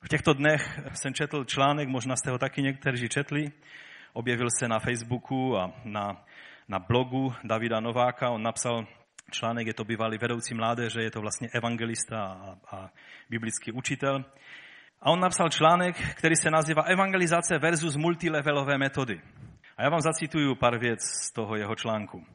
V 0.02 0.08
těchto 0.08 0.34
dnech 0.34 0.80
jsem 0.94 1.14
četl 1.14 1.46
článek, 1.46 1.88
možná 1.88 2.16
jste 2.16 2.32
ho 2.32 2.38
taky 2.38 2.62
někteří 2.62 3.10
četli, 3.10 3.52
objevil 4.14 4.48
se 4.60 4.68
na 4.68 4.80
Facebooku 4.80 5.58
a 5.58 5.74
na, 5.84 6.26
na 6.68 6.80
blogu 6.80 7.34
Davida 7.44 7.80
Nováka. 7.80 8.30
On 8.30 8.44
napsal 8.44 8.88
článek, 9.32 9.68
je 9.68 9.74
to 9.74 9.84
bývalý 9.84 10.18
vedoucí 10.18 10.54
mládeže, 10.54 11.02
je 11.02 11.12
to 11.12 11.22
vlastně 11.22 11.48
evangelista 11.54 12.24
a, 12.24 12.76
a 12.76 12.90
biblický 13.30 13.72
učitel. 13.72 14.26
A 15.02 15.12
on 15.12 15.20
napsal 15.20 15.50
článek, 15.50 15.96
který 16.16 16.36
se 16.36 16.52
nazývá 16.52 16.82
Evangelizace 16.82 17.58
versus 17.58 17.96
multilevelové 17.96 18.78
metody. 18.78 19.22
A 19.78 19.84
já 19.84 19.90
vám 19.90 20.02
zacituju 20.02 20.56
pár 20.56 20.80
věc 20.80 21.00
z 21.02 21.34
toho 21.34 21.56
jeho 21.56 21.76
článku. 21.76 22.26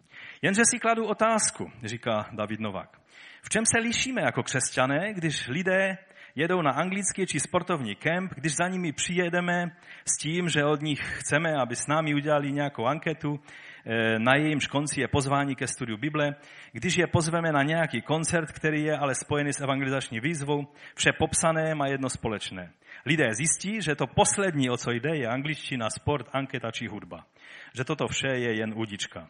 Jenže 0.43 0.63
si 0.71 0.79
kladu 0.79 1.07
otázku, 1.07 1.73
říká 1.85 2.27
David 2.33 2.61
Novák. 2.61 3.01
V 3.43 3.49
čem 3.49 3.67
se 3.67 3.79
lišíme 3.79 4.23
jako 4.23 4.43
křesťané, 4.43 5.13
když 5.15 5.49
lidé 5.49 5.99
jedou 6.35 6.63
na 6.63 6.71
anglický 6.71 7.27
či 7.27 7.41
sportovní 7.41 7.95
kemp, 7.95 8.33
když 8.35 8.57
za 8.57 8.69
nimi 8.69 8.93
přijedeme 8.93 9.77
s 10.05 10.19
tím, 10.19 10.49
že 10.49 10.65
od 10.65 10.83
nich 10.83 11.01
chceme, 11.01 11.55
aby 11.55 11.77
s 11.77 11.87
námi 11.87 12.15
udělali 12.15 12.53
nějakou 12.53 12.87
anketu, 12.87 13.41
eh, 13.41 14.19
na 14.19 14.37
jejímž 14.37 14.67
konci 14.67 15.01
je 15.01 15.09
pozvání 15.09 15.57
ke 15.57 15.67
studiu 15.67 15.99
Bible, 15.99 16.35
když 16.73 16.97
je 16.97 17.07
pozveme 17.07 17.53
na 17.53 17.63
nějaký 17.63 18.03
koncert, 18.03 18.53
který 18.53 18.83
je 18.83 18.99
ale 18.99 19.15
spojený 19.15 19.53
s 19.53 19.61
evangelizační 19.61 20.21
výzvou, 20.21 20.67
vše 20.95 21.13
popsané 21.19 21.75
má 21.75 21.87
jedno 21.87 22.09
společné. 22.09 22.73
Lidé 23.07 23.35
zjistí, 23.35 23.83
že 23.83 23.95
to 23.95 24.07
poslední, 24.07 24.71
o 24.71 24.77
co 24.77 24.91
jde, 24.91 25.17
je 25.17 25.29
angličtina, 25.29 25.91
sport, 25.91 26.27
anketa 26.33 26.71
či 26.71 26.87
hudba. 26.87 27.27
Že 27.75 27.85
toto 27.85 28.07
vše 28.09 28.29
je 28.29 28.59
jen 28.59 28.73
udička. 28.77 29.29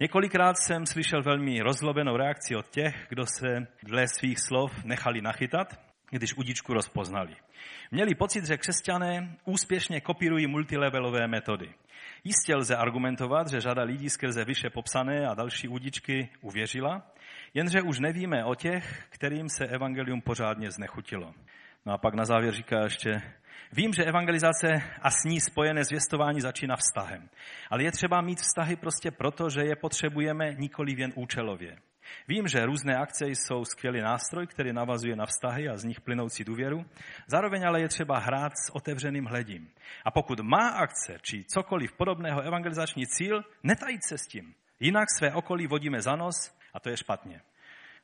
Několikrát 0.00 0.54
jsem 0.58 0.86
slyšel 0.86 1.22
velmi 1.22 1.60
rozlobenou 1.60 2.16
reakci 2.16 2.56
od 2.56 2.68
těch, 2.68 3.06
kdo 3.08 3.22
se 3.26 3.66
dle 3.82 4.08
svých 4.08 4.38
slov 4.40 4.84
nechali 4.84 5.20
nachytat, 5.20 5.80
když 6.10 6.36
udičku 6.36 6.74
rozpoznali. 6.74 7.36
Měli 7.90 8.14
pocit, 8.14 8.46
že 8.46 8.56
křesťané 8.56 9.36
úspěšně 9.44 10.00
kopírují 10.00 10.46
multilevelové 10.46 11.26
metody. 11.28 11.74
Jistě 12.24 12.56
lze 12.56 12.76
argumentovat, 12.76 13.50
že 13.50 13.60
řada 13.60 13.82
lidí 13.82 14.10
skrze 14.10 14.44
vyše 14.44 14.70
popsané 14.70 15.26
a 15.26 15.34
další 15.34 15.68
udičky 15.68 16.28
uvěřila, 16.40 17.02
jenže 17.54 17.82
už 17.82 17.98
nevíme 17.98 18.44
o 18.44 18.54
těch, 18.54 19.06
kterým 19.10 19.48
se 19.48 19.66
evangelium 19.66 20.20
pořádně 20.20 20.70
znechutilo. 20.70 21.34
No 21.86 21.92
a 21.92 21.98
pak 21.98 22.14
na 22.14 22.24
závěr 22.24 22.54
říká 22.54 22.82
ještě, 22.82 23.22
Vím, 23.72 23.92
že 23.92 24.04
evangelizace 24.04 24.82
a 25.02 25.10
s 25.10 25.24
ní 25.24 25.40
spojené 25.40 25.84
zvěstování 25.84 26.40
začíná 26.40 26.76
vztahem. 26.76 27.28
Ale 27.70 27.82
je 27.82 27.92
třeba 27.92 28.20
mít 28.20 28.40
vztahy 28.40 28.76
prostě 28.76 29.10
proto, 29.10 29.50
že 29.50 29.60
je 29.60 29.76
potřebujeme 29.76 30.54
nikoli 30.54 30.94
jen 30.98 31.12
účelově. 31.14 31.76
Vím, 32.28 32.48
že 32.48 32.66
různé 32.66 32.96
akce 32.96 33.26
jsou 33.26 33.64
skvělý 33.64 34.00
nástroj, 34.00 34.46
který 34.46 34.72
navazuje 34.72 35.16
na 35.16 35.26
vztahy 35.26 35.68
a 35.68 35.76
z 35.76 35.84
nich 35.84 36.00
plynoucí 36.00 36.44
důvěru. 36.44 36.84
Zároveň 37.26 37.66
ale 37.66 37.80
je 37.80 37.88
třeba 37.88 38.18
hrát 38.18 38.52
s 38.66 38.74
otevřeným 38.74 39.24
hledím. 39.24 39.68
A 40.04 40.10
pokud 40.10 40.40
má 40.40 40.68
akce 40.68 41.18
či 41.22 41.44
cokoliv 41.44 41.92
podobného 41.92 42.40
evangelizační 42.40 43.06
cíl, 43.06 43.44
netajit 43.62 44.00
se 44.08 44.18
s 44.18 44.26
tím. 44.26 44.54
Jinak 44.80 45.06
své 45.18 45.32
okolí 45.32 45.66
vodíme 45.66 46.02
za 46.02 46.16
nos 46.16 46.54
a 46.74 46.80
to 46.80 46.88
je 46.88 46.96
špatně. 46.96 47.40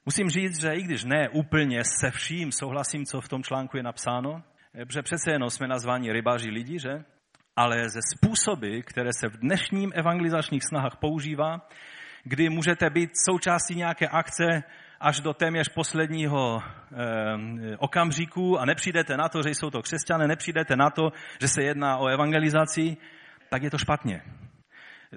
Musím 0.06 0.30
říct, 0.30 0.60
že 0.60 0.74
i 0.74 0.82
když 0.82 1.04
ne 1.04 1.28
úplně 1.28 1.84
se 1.84 2.10
vším 2.10 2.52
souhlasím, 2.52 3.06
co 3.06 3.20
v 3.20 3.28
tom 3.28 3.42
článku 3.42 3.76
je 3.76 3.82
napsáno, 3.82 4.42
protože 4.86 5.02
přece 5.02 5.30
jenom 5.30 5.50
jsme 5.50 5.68
nazváni 5.68 6.12
rybáři 6.12 6.50
lidi, 6.50 6.78
že? 6.78 7.04
Ale 7.56 7.88
ze 7.88 8.00
způsoby, 8.16 8.80
které 8.80 9.10
se 9.20 9.28
v 9.28 9.36
dnešním 9.36 9.92
evangelizačních 9.94 10.62
snahách 10.64 10.96
používá, 10.96 11.68
kdy 12.24 12.48
můžete 12.48 12.90
být 12.90 13.10
součástí 13.26 13.74
nějaké 13.74 14.08
akce 14.08 14.62
až 15.00 15.20
do 15.20 15.34
téměř 15.34 15.68
posledního 15.68 16.62
eh, 16.62 17.76
okamžiku 17.78 18.58
a 18.58 18.64
nepřijdete 18.64 19.16
na 19.16 19.28
to, 19.28 19.42
že 19.42 19.50
jsou 19.50 19.70
to 19.70 19.82
křesťané, 19.82 20.28
nepřijdete 20.28 20.76
na 20.76 20.90
to, 20.90 21.12
že 21.40 21.48
se 21.48 21.62
jedná 21.62 21.96
o 21.96 22.06
evangelizaci, 22.06 22.96
tak 23.50 23.62
je 23.62 23.70
to 23.70 23.78
špatně. 23.78 24.22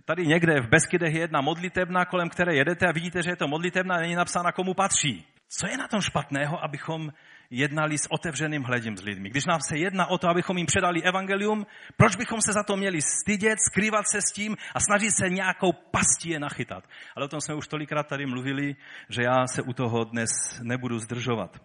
Tady 0.06 0.28
někde 0.28 0.62
v 0.62 0.70
Beskydech 0.70 1.14
je 1.14 1.20
jedna 1.20 1.42
modlitebna, 1.42 2.06
kolem 2.06 2.30
které 2.30 2.56
jedete 2.56 2.88
a 2.88 2.92
vidíte, 2.92 3.24
že 3.24 3.30
je 3.30 3.36
to 3.36 3.48
modlitebna 3.48 3.96
a 3.96 4.00
není 4.00 4.16
napsána, 4.16 4.52
komu 4.52 4.74
patří. 4.74 5.26
Co 5.50 5.68
je 5.68 5.78
na 5.78 5.88
tom 5.88 6.02
špatného, 6.02 6.64
abychom 6.64 7.12
jednali 7.50 7.98
s 7.98 8.12
otevřeným 8.12 8.64
hledím 8.64 8.98
s 8.98 9.02
lidmi. 9.02 9.30
Když 9.30 9.46
nám 9.46 9.62
se 9.62 9.78
jedná 9.78 10.08
o 10.08 10.18
to, 10.18 10.30
abychom 10.30 10.58
jim 10.58 10.66
předali 10.66 11.04
evangelium, 11.04 11.66
proč 11.98 12.16
bychom 12.16 12.42
se 12.42 12.54
za 12.54 12.64
to 12.64 12.78
měli 12.78 13.02
stydět, 13.02 13.60
skrývat 13.60 14.08
se 14.12 14.22
s 14.22 14.34
tím 14.34 14.58
a 14.76 14.80
snažit 14.80 15.12
se 15.12 15.30
nějakou 15.30 15.74
pastí 15.74 16.30
je 16.30 16.40
nachytat. 16.40 16.84
Ale 17.16 17.26
o 17.26 17.30
tom 17.30 17.42
jsme 17.42 17.56
už 17.56 17.68
tolikrát 17.68 18.08
tady 18.08 18.26
mluvili, 18.26 18.76
že 19.10 19.22
já 19.24 19.48
se 19.48 19.62
u 19.62 19.74
toho 19.74 20.04
dnes 20.04 20.30
nebudu 20.64 21.00
zdržovat. 21.00 21.58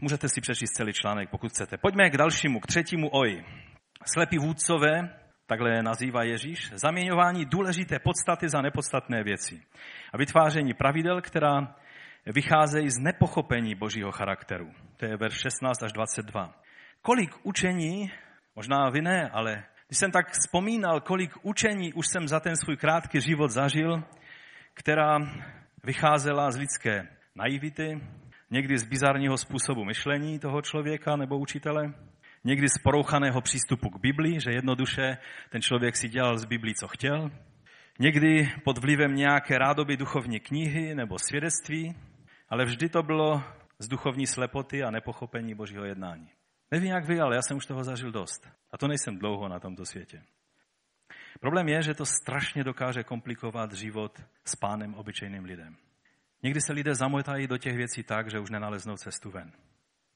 Můžete 0.00 0.28
si 0.28 0.40
přečíst 0.40 0.70
celý 0.70 0.92
článek, 0.92 1.30
pokud 1.30 1.50
chcete. 1.50 1.76
Pojďme 1.76 2.10
k 2.10 2.16
dalšímu, 2.16 2.60
k 2.60 2.66
třetímu 2.66 3.08
oj. 3.12 3.44
Slepí 4.12 4.38
vůdcové, 4.38 5.17
takhle 5.48 5.70
je 5.70 5.82
nazývá 5.82 6.22
Ježíš, 6.22 6.70
zaměňování 6.74 7.44
důležité 7.44 7.98
podstaty 7.98 8.48
za 8.48 8.62
nepodstatné 8.62 9.22
věci 9.22 9.62
a 10.12 10.16
vytváření 10.16 10.74
pravidel, 10.74 11.20
která 11.20 11.74
vycházejí 12.26 12.90
z 12.90 12.98
nepochopení 12.98 13.74
božího 13.74 14.12
charakteru. 14.12 14.70
To 14.96 15.04
je 15.04 15.16
verš 15.16 15.40
16 15.40 15.82
až 15.82 15.92
22. 15.92 16.54
Kolik 17.02 17.30
učení, 17.42 18.12
možná 18.56 18.90
vy 18.90 19.02
ne, 19.02 19.30
ale 19.32 19.64
když 19.86 19.98
jsem 19.98 20.10
tak 20.10 20.30
vzpomínal, 20.30 21.00
kolik 21.00 21.32
učení 21.42 21.92
už 21.92 22.06
jsem 22.06 22.28
za 22.28 22.40
ten 22.40 22.56
svůj 22.56 22.76
krátký 22.76 23.20
život 23.20 23.50
zažil, 23.50 24.04
která 24.74 25.18
vycházela 25.84 26.50
z 26.50 26.56
lidské 26.56 27.08
naivity, 27.34 28.00
někdy 28.50 28.78
z 28.78 28.84
bizarního 28.84 29.36
způsobu 29.36 29.84
myšlení 29.84 30.38
toho 30.38 30.62
člověka 30.62 31.16
nebo 31.16 31.38
učitele, 31.38 31.92
někdy 32.44 32.68
z 32.68 32.78
porouchaného 32.82 33.40
přístupu 33.40 33.90
k 33.90 34.00
Biblii, 34.00 34.40
že 34.40 34.50
jednoduše 34.50 35.18
ten 35.50 35.62
člověk 35.62 35.96
si 35.96 36.08
dělal 36.08 36.38
z 36.38 36.44
Biblii, 36.44 36.74
co 36.74 36.88
chtěl, 36.88 37.30
někdy 37.98 38.52
pod 38.64 38.78
vlivem 38.78 39.14
nějaké 39.14 39.58
rádoby 39.58 39.96
duchovní 39.96 40.40
knihy 40.40 40.94
nebo 40.94 41.18
svědectví, 41.18 41.94
ale 42.48 42.64
vždy 42.64 42.88
to 42.88 43.02
bylo 43.02 43.42
z 43.78 43.88
duchovní 43.88 44.26
slepoty 44.26 44.82
a 44.82 44.90
nepochopení 44.90 45.54
božího 45.54 45.84
jednání. 45.84 46.30
Nevím 46.70 46.90
jak 46.90 47.04
vy, 47.04 47.20
ale 47.20 47.36
já 47.36 47.42
jsem 47.42 47.56
už 47.56 47.66
toho 47.66 47.84
zažil 47.84 48.12
dost. 48.12 48.48
A 48.70 48.78
to 48.78 48.88
nejsem 48.88 49.18
dlouho 49.18 49.48
na 49.48 49.60
tomto 49.60 49.84
světě. 49.84 50.22
Problém 51.40 51.68
je, 51.68 51.82
že 51.82 51.94
to 51.94 52.06
strašně 52.06 52.64
dokáže 52.64 53.04
komplikovat 53.04 53.72
život 53.72 54.22
s 54.44 54.56
pánem 54.56 54.94
obyčejným 54.94 55.44
lidem. 55.44 55.76
Někdy 56.42 56.60
se 56.60 56.72
lidé 56.72 56.94
zamotají 56.94 57.46
do 57.46 57.58
těch 57.58 57.76
věcí 57.76 58.02
tak, 58.02 58.30
že 58.30 58.38
už 58.38 58.50
nenaleznou 58.50 58.96
cestu 58.96 59.30
ven. 59.30 59.52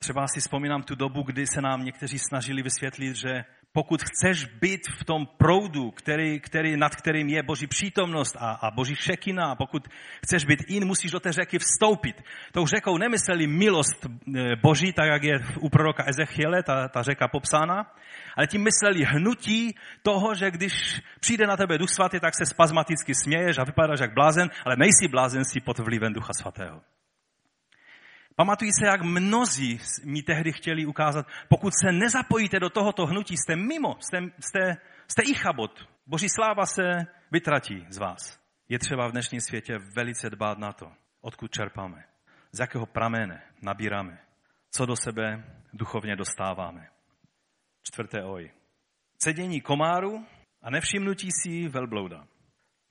Třeba 0.02 0.26
si 0.28 0.40
vzpomínám 0.40 0.82
tu 0.82 0.94
dobu, 0.94 1.22
kdy 1.22 1.46
se 1.46 1.60
nám 1.60 1.84
někteří 1.84 2.18
snažili 2.18 2.62
vysvětlit, 2.62 3.16
že 3.16 3.44
pokud 3.72 4.02
chceš 4.02 4.44
být 4.44 4.80
v 5.00 5.04
tom 5.04 5.26
proudu, 5.26 5.90
který, 5.90 6.40
který, 6.40 6.76
nad 6.76 6.96
kterým 6.96 7.28
je 7.28 7.42
Boží 7.42 7.66
přítomnost 7.66 8.36
a, 8.38 8.50
a 8.50 8.70
Boží 8.70 8.94
šekina, 8.96 9.44
a 9.50 9.54
pokud 9.54 9.88
chceš 10.24 10.44
být 10.44 10.64
in, 10.66 10.86
musíš 10.86 11.10
do 11.10 11.20
té 11.20 11.32
řeky 11.32 11.58
vstoupit. 11.58 12.22
Tou 12.52 12.66
řekou 12.66 12.98
nemysleli 12.98 13.46
milost 13.46 14.06
e, 14.06 14.56
Boží, 14.56 14.92
tak 14.92 15.06
jak 15.06 15.22
je 15.22 15.38
u 15.60 15.68
proroka 15.68 16.04
Ezechiele, 16.06 16.62
ta, 16.62 16.88
ta 16.88 17.02
řeka 17.02 17.28
popsána, 17.28 17.94
ale 18.36 18.46
tím 18.46 18.62
mysleli 18.62 19.04
hnutí 19.04 19.74
toho, 20.02 20.34
že 20.34 20.50
když 20.50 21.02
přijde 21.20 21.46
na 21.46 21.56
tebe 21.56 21.78
Duch 21.78 21.90
Svatý, 21.90 22.20
tak 22.20 22.34
se 22.34 22.46
spazmaticky 22.46 23.14
směješ 23.14 23.58
a 23.58 23.64
vypadáš 23.64 24.00
jak 24.00 24.14
blázen, 24.14 24.50
ale 24.66 24.76
nejsi 24.76 25.08
blázen, 25.08 25.44
si 25.44 25.60
pod 25.60 25.78
vlivem 25.78 26.12
Ducha 26.12 26.32
Svatého. 26.32 26.80
Pamatují 28.36 28.70
se, 28.72 28.86
jak 28.86 29.02
mnozí 29.02 29.80
mi 30.04 30.22
tehdy 30.22 30.52
chtěli 30.52 30.86
ukázat, 30.86 31.26
pokud 31.48 31.72
se 31.82 31.92
nezapojíte 31.92 32.60
do 32.60 32.70
tohoto 32.70 33.06
hnutí, 33.06 33.36
jste 33.36 33.56
mimo, 33.56 33.96
jste, 34.00 34.18
jste, 34.40 34.76
jste 35.08 35.22
i 35.22 35.34
chabot. 35.34 35.88
Boží 36.06 36.28
sláva 36.28 36.66
se 36.66 36.82
vytratí 37.30 37.86
z 37.88 37.98
vás. 37.98 38.40
Je 38.68 38.78
třeba 38.78 39.08
v 39.08 39.12
dnešním 39.12 39.40
světě 39.40 39.78
velice 39.96 40.30
dbát 40.30 40.58
na 40.58 40.72
to, 40.72 40.92
odkud 41.20 41.50
čerpáme, 41.50 42.04
z 42.52 42.58
jakého 42.58 42.86
pramene 42.86 43.42
nabíráme, 43.62 44.18
co 44.70 44.86
do 44.86 44.96
sebe 44.96 45.44
duchovně 45.72 46.16
dostáváme. 46.16 46.88
Čtvrté 47.82 48.24
oj. 48.24 48.50
Cedění 49.18 49.60
komáru 49.60 50.26
a 50.62 50.70
nevšimnutí 50.70 51.28
si 51.42 51.68
velblouda. 51.68 52.26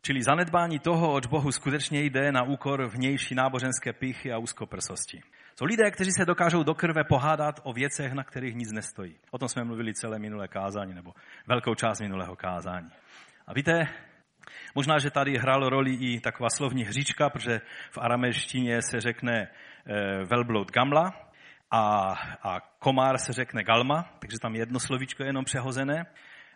Čili 0.04 0.24
zanedbání 0.24 0.80
toho, 0.80 1.14
oč 1.14 1.28
Bohu 1.28 1.52
skutečně 1.52 2.02
jde 2.02 2.32
na 2.32 2.44
úkor 2.44 2.90
vnější 2.90 3.36
náboženské 3.36 3.94
pichy 3.94 4.32
a 4.32 4.38
úzkoprsosti. 4.38 5.22
Jsou 5.56 5.66
lidé, 5.66 5.92
kteří 5.92 6.12
se 6.12 6.26
dokážou 6.26 6.64
do 6.64 6.74
krve 6.74 7.04
pohádat 7.04 7.60
o 7.64 7.74
věcech, 7.74 8.14
na 8.14 8.24
kterých 8.24 8.56
nic 8.56 8.72
nestojí. 8.72 9.16
O 9.32 9.38
tom 9.38 9.50
jsme 9.50 9.64
mluvili 9.64 9.94
celé 9.94 10.20
minulé 10.20 10.48
kázání, 10.48 10.94
nebo 10.94 11.14
velkou 11.48 11.76
část 11.76 12.02
minulého 12.02 12.36
kázání. 12.36 12.90
A 13.48 13.54
víte, 13.54 13.88
možná, 14.76 15.00
že 15.00 15.12
tady 15.12 15.38
hrálo 15.38 15.70
roli 15.70 15.94
i 15.94 16.20
taková 16.20 16.50
slovní 16.50 16.84
hříčka, 16.84 17.30
protože 17.30 17.62
v 17.92 17.98
aramejštině 17.98 18.82
se 18.82 19.02
řekne 19.02 19.42
e, 19.42 19.48
velbloud 20.26 20.72
gamla 20.72 21.14
a, 21.72 22.14
a 22.44 22.60
komár 22.80 23.18
se 23.18 23.34
řekne 23.34 23.64
galma, 23.64 24.10
takže 24.20 24.38
tam 24.42 24.56
jedno 24.56 24.80
slovíčko 24.80 25.24
je 25.24 25.30
jenom 25.30 25.46
přehozené 25.46 26.06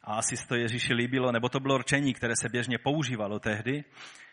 a 0.06 0.15
asi 0.15 0.38
se 0.38 0.48
to 0.48 0.56
Ježíši 0.56 0.94
líbilo, 0.94 1.32
nebo 1.32 1.50
to 1.50 1.60
bylo 1.60 1.78
rčení, 1.78 2.13
které 2.13 2.34
se 2.41 2.50
běžně 2.50 2.78
používalo 2.78 3.39
tehdy, 3.39 3.84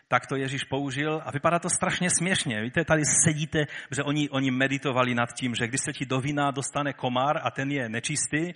tak 0.09 0.27
to 0.27 0.37
Ježíš 0.37 0.65
použil 0.65 1.23
a 1.25 1.31
vypadá 1.31 1.59
to 1.59 1.71
strašně 1.71 2.11
směšně. 2.11 2.63
Víte, 2.63 2.85
tady 2.85 3.03
sedíte, 3.25 3.65
že 3.91 4.03
oni, 4.03 4.31
oni 4.31 4.51
meditovali 4.51 5.15
nad 5.15 5.33
tím, 5.33 5.55
že 5.55 5.67
když 5.67 5.81
se 5.81 5.93
ti 5.93 6.07
do 6.07 6.21
vína 6.21 6.51
dostane 6.51 6.93
komár 6.93 7.41
a 7.43 7.51
ten 7.51 7.71
je 7.71 7.89
nečistý, 7.89 8.53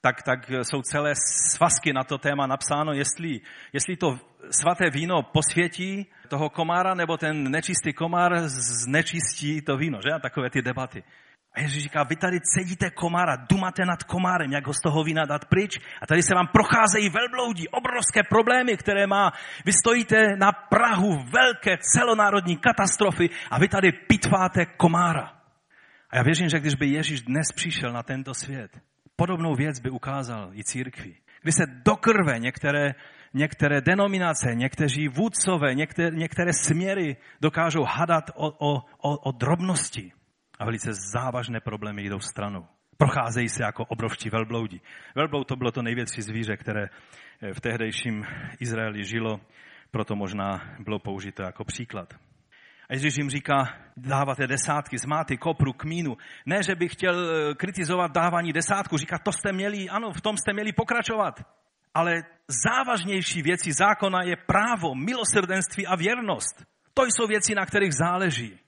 tak, 0.00 0.22
tak 0.22 0.50
jsou 0.62 0.82
celé 0.82 1.12
svazky 1.56 1.92
na 1.92 2.04
to 2.04 2.18
téma 2.18 2.46
napsáno, 2.46 2.92
jestli, 2.92 3.40
jestli 3.72 3.96
to 3.96 4.18
svaté 4.50 4.90
víno 4.90 5.22
posvětí 5.22 6.06
toho 6.28 6.50
komára, 6.50 6.94
nebo 6.94 7.16
ten 7.16 7.50
nečistý 7.50 7.92
komár 7.92 8.32
znečistí 8.48 9.60
to 9.60 9.76
víno, 9.76 9.98
že? 10.02 10.12
A 10.12 10.18
takové 10.18 10.50
ty 10.50 10.62
debaty. 10.62 11.02
A 11.54 11.60
Ježíš 11.60 11.82
říká, 11.82 12.02
vy 12.02 12.16
tady 12.16 12.40
cedíte 12.40 12.90
komára, 12.90 13.36
dumáte 13.36 13.84
nad 13.84 14.04
komárem, 14.04 14.52
jak 14.52 14.66
ho 14.66 14.74
z 14.74 14.80
toho 14.80 15.04
vína 15.04 15.24
dát 15.24 15.44
pryč. 15.44 15.78
A 16.02 16.06
tady 16.06 16.22
se 16.22 16.34
vám 16.34 16.46
procházejí 16.46 17.08
velbloudí, 17.08 17.68
obrovské 17.68 18.22
problémy, 18.22 18.76
které 18.76 19.06
má. 19.06 19.32
Vy 19.64 19.72
stojíte 19.72 20.36
na 20.36 20.52
Prahu 20.52 21.24
velké 21.24 21.78
celonárodní 21.78 22.56
katastrofy 22.56 23.30
a 23.50 23.58
vy 23.58 23.68
tady 23.68 23.92
pitváte 23.92 24.66
komára. 24.66 25.32
A 26.10 26.16
já 26.16 26.22
věřím, 26.22 26.48
že 26.48 26.60
když 26.60 26.74
by 26.74 26.86
Ježíš 26.86 27.22
dnes 27.22 27.46
přišel 27.54 27.92
na 27.92 28.02
tento 28.02 28.34
svět, 28.34 28.70
podobnou 29.16 29.54
věc 29.54 29.78
by 29.78 29.90
ukázal 29.90 30.50
i 30.54 30.64
církvi. 30.64 31.14
Kdy 31.42 31.52
se 31.52 31.66
do 31.66 31.96
krve 31.96 32.38
některé, 32.38 32.94
některé 33.34 33.80
denominace, 33.80 34.54
někteří 34.54 35.08
vůdcové, 35.08 35.74
některé, 35.74 36.16
některé 36.16 36.52
směry 36.52 37.16
dokážou 37.40 37.84
hadat 37.84 38.30
o, 38.34 38.50
o, 38.50 38.84
o, 38.98 39.16
o 39.16 39.32
drobnosti. 39.32 40.12
A 40.60 40.64
velice 40.64 40.90
závažné 41.12 41.60
problémy 41.60 42.02
jdou 42.02 42.20
stranou. 42.20 42.66
Procházejí 42.96 43.48
se 43.48 43.62
jako 43.62 43.84
obrovští 43.84 44.30
velbloudi. 44.30 44.80
Velbloud 45.14 45.48
to 45.48 45.56
bylo 45.56 45.70
to 45.70 45.82
největší 45.82 46.22
zvíře, 46.22 46.56
které 46.56 46.84
eh, 46.84 47.54
v 47.54 47.60
tehdejším 47.60 48.26
Izraeli 48.60 49.04
žilo, 49.04 49.40
proto 49.90 50.16
možná 50.16 50.76
bylo 50.78 50.98
použito 50.98 51.42
jako 51.42 51.64
příklad. 51.64 52.14
A 52.88 52.94
Ježíš 52.94 53.16
jim 53.16 53.30
říká, 53.30 53.68
dáváte 53.96 54.46
desátky 54.46 54.98
z 54.98 55.06
máty, 55.06 55.36
kopru, 55.36 55.72
kmínu. 55.72 56.16
Ne, 56.46 56.62
že 56.62 56.74
bych 56.74 56.92
chtěl 56.92 57.14
eh, 57.14 57.54
kritizovat 57.54 58.12
dávání 58.12 58.52
desátku, 58.52 58.96
říká, 58.96 59.18
to 59.18 59.32
jste 59.32 59.52
měli, 59.52 59.88
ano, 59.88 60.12
v 60.12 60.20
tom 60.20 60.36
jste 60.36 60.52
měli 60.52 60.72
pokračovat. 60.72 61.40
Ale 61.94 62.22
závažnější 62.66 63.42
věci 63.42 63.72
zákona 63.72 64.22
je 64.22 64.36
právo, 64.36 64.94
milosrdenství 64.94 65.86
a 65.86 65.96
věrnost. 65.96 66.64
To 66.94 67.04
jsou 67.04 67.26
věci, 67.26 67.54
na 67.54 67.66
kterých 67.66 67.94
záleží. 67.94 68.60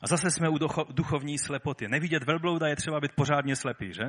A 0.00 0.06
zase 0.06 0.30
jsme 0.30 0.48
u 0.48 0.58
duchovní 0.92 1.38
slepoty. 1.38 1.88
Nevidět 1.88 2.22
velblouda 2.22 2.68
je 2.68 2.76
třeba 2.76 3.00
být 3.00 3.12
pořádně 3.12 3.56
slepý, 3.56 3.92
že? 3.92 4.02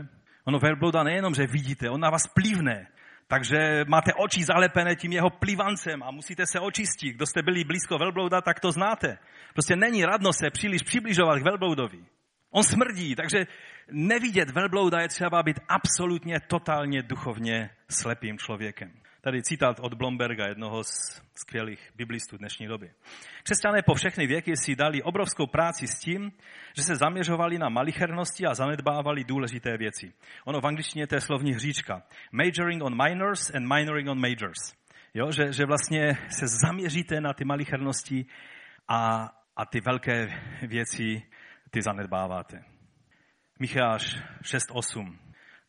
Ono 0.43 0.59
velblouda 0.59 1.03
nejenom, 1.03 1.33
že 1.35 1.47
vidíte, 1.47 1.89
on 1.89 1.99
na 1.99 2.09
vás 2.09 2.27
plívne. 2.27 2.87
Takže 3.27 3.85
máte 3.87 4.13
oči 4.13 4.43
zalepené 4.43 4.95
tím 4.95 5.11
jeho 5.11 5.29
plivancem 5.29 6.03
a 6.03 6.11
musíte 6.11 6.45
se 6.45 6.59
očistit. 6.59 7.15
Kdo 7.15 7.25
jste 7.25 7.41
byli 7.41 7.63
blízko 7.63 7.97
velblouda, 7.97 8.41
tak 8.41 8.59
to 8.59 8.71
znáte. 8.71 9.17
Prostě 9.53 9.75
není 9.75 10.05
radno 10.05 10.33
se 10.33 10.49
příliš 10.49 10.81
přibližovat 10.83 11.39
k 11.39 11.43
velbloudovi. 11.43 12.05
On 12.49 12.63
smrdí, 12.63 13.15
takže 13.15 13.47
nevidět 13.91 14.49
velblouda 14.49 14.99
je 15.01 15.07
třeba 15.07 15.43
být 15.43 15.59
absolutně, 15.67 16.39
totálně 16.39 17.03
duchovně 17.03 17.69
slepým 17.89 18.37
člověkem. 18.37 19.00
Tady 19.23 19.43
citát 19.43 19.79
od 19.79 19.93
Blomberga, 19.93 20.47
jednoho 20.47 20.83
z 20.83 21.21
skvělých 21.35 21.91
biblistů 21.95 22.37
dnešní 22.37 22.67
doby. 22.67 22.91
Křesťané 23.43 23.81
po 23.81 23.93
všechny 23.93 24.27
věky 24.27 24.57
si 24.57 24.75
dali 24.75 25.03
obrovskou 25.03 25.47
práci 25.47 25.87
s 25.87 25.99
tím, 25.99 26.31
že 26.75 26.83
se 26.83 26.95
zaměřovali 26.95 27.57
na 27.57 27.69
malichernosti 27.69 28.45
a 28.45 28.53
zanedbávali 28.53 29.23
důležité 29.23 29.77
věci. 29.77 30.13
Ono 30.45 30.61
v 30.61 30.67
angličtině 30.67 31.07
to 31.07 31.15
je 31.15 31.21
slovní 31.21 31.53
hříčka. 31.53 32.03
Majoring 32.31 32.83
on 32.83 33.03
minors 33.03 33.51
and 33.55 33.73
minoring 33.73 34.09
on 34.09 34.19
majors. 34.19 34.73
Jo, 35.13 35.31
že, 35.31 35.53
že 35.53 35.65
vlastně 35.65 36.17
se 36.39 36.47
zaměříte 36.47 37.21
na 37.21 37.33
ty 37.33 37.45
malichernosti 37.45 38.25
a, 38.87 39.29
a 39.55 39.65
ty 39.65 39.81
velké 39.81 40.27
věci 40.61 41.23
ty 41.69 41.81
zanedbáváte. 41.81 42.63
Micháš 43.59 44.15
6.8. 44.41 45.17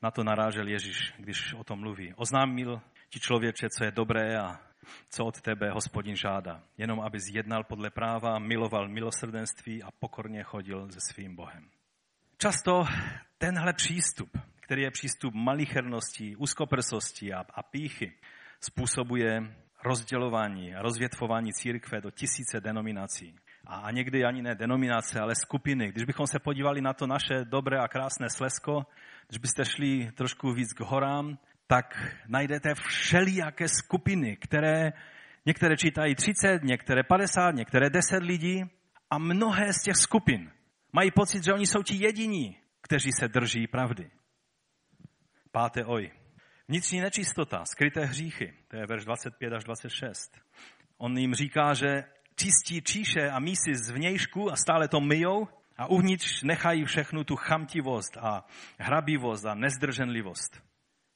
Na 0.02 0.10
to 0.10 0.24
narážel 0.24 0.68
Ježíš, 0.68 1.14
když 1.18 1.54
o 1.54 1.64
tom 1.64 1.80
mluví. 1.80 2.14
Oznámil 2.14 2.80
ti 3.12 3.20
člověče, 3.20 3.68
co 3.78 3.84
je 3.84 3.90
dobré 3.90 4.38
a 4.38 4.60
co 5.08 5.24
od 5.24 5.40
tebe 5.40 5.70
hospodin 5.70 6.16
žádá. 6.16 6.62
Jenom 6.78 7.00
aby 7.00 7.20
zjednal 7.20 7.64
podle 7.64 7.90
práva, 7.90 8.38
miloval 8.38 8.88
milosrdenství 8.88 9.82
a 9.82 9.90
pokorně 9.90 10.42
chodil 10.42 10.88
se 10.90 10.98
svým 11.12 11.36
Bohem. 11.36 11.68
Často 12.38 12.84
tenhle 13.38 13.72
přístup, 13.72 14.38
který 14.60 14.82
je 14.82 14.90
přístup 14.90 15.34
malichernosti, 15.34 16.36
úzkoprsosti 16.36 17.32
a, 17.32 17.44
a 17.54 17.62
píchy, 17.62 18.12
způsobuje 18.60 19.56
rozdělování 19.84 20.74
a 20.74 20.82
rozvětvování 20.82 21.52
církve 21.52 22.00
do 22.00 22.10
tisíce 22.10 22.60
denominací. 22.60 23.36
A 23.66 23.90
někdy 23.90 24.24
ani 24.24 24.42
ne 24.42 24.54
denominace, 24.54 25.20
ale 25.20 25.34
skupiny. 25.34 25.88
Když 25.88 26.04
bychom 26.04 26.26
se 26.26 26.38
podívali 26.38 26.80
na 26.80 26.92
to 26.92 27.06
naše 27.06 27.44
dobré 27.44 27.78
a 27.78 27.88
krásné 27.88 28.30
Slesko, 28.30 28.86
když 29.28 29.38
byste 29.38 29.64
šli 29.64 30.12
trošku 30.12 30.52
víc 30.52 30.72
k 30.72 30.80
horám, 30.80 31.38
tak 31.72 32.16
najdete 32.28 32.74
všelijaké 32.74 33.68
skupiny, 33.68 34.36
které 34.36 34.92
některé 35.46 35.76
čítají 35.76 36.14
30, 36.14 36.62
některé 36.62 37.02
50, 37.02 37.50
některé 37.50 37.90
10 37.90 38.22
lidí 38.22 38.64
a 39.10 39.18
mnohé 39.18 39.72
z 39.72 39.82
těch 39.82 39.96
skupin 39.96 40.50
mají 40.92 41.10
pocit, 41.10 41.44
že 41.44 41.52
oni 41.52 41.66
jsou 41.66 41.82
ti 41.82 41.96
jediní, 42.04 42.56
kteří 42.80 43.10
se 43.12 43.28
drží 43.28 43.66
pravdy. 43.66 44.10
Páté 45.52 45.84
oj. 45.84 46.10
Vnitřní 46.68 47.00
nečistota, 47.00 47.64
skryté 47.64 48.04
hříchy, 48.04 48.52
to 48.68 48.76
je 48.76 48.86
verš 48.86 49.04
25 49.04 49.52
až 49.52 49.64
26. 49.64 50.40
On 50.98 51.18
jim 51.18 51.34
říká, 51.34 51.74
že 51.74 52.04
čistí 52.36 52.82
číše 52.82 53.30
a 53.30 53.38
mísy 53.38 53.74
z 53.74 53.90
vnějšku 53.90 54.52
a 54.52 54.56
stále 54.56 54.88
to 54.88 55.00
myjou 55.00 55.48
a 55.76 55.86
uvnitř 55.86 56.42
nechají 56.42 56.84
všechnu 56.84 57.24
tu 57.24 57.36
chamtivost 57.36 58.16
a 58.16 58.44
hrabivost 58.78 59.46
a 59.46 59.54
nezdrženlivost. 59.54 60.71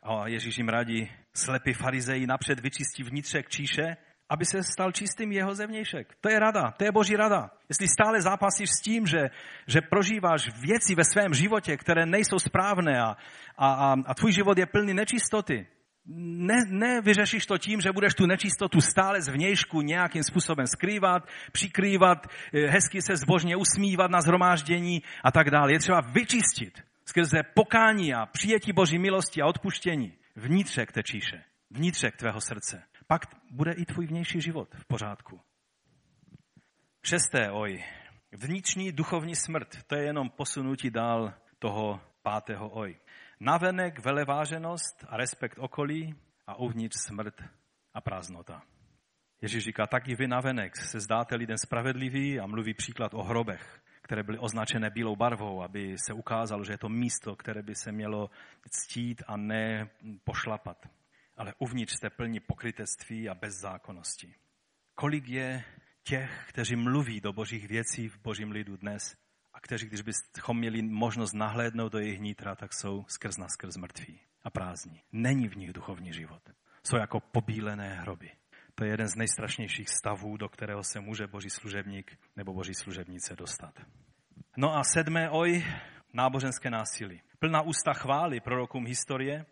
A 0.07 0.29
Ježíš 0.29 0.59
jim 0.59 0.69
radí, 0.69 1.11
slepý 1.35 1.73
farizeji 1.73 2.27
napřed 2.27 2.61
vyčistí 2.61 3.03
vnitřek 3.03 3.49
číše, 3.49 3.97
aby 4.29 4.45
se 4.45 4.63
stal 4.63 4.93
čistým 4.93 5.33
jeho 5.33 5.55
zevnějšek. 5.55 6.15
To 6.21 6.29
je 6.29 6.39
rada, 6.39 6.71
to 6.77 6.85
je 6.85 6.93
boží 6.93 7.17
rada. 7.17 7.51
Jestli 7.69 7.89
stále 7.89 8.23
zápasíš 8.23 8.71
s 8.71 8.81
tím, 8.81 9.07
že, 9.07 9.31
že 9.67 9.81
prožíváš 9.81 10.61
věci 10.61 10.95
ve 10.95 11.05
svém 11.05 11.35
životě, 11.35 11.77
které 11.77 12.07
nejsou 12.07 12.39
správné 12.39 13.01
a, 13.01 13.17
a, 13.57 13.75
a, 13.75 13.97
a 14.07 14.15
tvůj 14.15 14.33
život 14.33 14.59
je 14.59 14.67
plný 14.67 14.95
nečistoty, 14.95 15.67
ne, 16.07 16.55
nevyřešíš 16.69 17.47
to 17.47 17.59
tím, 17.59 17.81
že 17.81 17.93
budeš 17.93 18.15
tu 18.15 18.27
nečistotu 18.27 18.81
stále 18.81 19.23
zvnějšku 19.23 19.83
nějakým 19.83 20.23
způsobem 20.23 20.67
skrývat, 20.67 21.29
přikrývat, 21.53 22.27
eh, 22.27 22.67
hezky 22.67 23.03
se 23.03 23.17
zbožně 23.17 23.57
usmívat 23.57 24.11
na 24.11 24.21
zhromáždění 24.21 25.03
a 25.25 25.33
tak 25.33 25.51
dále. 25.51 25.73
Je 25.73 25.79
třeba 25.79 26.01
vyčistit 26.01 26.83
skrze 27.09 27.43
pokání 27.55 28.15
a 28.15 28.27
přijetí 28.27 28.73
Boží 28.73 28.99
milosti 28.99 29.43
a 29.43 29.47
odpuštění 29.47 30.19
vnitřek 30.37 30.93
té 30.93 31.03
číše, 31.03 31.45
vnitřek 31.71 32.17
tvého 32.17 32.41
srdce. 32.41 32.83
Pak 33.07 33.23
bude 33.51 33.73
i 33.73 33.85
tvůj 33.85 34.07
vnější 34.07 34.41
život 34.41 34.75
v 34.75 34.85
pořádku. 34.85 35.41
Šesté, 37.05 37.51
oj, 37.51 37.85
vnitřní 38.33 38.93
duchovní 38.93 39.37
smrt, 39.37 39.83
to 39.87 39.97
je 39.97 40.05
jenom 40.05 40.31
posunutí 40.31 40.91
dál 40.91 41.35
toho 41.59 42.01
pátého 42.23 42.69
oj. 42.69 42.97
Navenek 43.41 44.05
veleváženost 44.05 45.05
a 45.09 45.17
respekt 45.17 45.59
okolí 45.59 46.15
a 46.47 46.59
uvnitř 46.59 46.97
smrt 47.07 47.35
a 47.95 48.01
prázdnota. 48.01 48.63
Ježíš 49.43 49.65
říká, 49.65 49.87
taky 49.87 50.15
vy 50.15 50.29
navenek 50.29 50.77
se 50.77 51.01
zdáte 51.01 51.37
lidem 51.37 51.59
spravedlivý 51.59 52.41
a 52.41 52.47
mluví 52.47 52.75
příklad 52.75 53.15
o 53.15 53.23
hrobech 53.23 53.81
které 54.07 54.23
byly 54.23 54.39
označené 54.39 54.91
bílou 54.91 55.17
barvou, 55.17 55.63
aby 55.63 55.99
se 55.99 56.13
ukázalo, 56.13 56.65
že 56.65 56.73
je 56.73 56.79
to 56.79 56.89
místo, 56.89 57.37
které 57.37 57.63
by 57.63 57.75
se 57.75 57.93
mělo 57.93 58.31
ctít 58.71 59.23
a 59.27 59.37
ne 59.37 59.91
pošlapat. 60.25 60.87
Ale 61.37 61.55
uvnitř 61.59 61.97
jste 61.97 62.11
plní 62.11 62.41
pokrytectví 62.41 63.29
a 63.29 63.35
bezzákonnosti. 63.35 64.35
Kolik 64.95 65.29
je 65.29 65.65
těch, 66.03 66.45
kteří 66.49 66.77
mluví 66.77 67.21
do 67.21 67.33
božích 67.33 67.69
věcí 67.69 68.09
v 68.09 68.19
božím 68.19 68.51
lidu 68.51 68.77
dnes 68.77 69.17
a 69.55 69.61
kteří, 69.61 69.87
když 69.87 70.03
bychom 70.03 70.59
měli 70.59 70.83
možnost 70.83 71.33
nahlédnout 71.33 71.93
do 71.93 71.99
jejich 71.99 72.21
nitra, 72.21 72.55
tak 72.55 72.73
jsou 72.73 73.05
skrz 73.09 73.37
na 73.37 73.49
skrz 73.49 73.77
mrtví 73.77 74.21
a 74.43 74.51
prázdní. 74.51 75.03
Není 75.13 75.49
v 75.49 75.57
nich 75.57 75.73
duchovní 75.73 76.13
život. 76.13 76.43
Jsou 76.83 76.97
jako 76.97 77.21
pobílené 77.21 77.95
hroby. 77.95 78.31
To 78.79 78.85
je 78.85 78.91
jeden 78.91 79.09
z 79.09 79.17
nejstrašnějších 79.17 79.89
stavů, 79.89 80.37
do 80.37 80.49
kterého 80.49 80.83
se 80.83 81.01
může 81.01 81.27
boží 81.27 81.51
služebník 81.51 82.19
nebo 82.37 82.55
boží 82.55 82.75
služebnice 82.75 83.37
dostat. 83.37 83.75
No 84.57 84.77
a 84.77 84.85
sedmé 84.85 85.31
oj, 85.31 85.65
náboženské 86.13 86.71
násilí. 86.71 87.23
Plná 87.39 87.63
ústa 87.63 87.93
chvály 87.93 88.41
prorokům 88.41 88.87
historie 88.87 89.47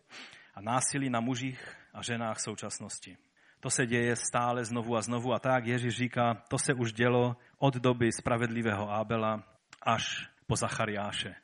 a 0.54 0.60
násilí 0.60 1.10
na 1.10 1.20
mužích 1.20 1.76
a 1.94 2.02
ženách 2.02 2.40
současnosti. 2.40 3.16
To 3.60 3.70
se 3.70 3.86
děje 3.86 4.16
stále 4.16 4.64
znovu 4.64 4.96
a 4.96 5.02
znovu 5.02 5.32
a 5.32 5.38
tak 5.38 5.66
Ježíš 5.66 5.94
říká, 5.94 6.34
to 6.48 6.58
se 6.58 6.74
už 6.74 6.92
dělo 6.92 7.36
od 7.58 7.74
doby 7.74 8.12
spravedlivého 8.12 8.90
Ábela 8.90 9.42
až 9.82 10.28
po 10.46 10.56
Zachariáše, 10.56 11.34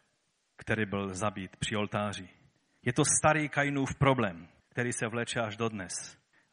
který 0.57 0.87
byl 0.87 1.15
zabít 1.15 1.57
při 1.57 1.77
oltáři. 1.77 2.29
Je 2.83 2.93
to 2.93 3.03
starý 3.05 3.49
Kainův 3.49 3.95
problém, 3.95 4.49
který 4.69 4.93
se 4.93 5.07
vleče 5.09 5.41
až 5.41 5.57
dodnes. 5.57 5.93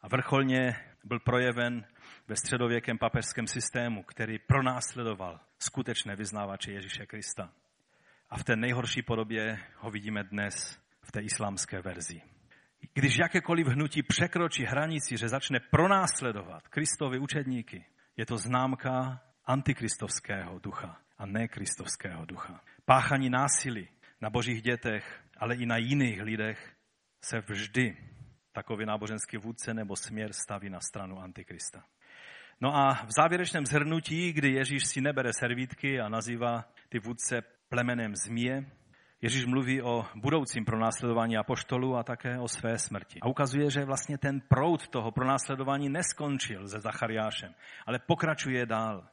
A 0.00 0.08
vrcholně 0.08 0.87
byl 1.04 1.20
projeven 1.20 1.84
ve 2.28 2.36
středověkém 2.36 2.98
papežském 2.98 3.46
systému, 3.46 4.02
který 4.02 4.38
pronásledoval 4.38 5.40
skutečné 5.58 6.16
vyznávače 6.16 6.72
Ježíše 6.72 7.06
Krista. 7.06 7.52
A 8.30 8.38
v 8.38 8.44
té 8.44 8.56
nejhorší 8.56 9.02
podobě 9.02 9.58
ho 9.76 9.90
vidíme 9.90 10.24
dnes 10.24 10.80
v 11.02 11.12
té 11.12 11.20
islámské 11.20 11.80
verzi. 11.80 12.22
Když 12.94 13.18
jakékoliv 13.18 13.66
hnutí 13.66 14.02
překročí 14.02 14.64
hranici, 14.64 15.16
že 15.16 15.28
začne 15.28 15.60
pronásledovat 15.60 16.68
Kristovi 16.68 17.18
učedníky, 17.18 17.84
je 18.16 18.26
to 18.26 18.36
známka 18.36 19.20
antikristovského 19.44 20.58
ducha 20.58 21.00
a 21.18 21.26
ne 21.26 21.48
kristovského 21.48 22.24
ducha. 22.24 22.60
Páchaní 22.84 23.30
násilí 23.30 23.88
na 24.20 24.30
božích 24.30 24.62
dětech, 24.62 25.20
ale 25.36 25.54
i 25.54 25.66
na 25.66 25.76
jiných 25.76 26.22
lidech 26.22 26.76
se 27.20 27.40
vždy 27.40 27.96
takový 28.58 28.86
náboženský 28.86 29.36
vůdce 29.36 29.74
nebo 29.74 29.96
směr 29.96 30.32
staví 30.32 30.70
na 30.70 30.80
stranu 30.80 31.20
Antikrista. 31.20 31.84
No 32.60 32.76
a 32.76 33.04
v 33.06 33.10
závěrečném 33.10 33.66
zhrnutí, 33.66 34.32
kdy 34.32 34.52
Ježíš 34.52 34.86
si 34.86 35.00
nebere 35.00 35.30
servítky 35.32 36.00
a 36.00 36.08
nazývá 36.08 36.64
ty 36.88 36.98
vůdce 36.98 37.42
plemenem 37.68 38.12
zmije. 38.26 38.66
Ježíš 39.22 39.46
mluví 39.46 39.82
o 39.82 40.06
budoucím 40.14 40.64
pronásledování 40.64 41.36
apoštolů 41.36 41.96
a 41.96 42.02
také 42.02 42.38
o 42.38 42.48
své 42.48 42.78
smrti. 42.78 43.20
A 43.22 43.28
ukazuje, 43.28 43.70
že 43.70 43.84
vlastně 43.84 44.18
ten 44.18 44.40
proud 44.40 44.88
toho 44.88 45.10
pronásledování 45.10 45.88
neskončil 45.88 46.68
se 46.68 46.80
Zachariášem, 46.80 47.54
ale 47.86 47.98
pokračuje 47.98 48.66
dál 48.66 49.08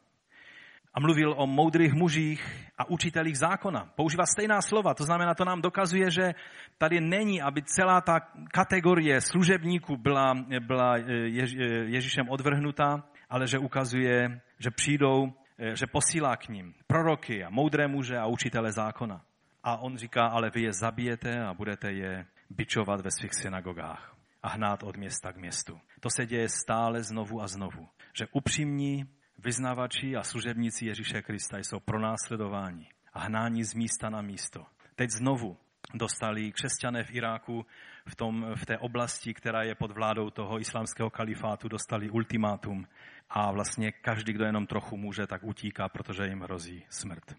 a 0.96 1.00
mluvil 1.00 1.34
o 1.38 1.48
moudrých 1.48 1.94
mužích 1.94 2.72
a 2.78 2.90
učitelích 2.90 3.38
zákona. 3.38 3.92
Používá 3.96 4.26
stejná 4.26 4.62
slova, 4.62 4.94
to 4.94 5.04
znamená, 5.04 5.36
to 5.36 5.46
nám 5.46 5.62
dokazuje, 5.62 6.12
že 6.12 6.34
tady 6.78 7.02
není, 7.02 7.42
aby 7.42 7.64
celá 7.64 8.02
ta 8.02 8.20
kategorie 8.52 9.22
služebníků 9.22 9.98
byla, 9.98 10.34
byla 10.60 10.98
eh, 10.98 11.04
Jež, 11.12 11.56
eh, 11.56 11.64
Ježíšem 11.92 12.30
odvrhnutá, 12.30 13.04
ale 13.30 13.48
že 13.48 13.60
ukazuje, 13.60 14.42
že 14.60 14.72
přijdou, 14.72 15.34
eh, 15.60 15.76
že 15.76 15.88
posílá 15.88 16.36
k 16.38 16.48
ním 16.48 16.74
proroky 16.88 17.44
a 17.44 17.50
moudré 17.50 17.88
muže 17.88 18.18
a 18.18 18.26
učitele 18.26 18.72
zákona. 18.72 19.22
A 19.64 19.78
on 19.78 19.98
říká, 19.98 20.28
ale 20.28 20.50
vy 20.50 20.62
je 20.62 20.74
zabijete 20.74 21.44
a 21.44 21.54
budete 21.54 21.92
je 21.92 22.26
bičovat 22.50 23.02
ve 23.02 23.12
svých 23.12 23.34
synagogách 23.34 24.16
a 24.44 24.50
hnát 24.50 24.84
od 24.84 24.98
města 24.98 25.34
k 25.34 25.38
městu. 25.38 25.80
To 26.00 26.10
se 26.10 26.26
děje 26.26 26.50
stále 26.50 27.04
znovu 27.04 27.42
a 27.42 27.48
znovu. 27.48 27.88
Že 28.14 28.28
upřímní 28.32 29.06
vyznavači 29.38 30.16
a 30.16 30.24
služebníci 30.24 30.86
Ježíše 30.86 31.22
Krista 31.22 31.58
jsou 31.58 31.80
pronásledováni 31.80 32.90
a 33.14 33.20
hnání 33.20 33.64
z 33.64 33.74
místa 33.74 34.10
na 34.10 34.22
místo. 34.22 34.66
Teď 34.96 35.10
znovu 35.10 35.58
dostali 35.94 36.52
křesťané 36.52 37.04
v 37.04 37.12
Iráku, 37.12 37.66
v, 38.08 38.16
tom, 38.16 38.46
v 38.56 38.66
té 38.66 38.78
oblasti, 38.78 39.34
která 39.34 39.64
je 39.64 39.76
pod 39.76 39.92
vládou 39.92 40.30
toho 40.30 40.60
islámského 40.60 41.10
kalifátu, 41.10 41.68
dostali 41.68 42.10
ultimátum 42.10 42.88
a 43.30 43.52
vlastně 43.52 43.92
každý, 43.92 44.34
kdo 44.34 44.46
jenom 44.46 44.68
trochu 44.68 44.98
může, 44.98 45.28
tak 45.28 45.44
utíká, 45.44 45.90
protože 45.90 46.28
jim 46.28 46.42
hrozí 46.42 46.86
smrt. 46.90 47.36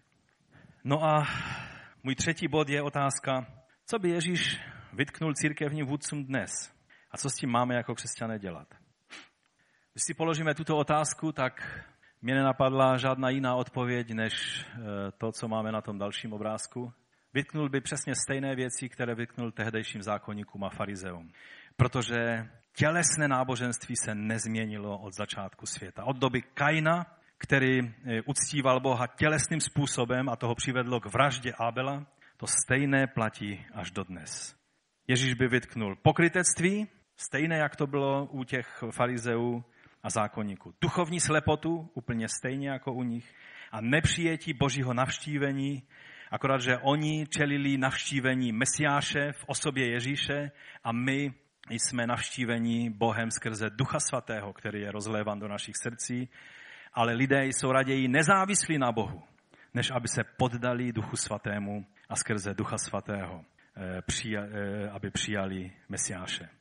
No 0.83 1.03
a 1.03 1.27
můj 2.03 2.15
třetí 2.15 2.47
bod 2.47 2.69
je 2.69 2.81
otázka, 2.81 3.45
co 3.85 3.99
by 3.99 4.09
Ježíš 4.09 4.59
vytknul 4.93 5.33
církevním 5.33 5.85
vůdcům 5.85 6.25
dnes 6.25 6.51
a 7.11 7.17
co 7.17 7.29
s 7.29 7.35
tím 7.35 7.49
máme 7.49 7.75
jako 7.75 7.95
křesťané 7.95 8.39
dělat. 8.39 8.67
Když 9.97 10.03
si 10.03 10.13
položíme 10.13 10.53
tuto 10.53 10.77
otázku, 10.77 11.31
tak 11.31 11.83
mě 12.21 12.35
nenapadla 12.35 12.97
žádná 12.97 13.29
jiná 13.29 13.55
odpověď, 13.55 14.11
než 14.11 14.65
eh, 14.65 14.81
to, 15.17 15.31
co 15.31 15.47
máme 15.47 15.71
na 15.71 15.81
tom 15.81 15.97
dalším 15.97 16.33
obrázku. 16.33 16.93
Vytknul 17.33 17.69
by 17.69 17.81
přesně 17.81 18.15
stejné 18.15 18.55
věci, 18.55 18.89
které 18.89 19.15
vytknul 19.15 19.51
tehdejším 19.51 20.01
zákonníkům 20.01 20.63
a 20.63 20.69
farizeům. 20.69 21.31
Protože 21.75 22.47
tělesné 22.75 23.27
náboženství 23.27 23.95
se 23.95 24.15
nezměnilo 24.15 24.97
od 24.97 25.13
začátku 25.13 25.65
světa. 25.65 26.03
Od 26.03 26.17
doby 26.17 26.41
Kaina, 26.41 27.05
který 27.37 27.79
eh, 27.79 28.21
uctíval 28.25 28.79
Boha 28.79 29.07
tělesným 29.07 29.59
způsobem 29.59 30.29
a 30.29 30.35
toho 30.35 30.55
přivedlo 30.55 30.99
k 30.99 31.05
vraždě 31.05 31.53
Abela, 31.59 32.05
to 32.37 32.47
stejné 32.47 33.07
platí 33.07 33.65
až 33.73 33.91
dodnes. 33.91 34.55
Ježíš 35.07 35.33
by 35.33 35.47
vytknul 35.47 35.95
pokrytectví, 35.95 36.87
stejné, 37.15 37.57
jak 37.57 37.75
to 37.75 37.87
bylo 37.87 38.25
u 38.25 38.43
těch 38.43 38.83
farizeů, 38.91 39.63
a 40.07 40.09
zákonníků. 40.09 40.73
Duchovní 40.81 41.19
slepotu, 41.19 41.89
úplně 41.93 42.27
stejně 42.27 42.69
jako 42.69 42.93
u 42.93 43.03
nich, 43.03 43.35
a 43.71 43.81
nepřijetí 43.81 44.53
božího 44.53 44.93
navštívení, 44.93 45.83
akorát, 46.31 46.61
že 46.61 46.77
oni 46.77 47.27
čelili 47.27 47.77
navštívení 47.77 48.51
Mesiáše 48.51 49.31
v 49.31 49.43
osobě 49.47 49.91
Ježíše 49.91 50.51
a 50.83 50.91
my 50.91 51.33
jsme 51.69 52.07
navštívení 52.07 52.89
Bohem 52.89 53.31
skrze 53.31 53.69
Ducha 53.69 53.99
Svatého, 53.99 54.53
který 54.53 54.81
je 54.81 54.91
rozlévan 54.91 55.39
do 55.39 55.47
našich 55.47 55.75
srdcí, 55.75 56.29
ale 56.93 57.13
lidé 57.13 57.45
jsou 57.45 57.71
raději 57.71 58.07
nezávislí 58.07 58.77
na 58.77 58.91
Bohu, 58.91 59.23
než 59.73 59.91
aby 59.91 60.07
se 60.07 60.23
poddali 60.23 60.91
Duchu 60.91 61.15
Svatému 61.15 61.85
a 62.09 62.15
skrze 62.15 62.53
Ducha 62.53 62.77
Svatého, 62.77 63.45
eh, 63.77 64.01
eh, 64.35 64.89
aby 64.89 65.11
přijali 65.11 65.71
Mesiáše. 65.89 66.56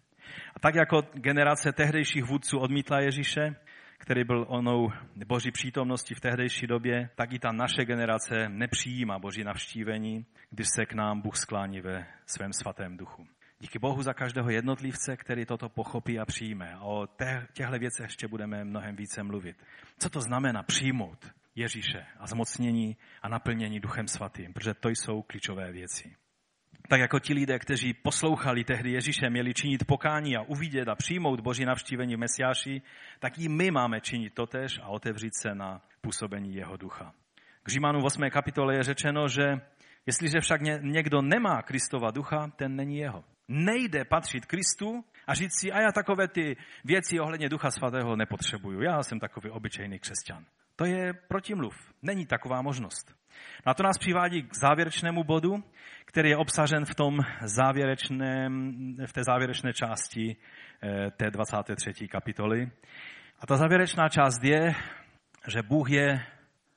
A 0.54 0.58
tak 0.60 0.74
jako 0.74 1.02
generace 1.12 1.72
tehdejších 1.72 2.24
vůdců 2.24 2.58
odmítla 2.58 3.00
Ježíše, 3.00 3.54
který 3.98 4.24
byl 4.24 4.46
onou 4.48 4.92
boží 5.26 5.50
přítomnosti 5.50 6.14
v 6.14 6.20
tehdejší 6.20 6.66
době, 6.66 7.10
tak 7.14 7.32
i 7.32 7.38
ta 7.38 7.52
naše 7.52 7.84
generace 7.84 8.48
nepřijímá 8.48 9.18
boží 9.18 9.44
navštívení, 9.44 10.26
když 10.50 10.66
se 10.76 10.86
k 10.86 10.92
nám 10.92 11.20
Bůh 11.20 11.36
sklání 11.36 11.80
ve 11.80 12.06
svém 12.26 12.52
svatém 12.52 12.96
duchu. 12.96 13.26
Díky 13.60 13.78
Bohu 13.78 14.02
za 14.02 14.14
každého 14.14 14.50
jednotlivce, 14.50 15.16
který 15.16 15.46
toto 15.46 15.68
pochopí 15.68 16.18
a 16.18 16.24
přijme. 16.24 16.76
O 16.80 17.06
těchto 17.52 17.78
věcech 17.78 18.04
ještě 18.04 18.28
budeme 18.28 18.64
mnohem 18.64 18.96
více 18.96 19.22
mluvit. 19.22 19.56
Co 19.98 20.10
to 20.10 20.20
znamená 20.20 20.62
přijmout 20.62 21.30
Ježíše 21.54 22.06
a 22.18 22.26
zmocnění 22.26 22.96
a 23.22 23.28
naplnění 23.28 23.80
Duchem 23.80 24.08
Svatým, 24.08 24.52
protože 24.52 24.74
to 24.74 24.88
jsou 24.88 25.22
klíčové 25.22 25.72
věci. 25.72 26.16
Tak 26.88 27.00
jako 27.00 27.18
ti 27.18 27.34
lidé, 27.34 27.58
kteří 27.58 27.94
poslouchali 27.94 28.64
tehdy 28.64 28.90
Ježíše, 28.92 29.30
měli 29.30 29.54
činit 29.54 29.84
pokání 29.84 30.36
a 30.36 30.42
uvidět 30.42 30.88
a 30.88 30.94
přijmout 30.94 31.40
Boží 31.40 31.64
navštívení 31.64 32.16
v 32.16 32.18
Mesiáši, 32.18 32.82
tak 33.18 33.38
i 33.38 33.48
my 33.48 33.70
máme 33.70 34.00
činit 34.00 34.34
totež 34.34 34.78
a 34.82 34.88
otevřít 34.88 35.34
se 35.42 35.54
na 35.54 35.80
působení 36.00 36.54
jeho 36.54 36.76
ducha. 36.76 37.12
K 37.62 37.68
Římanu 37.68 38.04
8. 38.04 38.30
kapitole 38.30 38.74
je 38.74 38.82
řečeno, 38.82 39.28
že 39.28 39.60
jestliže 40.06 40.40
však 40.40 40.60
někdo 40.80 41.22
nemá 41.22 41.62
Kristova 41.62 42.10
ducha, 42.10 42.50
ten 42.56 42.76
není 42.76 42.98
jeho. 42.98 43.24
Nejde 43.48 44.04
patřit 44.04 44.46
Kristu 44.46 45.04
a 45.26 45.34
říct 45.34 45.60
si, 45.60 45.72
a 45.72 45.80
já 45.80 45.92
takové 45.92 46.28
ty 46.28 46.56
věci 46.84 47.20
ohledně 47.20 47.48
Ducha 47.48 47.70
Svatého 47.70 48.16
nepotřebuju. 48.16 48.82
Já 48.82 49.02
jsem 49.02 49.20
takový 49.20 49.50
obyčejný 49.50 49.98
křesťan. 49.98 50.44
To 50.76 50.84
je 50.84 51.12
protimluv. 51.12 51.74
Není 52.02 52.26
taková 52.26 52.62
možnost. 52.62 53.16
A 53.64 53.74
to 53.74 53.82
nás 53.82 53.98
přivádí 53.98 54.42
k 54.42 54.54
závěrečnému 54.54 55.24
bodu, 55.24 55.64
který 56.04 56.30
je 56.30 56.36
obsažen 56.36 56.84
v, 56.84 56.94
tom 56.94 57.18
závěrečném, 57.44 58.72
v 59.06 59.12
té 59.12 59.24
závěrečné 59.24 59.72
části 59.72 60.36
eh, 60.82 61.10
té 61.10 61.30
23. 61.30 62.08
kapitoly. 62.08 62.70
A 63.40 63.46
ta 63.46 63.56
závěrečná 63.56 64.08
část 64.08 64.44
je, 64.44 64.74
že 65.48 65.62
Bůh 65.62 65.90
je, 65.90 66.26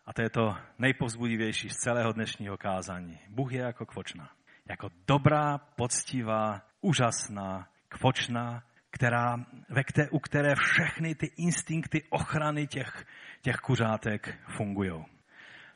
a 0.06 0.14
to 0.14 0.22
je 0.22 0.30
to 0.30 0.56
nejpovzbudivější 0.80 1.70
z 1.70 1.76
celého 1.76 2.14
dnešního 2.14 2.58
kázání, 2.58 3.20
Bůh 3.30 3.52
je 3.54 3.62
jako 3.62 3.86
kvočna. 3.86 4.30
Jako 4.70 4.90
dobrá, 5.08 5.58
poctivá, 5.58 6.62
úžasná 6.82 7.68
kvočna, 7.90 8.64
která, 8.92 9.38
ve 9.70 9.84
které, 9.84 10.10
u 10.10 10.20
které 10.20 10.56
všechny 10.56 11.16
ty 11.16 11.32
instinkty 11.38 12.04
ochrany 12.10 12.68
těch, 12.68 13.06
těch 13.42 13.56
kuřátek 13.56 14.38
fungují 14.48 15.06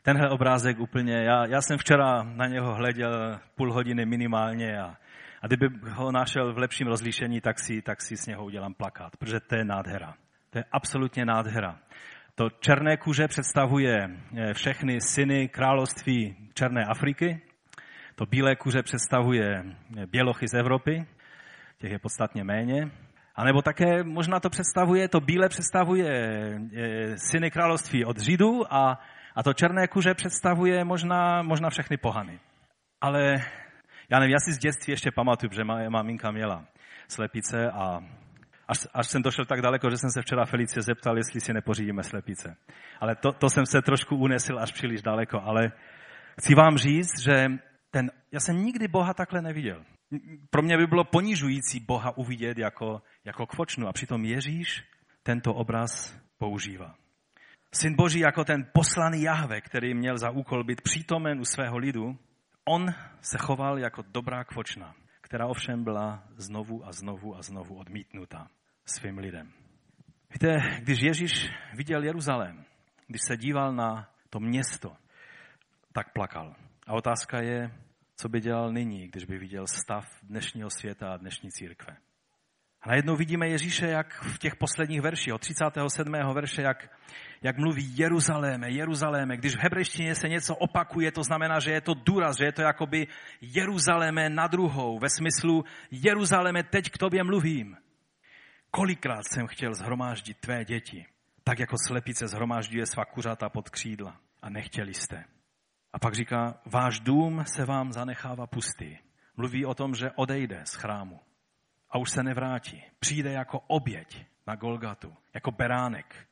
tenhle 0.03 0.29
obrázek 0.29 0.79
úplně, 0.79 1.23
já, 1.23 1.45
já 1.45 1.61
jsem 1.61 1.77
včera 1.77 2.23
na 2.23 2.47
něho 2.47 2.75
hleděl 2.75 3.39
půl 3.55 3.73
hodiny 3.73 4.05
minimálně 4.05 4.79
a, 4.79 4.97
a 5.41 5.47
kdyby 5.47 5.69
ho 5.89 6.11
našel 6.11 6.53
v 6.53 6.57
lepším 6.57 6.87
rozlíšení, 6.87 7.41
tak 7.41 7.59
si, 7.59 7.81
tak 7.81 8.01
si 8.01 8.17
s 8.17 8.27
něho 8.27 8.45
udělám 8.45 8.73
plakát, 8.73 9.17
protože 9.17 9.39
to 9.39 9.55
je 9.55 9.65
nádhera. 9.65 10.13
To 10.49 10.57
je 10.57 10.65
absolutně 10.71 11.25
nádhera. 11.25 11.79
To 12.35 12.49
černé 12.49 12.97
kůže 12.97 13.27
představuje 13.27 14.09
eh, 14.37 14.53
všechny 14.53 15.01
syny 15.01 15.47
království 15.47 16.35
Černé 16.53 16.85
Afriky. 16.85 17.41
To 18.15 18.25
bílé 18.25 18.55
kůže 18.55 18.83
představuje 18.83 19.63
eh, 19.97 20.05
bělochy 20.05 20.47
z 20.47 20.53
Evropy, 20.53 21.05
těch 21.83 21.91
je 21.91 21.99
podstatně 21.99 22.43
méně. 22.43 22.91
A 23.35 23.43
nebo 23.43 23.61
také 23.61 24.03
možná 24.03 24.39
to 24.39 24.49
představuje, 24.49 25.07
to 25.07 25.19
bílé 25.19 25.49
představuje 25.49 26.09
eh, 26.09 27.17
syny 27.17 27.51
království 27.51 28.05
od 28.05 28.19
Židů 28.19 28.73
a 28.73 28.99
a 29.35 29.43
to 29.43 29.53
černé 29.53 29.87
kuře 29.87 30.13
představuje 30.13 30.83
možná, 30.83 31.41
možná 31.41 31.69
všechny 31.69 31.97
pohany. 31.97 32.39
Ale 33.01 33.35
já 34.09 34.19
nevím, 34.19 34.33
já 34.33 34.39
si 34.39 34.53
z 34.53 34.57
dětství 34.57 34.93
ještě 34.93 35.11
pamatuju, 35.11 35.51
že 35.53 35.63
moje 35.63 35.89
maminka 35.89 36.31
měla 36.31 36.65
slepice 37.07 37.71
a 37.71 37.99
až, 38.67 38.87
až 38.93 39.07
jsem 39.07 39.21
došel 39.21 39.45
tak 39.45 39.61
daleko, 39.61 39.89
že 39.89 39.97
jsem 39.97 40.09
se 40.09 40.21
včera 40.21 40.45
Felicie 40.45 40.83
zeptal, 40.83 41.17
jestli 41.17 41.41
si 41.41 41.53
nepořídíme 41.53 42.03
slepice. 42.03 42.55
Ale 42.99 43.15
to, 43.15 43.31
to 43.31 43.49
jsem 43.49 43.65
se 43.65 43.81
trošku 43.81 44.15
unesil 44.15 44.59
až 44.59 44.71
příliš 44.71 45.01
daleko. 45.01 45.41
Ale 45.43 45.71
chci 46.41 46.55
vám 46.55 46.77
říct, 46.77 47.19
že 47.19 47.51
ten, 47.91 48.11
já 48.31 48.39
jsem 48.39 48.65
nikdy 48.65 48.87
Boha 48.87 49.13
takhle 49.13 49.41
neviděl. 49.41 49.83
Pro 50.49 50.61
mě 50.61 50.77
by 50.77 50.87
bylo 50.87 51.03
ponižující 51.03 51.79
Boha 51.79 52.17
uvidět 52.17 52.57
jako, 52.57 53.01
jako 53.25 53.45
kvočnu. 53.45 53.87
A 53.87 53.93
přitom 53.93 54.25
Ježíš 54.25 54.83
tento 55.23 55.53
obraz 55.53 56.19
používá. 56.37 56.95
Syn 57.73 57.95
Boží 57.95 58.19
jako 58.19 58.45
ten 58.45 58.67
poslaný 58.73 59.21
Jahve, 59.21 59.61
který 59.61 59.93
měl 59.93 60.17
za 60.17 60.29
úkol 60.29 60.63
být 60.63 60.81
přítomen 60.81 61.39
u 61.39 61.45
svého 61.45 61.77
lidu, 61.77 62.17
on 62.65 62.87
se 63.21 63.37
choval 63.37 63.79
jako 63.79 64.03
dobrá 64.07 64.43
kvočna, 64.43 64.95
která 65.21 65.47
ovšem 65.47 65.83
byla 65.83 66.23
znovu 66.35 66.87
a 66.87 66.91
znovu 66.91 67.35
a 67.35 67.41
znovu 67.41 67.75
odmítnuta 67.75 68.47
svým 68.85 69.17
lidem. 69.17 69.51
Víte, 70.33 70.57
když 70.79 71.01
Ježíš 71.01 71.49
viděl 71.75 72.03
Jeruzalém, 72.03 72.65
když 73.07 73.21
se 73.27 73.37
díval 73.37 73.73
na 73.73 74.09
to 74.29 74.39
město, 74.39 74.95
tak 75.93 76.13
plakal. 76.13 76.55
A 76.87 76.93
otázka 76.93 77.41
je, 77.41 77.71
co 78.23 78.29
by 78.29 78.41
dělal 78.41 78.71
nyní, 78.71 79.07
když 79.07 79.25
by 79.25 79.37
viděl 79.37 79.67
stav 79.67 80.05
dnešního 80.23 80.69
světa 80.69 81.13
a 81.13 81.17
dnešní 81.17 81.51
církve. 81.51 81.97
A 82.81 82.89
najednou 82.89 83.15
vidíme 83.15 83.47
Ježíše, 83.47 83.87
jak 83.87 84.23
v 84.23 84.37
těch 84.37 84.55
posledních 84.55 85.01
verších, 85.01 85.33
od 85.33 85.41
37. 85.41 86.13
verše, 86.33 86.61
jak, 86.61 86.89
jak 87.41 87.57
mluví 87.57 87.97
Jeruzaléme, 87.97 88.71
Jeruzaléme. 88.71 89.37
Když 89.37 89.55
v 89.55 89.59
hebrejštině 89.59 90.15
se 90.15 90.29
něco 90.29 90.55
opakuje, 90.55 91.11
to 91.11 91.23
znamená, 91.23 91.59
že 91.59 91.71
je 91.71 91.81
to 91.81 91.93
důraz, 91.93 92.37
že 92.37 92.45
je 92.45 92.51
to 92.51 92.61
jakoby 92.61 93.07
Jeruzaléme 93.41 94.29
na 94.29 94.47
druhou, 94.47 94.99
ve 94.99 95.09
smyslu 95.09 95.65
Jeruzaléme, 95.91 96.63
teď 96.63 96.89
k 96.89 96.97
tobě 96.97 97.23
mluvím. 97.23 97.77
Kolikrát 98.71 99.23
jsem 99.33 99.47
chtěl 99.47 99.73
zhromáždit 99.73 100.37
tvé 100.39 100.65
děti, 100.65 101.05
tak 101.43 101.59
jako 101.59 101.75
slepice 101.87 102.27
zhromážďuje 102.27 102.85
svá 102.85 103.05
kuřata 103.05 103.49
pod 103.49 103.69
křídla 103.69 104.19
a 104.41 104.49
nechtěli 104.49 104.93
jste. 104.93 105.23
A 105.93 105.99
pak 105.99 106.13
říká, 106.13 106.61
váš 106.65 106.99
dům 106.99 107.43
se 107.45 107.65
vám 107.65 107.91
zanechává 107.91 108.47
pustý. 108.47 108.97
Mluví 109.37 109.65
o 109.65 109.73
tom, 109.73 109.95
že 109.95 110.11
odejde 110.11 110.61
z 110.65 110.73
chrámu 110.73 111.19
a 111.89 111.97
už 111.97 112.09
se 112.09 112.23
nevrátí. 112.23 112.83
Přijde 112.99 113.31
jako 113.31 113.59
oběť 113.59 114.25
na 114.47 114.55
Golgatu, 114.55 115.13
jako 115.33 115.51
beránek. 115.51 116.27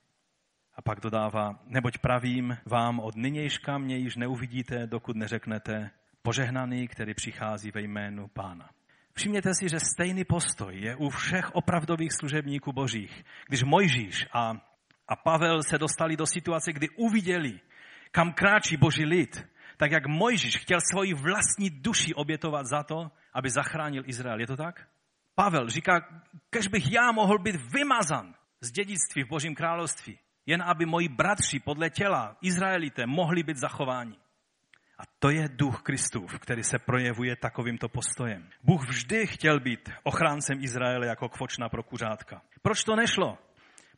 A 0.75 0.81
pak 0.81 0.99
dodává, 0.99 1.59
neboť 1.65 1.97
pravím 1.97 2.57
vám, 2.65 2.99
od 2.99 3.15
nynějška 3.15 3.77
mě 3.77 3.97
již 3.97 4.15
neuvidíte, 4.15 4.87
dokud 4.87 5.15
neřeknete, 5.15 5.91
požehnaný, 6.21 6.87
který 6.87 7.13
přichází 7.13 7.71
ve 7.71 7.81
jménu 7.81 8.27
pána. 8.27 8.69
Všimněte 9.13 9.53
si, 9.53 9.69
že 9.69 9.79
stejný 9.79 10.23
postoj 10.23 10.79
je 10.79 10.95
u 10.95 11.09
všech 11.09 11.55
opravdových 11.55 12.11
služebníků 12.19 12.73
božích. 12.73 13.23
Když 13.47 13.63
Mojžíš 13.63 14.27
a, 14.33 14.51
a 15.07 15.15
Pavel 15.15 15.63
se 15.63 15.77
dostali 15.77 16.17
do 16.17 16.25
situace, 16.25 16.73
kdy 16.73 16.89
uviděli, 16.89 17.59
kam 18.11 18.33
kráčí 18.33 18.77
boží 18.77 19.05
lid, 19.05 19.47
tak 19.77 19.91
jak 19.91 20.07
Mojžíš 20.07 20.57
chtěl 20.57 20.79
svoji 20.91 21.13
vlastní 21.13 21.69
duši 21.69 22.13
obětovat 22.13 22.65
za 22.65 22.83
to, 22.83 23.11
aby 23.33 23.49
zachránil 23.49 24.03
Izrael. 24.05 24.39
Je 24.39 24.47
to 24.47 24.57
tak? 24.57 24.87
Pavel 25.35 25.69
říká, 25.69 26.21
kež 26.49 26.67
bych 26.67 26.91
já 26.91 27.11
mohl 27.11 27.39
být 27.39 27.55
vymazan 27.55 28.33
z 28.61 28.71
dědictví 28.71 29.23
v 29.23 29.27
Božím 29.27 29.55
království, 29.55 30.19
jen 30.45 30.61
aby 30.61 30.85
moji 30.85 31.07
bratři 31.07 31.59
podle 31.59 31.89
těla, 31.89 32.37
Izraelité, 32.41 33.05
mohli 33.05 33.43
být 33.43 33.57
zachováni. 33.57 34.17
A 34.99 35.03
to 35.19 35.29
je 35.29 35.49
duch 35.49 35.81
Kristův, 35.81 36.39
který 36.39 36.63
se 36.63 36.79
projevuje 36.79 37.35
takovýmto 37.35 37.89
postojem. 37.89 38.49
Bůh 38.63 38.87
vždy 38.87 39.27
chtěl 39.27 39.59
být 39.59 39.89
ochráncem 40.03 40.63
Izraele 40.63 41.07
jako 41.07 41.29
kvočna 41.29 41.69
pro 41.69 41.83
kuřátka. 41.83 42.41
Proč 42.61 42.83
to 42.83 42.95
nešlo? 42.95 43.37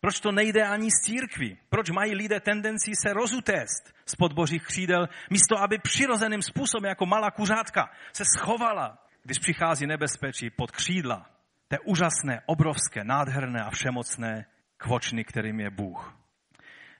Proč 0.04 0.20
to 0.20 0.32
nejde 0.32 0.64
ani 0.64 0.92
z 0.92 1.02
církví? 1.06 1.58
Proč 1.70 1.90
mají 1.90 2.16
lidé 2.16 2.40
tendenci 2.40 2.92
se 2.96 3.14
rozutéct 3.14 3.94
spod 4.06 4.34
božích 4.34 4.64
křídel, 4.64 5.10
místo 5.30 5.60
aby 5.60 5.78
přirozeným 5.78 6.42
způsobem 6.42 6.90
jako 6.90 7.06
malá 7.06 7.32
kuřátka 7.32 7.90
se 8.14 8.24
schovala, 8.38 8.98
když 9.24 9.40
přichází 9.40 9.88
nebezpečí 9.88 10.50
pod 10.50 10.72
křídla 10.72 11.26
té 11.68 11.80
úžasné, 11.80 12.42
obrovské, 12.46 13.04
nádherné 13.04 13.64
a 13.64 13.70
všemocné 13.70 14.46
kvočny, 14.78 15.24
kterým 15.24 15.60
je 15.60 15.70
Bůh. 15.70 16.16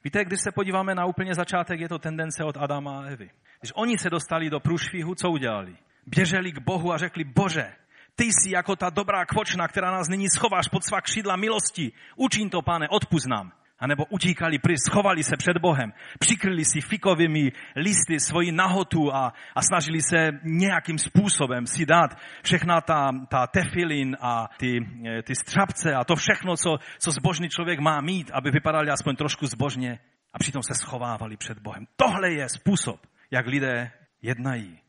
Víte, 0.04 0.26
když 0.26 0.42
se 0.42 0.52
podíváme 0.52 0.96
na 0.96 1.06
úplně 1.06 1.36
začátek, 1.36 1.80
je 1.80 1.90
to 1.90 2.00
tendence 2.00 2.44
od 2.44 2.58
Adama 2.58 3.00
a 3.00 3.04
Evy. 3.04 3.30
Když 3.60 3.72
oni 3.76 3.98
se 3.98 4.10
dostali 4.10 4.50
do 4.50 4.60
průšvihu, 4.60 5.16
co 5.16 5.30
udělali? 5.30 5.76
Běželi 6.06 6.52
k 6.52 6.60
Bohu 6.60 6.94
a 6.94 6.98
řekli, 6.98 7.24
Bože, 7.24 7.74
ty 8.16 8.24
jsi 8.24 8.52
jako 8.56 8.76
ta 8.76 8.90
dobrá 8.90 9.26
kvočna, 9.26 9.68
která 9.68 9.92
nás 9.92 10.10
nyní 10.10 10.30
schováš 10.30 10.68
pod 10.68 10.84
svá 10.84 11.02
křídla 11.02 11.36
milosti. 11.36 11.92
Učin 12.16 12.50
to, 12.50 12.62
pane, 12.62 12.90
odpust 12.90 13.28
nám. 13.28 13.52
A 13.80 13.88
nebo 13.88 14.06
utíkali 14.06 14.60
pryč, 14.60 14.80
schovali 14.80 15.24
se 15.24 15.38
před 15.38 15.58
Bohem, 15.58 15.94
přikryli 16.20 16.66
si 16.66 16.82
fikovými 16.82 17.52
listy 17.76 18.20
svoji 18.20 18.52
nahotu 18.52 19.16
a, 19.16 19.34
a 19.56 19.62
snažili 19.62 20.02
se 20.02 20.32
nějakým 20.44 20.98
způsobem 20.98 21.68
si 21.68 21.86
dát 21.86 22.18
všechna 22.44 22.82
ta, 22.82 23.12
ta 23.30 23.48
tefilin 23.48 24.18
a 24.22 24.48
ty, 24.58 24.80
eh, 25.08 25.24
ty 25.24 25.36
střapce 25.36 25.94
a 25.94 26.04
to 26.04 26.16
všechno, 26.16 26.58
co, 26.58 26.78
co 27.00 27.12
zbožný 27.12 27.50
člověk 27.50 27.80
má 27.80 28.02
mít, 28.02 28.32
aby 28.34 28.52
vypadali 28.52 28.90
aspoň 28.90 29.16
trošku 29.16 29.48
zbožně 29.48 30.00
a 30.34 30.40
přitom 30.40 30.64
se 30.64 30.74
schovávali 30.74 31.38
před 31.38 31.60
Bohem. 31.60 31.88
Tohle 31.96 32.32
je 32.32 32.50
způsob, 32.50 33.00
jak 33.32 33.48
lidé 33.48 33.92
jednají. 34.22 34.80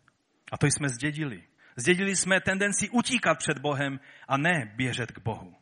A 0.52 0.58
to 0.58 0.66
jsme 0.66 0.88
zdědili. 0.88 1.42
Zdědili 1.76 2.16
jsme 2.16 2.40
tendenci 2.40 2.88
utíkat 2.88 3.38
před 3.38 3.58
Bohem 3.58 4.00
a 4.28 4.36
ne 4.36 4.72
běžet 4.76 5.12
k 5.12 5.18
Bohu. 5.18 5.54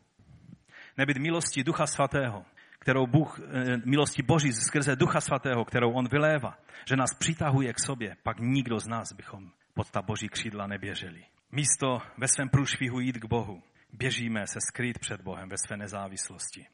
Nebyt 0.96 1.16
milosti 1.16 1.64
Ducha 1.64 1.86
Svatého, 1.86 2.44
kterou 2.78 3.06
Bůh, 3.06 3.40
eh, 3.40 3.76
milosti 3.84 4.22
Boží 4.22 4.52
skrze 4.52 4.96
Ducha 4.96 5.20
Svatého, 5.20 5.64
kterou 5.64 5.92
On 5.92 6.08
vylévá, 6.08 6.58
že 6.88 6.96
nás 6.96 7.14
přitahuje 7.18 7.72
k 7.72 7.80
sobě, 7.80 8.16
pak 8.22 8.40
nikdo 8.40 8.78
z 8.78 8.86
nás 8.86 9.12
bychom 9.12 9.50
pod 9.74 9.90
ta 9.90 10.02
Boží 10.02 10.28
křídla 10.28 10.66
neběželi. 10.66 11.24
Místo 11.52 11.98
ve 12.18 12.28
svém 12.28 12.48
průšvihu 12.48 13.00
jít 13.00 13.18
k 13.18 13.24
Bohu, 13.24 13.62
běžíme 13.92 14.46
se 14.46 14.58
skrýt 14.68 14.98
před 14.98 15.20
Bohem 15.20 15.48
ve 15.48 15.56
své 15.66 15.76
nezávislosti. 15.76 16.66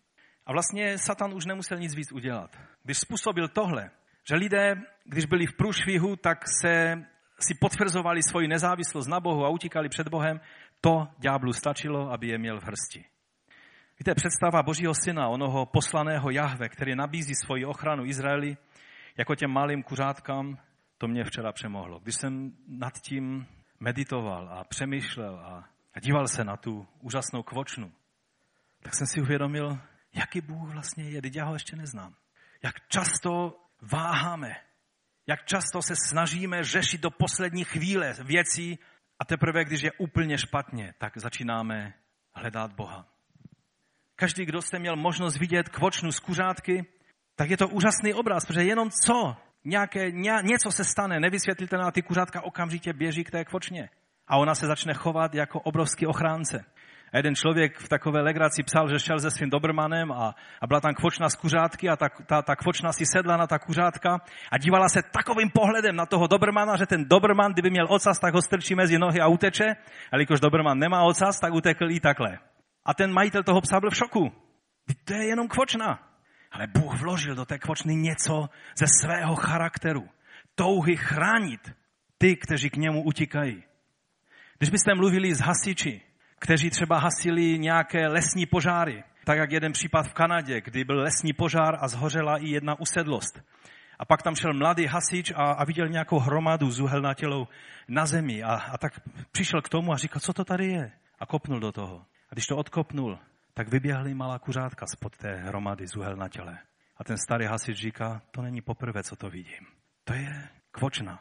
A 0.47 0.53
vlastně 0.53 0.99
Satan 0.99 1.35
už 1.35 1.47
nemusel 1.47 1.79
nic 1.79 1.95
víc 1.95 2.13
udělat. 2.13 2.57
Když 2.85 2.99
způsobil 2.99 3.49
tohle, 3.49 3.91
že 4.29 4.35
lidé, 4.37 4.75
když 5.05 5.27
byli 5.27 5.47
v 5.47 5.57
průšvihu, 5.57 6.17
tak 6.17 6.45
se 6.63 6.95
si 7.41 7.55
potvrzovali 7.55 8.23
svoji 8.23 8.49
nezávislost 8.49 9.07
na 9.07 9.21
Bohu 9.21 9.45
a 9.45 9.49
utíkali 9.49 9.89
před 9.89 10.09
Bohem, 10.09 10.41
to 10.81 11.09
ďáblu 11.19 11.53
stačilo, 11.53 12.13
aby 12.13 12.29
je 12.29 12.39
měl 12.39 12.61
v 12.61 12.65
hrsti. 12.65 13.05
Víte, 13.99 14.15
představa 14.15 14.63
Božího 14.63 14.95
syna, 14.95 15.29
onoho 15.29 15.67
poslaného 15.67 16.31
Jahve, 16.31 16.69
který 16.69 16.95
nabízí 16.95 17.35
svoji 17.35 17.65
ochranu 17.65 18.05
Izraeli, 18.05 18.57
jako 19.17 19.35
těm 19.35 19.51
malým 19.51 19.83
kuřátkám, 19.83 20.59
to 20.99 21.09
mě 21.09 21.25
včera 21.25 21.53
přemohlo. 21.53 22.01
Když 22.01 22.15
jsem 22.15 22.53
nad 22.69 22.93
tím 23.03 23.47
meditoval 23.81 24.49
a 24.49 24.65
přemýšlel 24.65 25.35
a, 25.39 25.65
díval 26.01 26.29
se 26.29 26.45
na 26.45 26.57
tu 26.57 26.87
úžasnou 27.01 27.43
kvočnu, 27.43 27.93
tak 28.83 28.95
jsem 28.95 29.07
si 29.07 29.21
uvědomil, 29.21 29.79
jaký 30.15 30.41
Bůh 30.41 30.73
vlastně 30.73 31.05
je, 31.11 31.23
teď 31.23 31.37
já 31.37 31.45
ho 31.45 31.55
ještě 31.55 31.77
neznám. 31.77 32.15
Jak 32.63 32.75
často 32.89 33.61
váháme, 33.93 34.57
jak 35.29 35.45
často 35.45 35.83
se 35.83 35.95
snažíme 36.09 36.65
řešit 36.65 37.01
do 37.01 37.11
poslední 37.11 37.65
chvíle 37.65 38.15
věcí 38.25 38.79
a 39.19 39.25
teprve, 39.25 39.65
když 39.65 39.83
je 39.83 39.93
úplně 39.93 40.39
špatně, 40.39 40.95
tak 40.99 41.13
začínáme 41.17 41.95
hledat 42.35 42.73
Boha. 42.73 43.07
Každý, 44.17 44.45
kdo 44.45 44.63
jste 44.63 44.79
měl 44.79 44.97
možnost 44.97 45.39
vidět 45.39 45.69
kvočnu 45.69 46.13
z 46.13 46.21
kuřátky, 46.21 46.87
tak 47.37 47.51
je 47.51 47.57
to 47.57 47.69
úžasný 47.69 48.15
obraz, 48.15 48.47
protože 48.47 48.65
jenom 48.65 48.91
co, 48.91 49.37
nějaké, 49.65 50.11
ně, 50.11 50.33
něco 50.43 50.73
se 50.73 50.85
stane, 50.85 51.21
nevysvětlitelná, 51.21 51.91
ty 51.91 52.03
kuřátka 52.03 52.41
okamžitě 52.41 52.93
běží 52.93 53.25
k 53.25 53.31
té 53.31 53.45
kvočně. 53.45 53.91
A 54.27 54.37
ona 54.37 54.55
se 54.55 54.67
začne 54.67 54.95
chovat 54.95 55.35
jako 55.35 55.61
obrovský 55.61 56.07
ochránce. 56.07 56.65
A 57.13 57.17
jeden 57.17 57.35
člověk 57.35 57.79
v 57.79 57.89
takové 57.89 58.21
legraci 58.21 58.63
psal, 58.63 58.89
že 58.89 58.99
šel 58.99 59.19
se 59.21 59.31
svým 59.31 59.51
dobrmanem 59.51 60.13
a, 60.13 60.35
a 60.61 60.67
byla 60.67 60.81
tam 60.81 60.95
kvočna 60.95 61.29
z 61.29 61.37
kuřátky 61.37 61.89
a 61.89 61.97
ta, 61.97 62.09
ta, 62.09 62.43
ta 62.43 62.57
kvočna 62.57 62.93
si 62.93 63.07
sedla 63.07 63.37
na 63.37 63.47
ta 63.47 63.59
kuřátka 63.59 64.21
a 64.53 64.59
dívala 64.59 64.89
se 64.89 65.03
takovým 65.03 65.51
pohledem 65.51 65.97
na 65.97 66.07
toho 66.07 66.27
dobrmana, 66.27 66.77
že 66.77 66.87
ten 66.87 67.05
dobrman, 67.05 67.53
kdyby 67.53 67.71
měl 67.71 67.87
ocas, 67.89 68.19
tak 68.19 68.35
ho 68.35 68.43
strčí 68.43 68.75
mezi 68.75 68.99
nohy 68.99 69.21
a 69.21 69.27
uteče, 69.27 69.77
ale 70.13 70.23
jakož 70.23 70.41
dobrman 70.41 70.79
nemá 70.79 71.03
ocas, 71.03 71.41
tak 71.41 71.53
utekl 71.53 71.91
i 71.91 72.01
takhle. 72.01 72.39
A 72.85 72.95
ten 72.95 73.13
majitel 73.13 73.43
toho 73.43 73.61
psa 73.61 73.81
byl 73.81 73.91
v 73.91 73.97
šoku. 73.97 74.33
To 75.05 75.15
je 75.15 75.27
jenom 75.27 75.49
kvočna. 75.49 76.09
Ale 76.53 76.67
Bůh 76.67 77.01
vložil 77.01 77.35
do 77.35 77.45
té 77.45 77.59
kvočny 77.59 77.97
něco 77.97 78.49
ze 78.77 78.87
svého 79.01 79.37
charakteru. 79.37 80.09
Touhy 80.55 80.97
chránit 80.97 81.61
ty, 82.19 82.37
kteří 82.37 82.71
k 82.71 82.77
němu 82.77 83.03
utíkají. 83.03 83.65
Když 84.59 84.71
byste 84.71 84.95
mluvili 84.95 85.35
s 85.35 85.41
hasiči, 85.41 86.03
kteří 86.39 86.71
třeba 86.71 86.99
hasili 86.99 87.59
nějaké 87.59 88.09
lesní 88.09 88.47
požáry, 88.47 89.05
tak 89.25 89.39
jak 89.39 89.53
jeden 89.53 89.73
případ 89.73 90.03
v 90.03 90.15
Kanadě, 90.15 90.61
kdy 90.61 90.85
byl 90.85 91.03
lesní 91.03 91.33
požár 91.33 91.79
a 91.81 91.89
zhořela 91.89 92.37
i 92.37 92.49
jedna 92.49 92.81
usedlost. 92.81 93.43
A 93.99 94.05
pak 94.05 94.23
tam 94.23 94.35
šel 94.35 94.53
mladý 94.55 94.87
hasič 94.87 95.33
a, 95.37 95.53
a 95.53 95.65
viděl 95.65 95.89
nějakou 95.89 96.19
hromadu 96.19 96.71
zuhelnatělou 96.71 97.49
na 97.89 98.07
zemi 98.07 98.43
a, 98.43 98.55
a 98.55 98.79
tak 98.79 98.93
přišel 99.33 99.63
k 99.63 99.69
tomu 99.69 99.93
a 99.93 99.97
říkal, 99.97 100.21
co 100.21 100.33
to 100.33 100.45
tady 100.45 100.67
je? 100.67 100.93
A 101.21 101.27
kopnul 101.27 101.61
do 101.61 101.73
toho. 101.73 102.05
A 102.31 102.35
když 102.35 102.47
to 102.47 102.57
odkopnul, 102.57 103.19
tak 103.55 103.69
vyběhly 103.69 104.15
malá 104.15 104.39
kuřátka 104.39 104.87
spod 104.87 105.17
té 105.17 105.35
hromady 105.35 105.87
zuhel 105.87 106.17
na 106.17 106.29
těle. 106.29 106.59
A 106.97 107.05
ten 107.05 107.17
starý 107.19 107.47
hasič 107.47 107.79
říká, 107.79 108.23
to 108.31 108.43
není 108.43 108.61
poprvé, 108.61 109.03
co 109.03 109.17
to 109.17 109.31
vidím. 109.31 109.67
To 110.05 110.15
je 110.15 110.49
kvočna, 110.71 111.19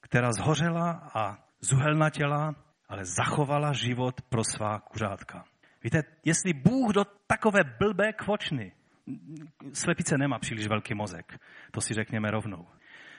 která 0.00 0.32
zhořela 0.32 1.10
a 1.14 1.38
zuhelnatěla, 1.60 2.54
ale 2.90 3.04
zachovala 3.04 3.72
život 3.72 4.20
pro 4.28 4.44
svá 4.44 4.78
kuřátka. 4.78 5.44
Víte, 5.84 6.02
jestli 6.24 6.52
Bůh 6.52 6.92
do 6.92 7.04
takové 7.26 7.60
blbé 7.78 8.12
kvočny, 8.12 8.72
slepice 9.72 10.18
nemá 10.18 10.38
příliš 10.38 10.66
velký 10.66 10.94
mozek, 10.94 11.40
to 11.70 11.80
si 11.80 11.94
řekněme 11.94 12.30
rovnou, 12.30 12.66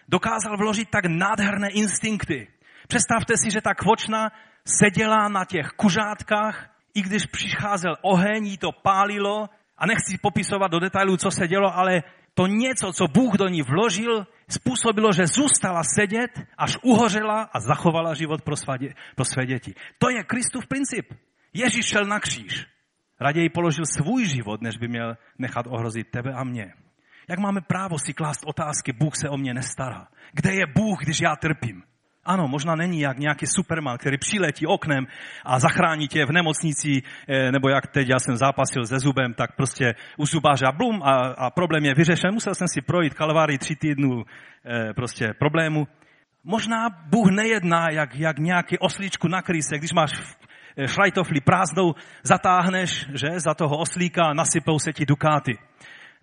dokázal 0.07 0.57
vložit 0.57 0.89
tak 0.89 1.05
nádherné 1.05 1.69
instinkty. 1.69 2.47
Představte 2.87 3.33
si, 3.37 3.51
že 3.51 3.61
ta 3.61 3.73
kvočna 3.73 4.31
seděla 4.65 5.27
na 5.27 5.45
těch 5.45 5.67
kuřátkách 5.67 6.69
i 6.93 7.01
když 7.01 7.25
přicházel 7.25 7.95
oheň, 8.01 8.45
jí 8.45 8.57
to 8.57 8.71
pálilo 8.71 9.49
a 9.77 9.85
nechci 9.85 10.17
popisovat 10.17 10.71
do 10.71 10.79
detailů, 10.79 11.17
co 11.17 11.31
se 11.31 11.47
dělo, 11.47 11.77
ale 11.77 12.03
to 12.33 12.47
něco, 12.47 12.93
co 12.93 13.07
Bůh 13.07 13.33
do 13.33 13.47
ní 13.47 13.61
vložil, 13.61 14.27
způsobilo, 14.51 15.11
že 15.13 15.27
zůstala 15.27 15.83
sedět, 15.83 16.31
až 16.57 16.77
uhořela 16.81 17.49
a 17.53 17.59
zachovala 17.59 18.13
život 18.13 18.41
pro 18.41 18.55
své, 18.55 18.77
pro 19.15 19.25
své 19.25 19.45
děti. 19.45 19.73
To 19.97 20.09
je 20.09 20.23
Kristův 20.23 20.67
princip. 20.67 21.13
Ježíš 21.53 21.85
šel 21.85 22.05
na 22.05 22.19
kříž. 22.19 22.65
Raději 23.19 23.49
položil 23.49 23.85
svůj 23.85 24.25
život, 24.25 24.61
než 24.61 24.77
by 24.77 24.87
měl 24.87 25.17
nechat 25.37 25.67
ohrozit 25.67 26.11
tebe 26.11 26.33
a 26.33 26.43
mě. 26.43 26.73
Jak 27.29 27.39
máme 27.39 27.61
právo 27.61 27.99
si 27.99 28.13
klást 28.13 28.43
otázky, 28.45 28.93
Bůh 28.93 29.15
se 29.15 29.29
o 29.29 29.37
mě 29.37 29.53
nestará? 29.53 30.07
Kde 30.33 30.53
je 30.53 30.65
Bůh, 30.75 30.99
když 31.03 31.21
já 31.21 31.35
trpím? 31.35 31.83
Ano, 32.25 32.47
možná 32.47 32.75
není 32.75 32.99
jak 32.99 33.17
nějaký 33.17 33.45
superman, 33.47 33.97
který 33.97 34.17
přiletí 34.17 34.67
oknem 34.67 35.07
a 35.45 35.59
zachrání 35.59 36.07
tě 36.07 36.25
v 36.25 36.31
nemocnici, 36.31 37.01
eh, 37.27 37.51
nebo 37.51 37.69
jak 37.69 37.87
teď 37.87 38.09
já 38.09 38.19
jsem 38.19 38.37
zápasil 38.37 38.85
se 38.85 38.99
zubem, 38.99 39.33
tak 39.33 39.55
prostě 39.55 39.95
u 40.17 40.25
zubáře 40.25 40.65
a 40.65 40.71
blum 40.71 41.03
a, 41.03 41.15
a 41.17 41.49
problém 41.49 41.85
je 41.85 41.93
vyřešen. 41.93 42.33
Musel 42.33 42.55
jsem 42.55 42.67
si 42.67 42.81
projít 42.81 43.13
kalvárii 43.13 43.57
tři 43.57 43.75
týdnů 43.75 44.23
eh, 44.65 44.93
prostě 44.93 45.33
problému. 45.39 45.87
Možná 46.43 46.89
Bůh 46.89 47.31
nejedná 47.31 47.89
jak, 47.89 48.15
jak 48.15 48.39
nějaký 48.39 48.77
oslíčku 48.77 49.27
na 49.27 49.41
kryse, 49.41 49.77
když 49.77 49.93
máš 49.93 50.11
eh, 50.77 50.87
šlajtofli 50.87 51.41
prázdnou, 51.41 51.93
zatáhneš 52.23 53.09
že, 53.13 53.39
za 53.39 53.53
toho 53.53 53.77
oslíka 53.77 54.33
nasypou 54.33 54.79
se 54.79 54.93
ti 54.93 55.05
dukáty. 55.05 55.57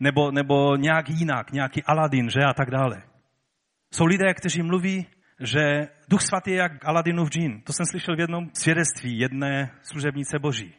Nebo, 0.00 0.30
nebo 0.30 0.76
nějak 0.76 1.08
jinak, 1.08 1.52
nějaký 1.52 1.82
Aladin, 1.84 2.30
že 2.30 2.40
a 2.40 2.54
tak 2.54 2.70
dále. 2.70 3.02
Jsou 3.94 4.04
lidé, 4.04 4.34
kteří 4.34 4.62
mluví 4.62 5.06
že 5.40 5.88
Duch 6.08 6.22
Svatý 6.22 6.50
je 6.50 6.56
jak 6.56 6.84
Aladinův 6.84 7.30
džín. 7.30 7.62
To 7.62 7.72
jsem 7.72 7.86
slyšel 7.86 8.16
v 8.16 8.20
jednom 8.20 8.50
svědectví 8.52 9.18
jedné 9.18 9.70
služebnice 9.82 10.38
Boží. 10.38 10.74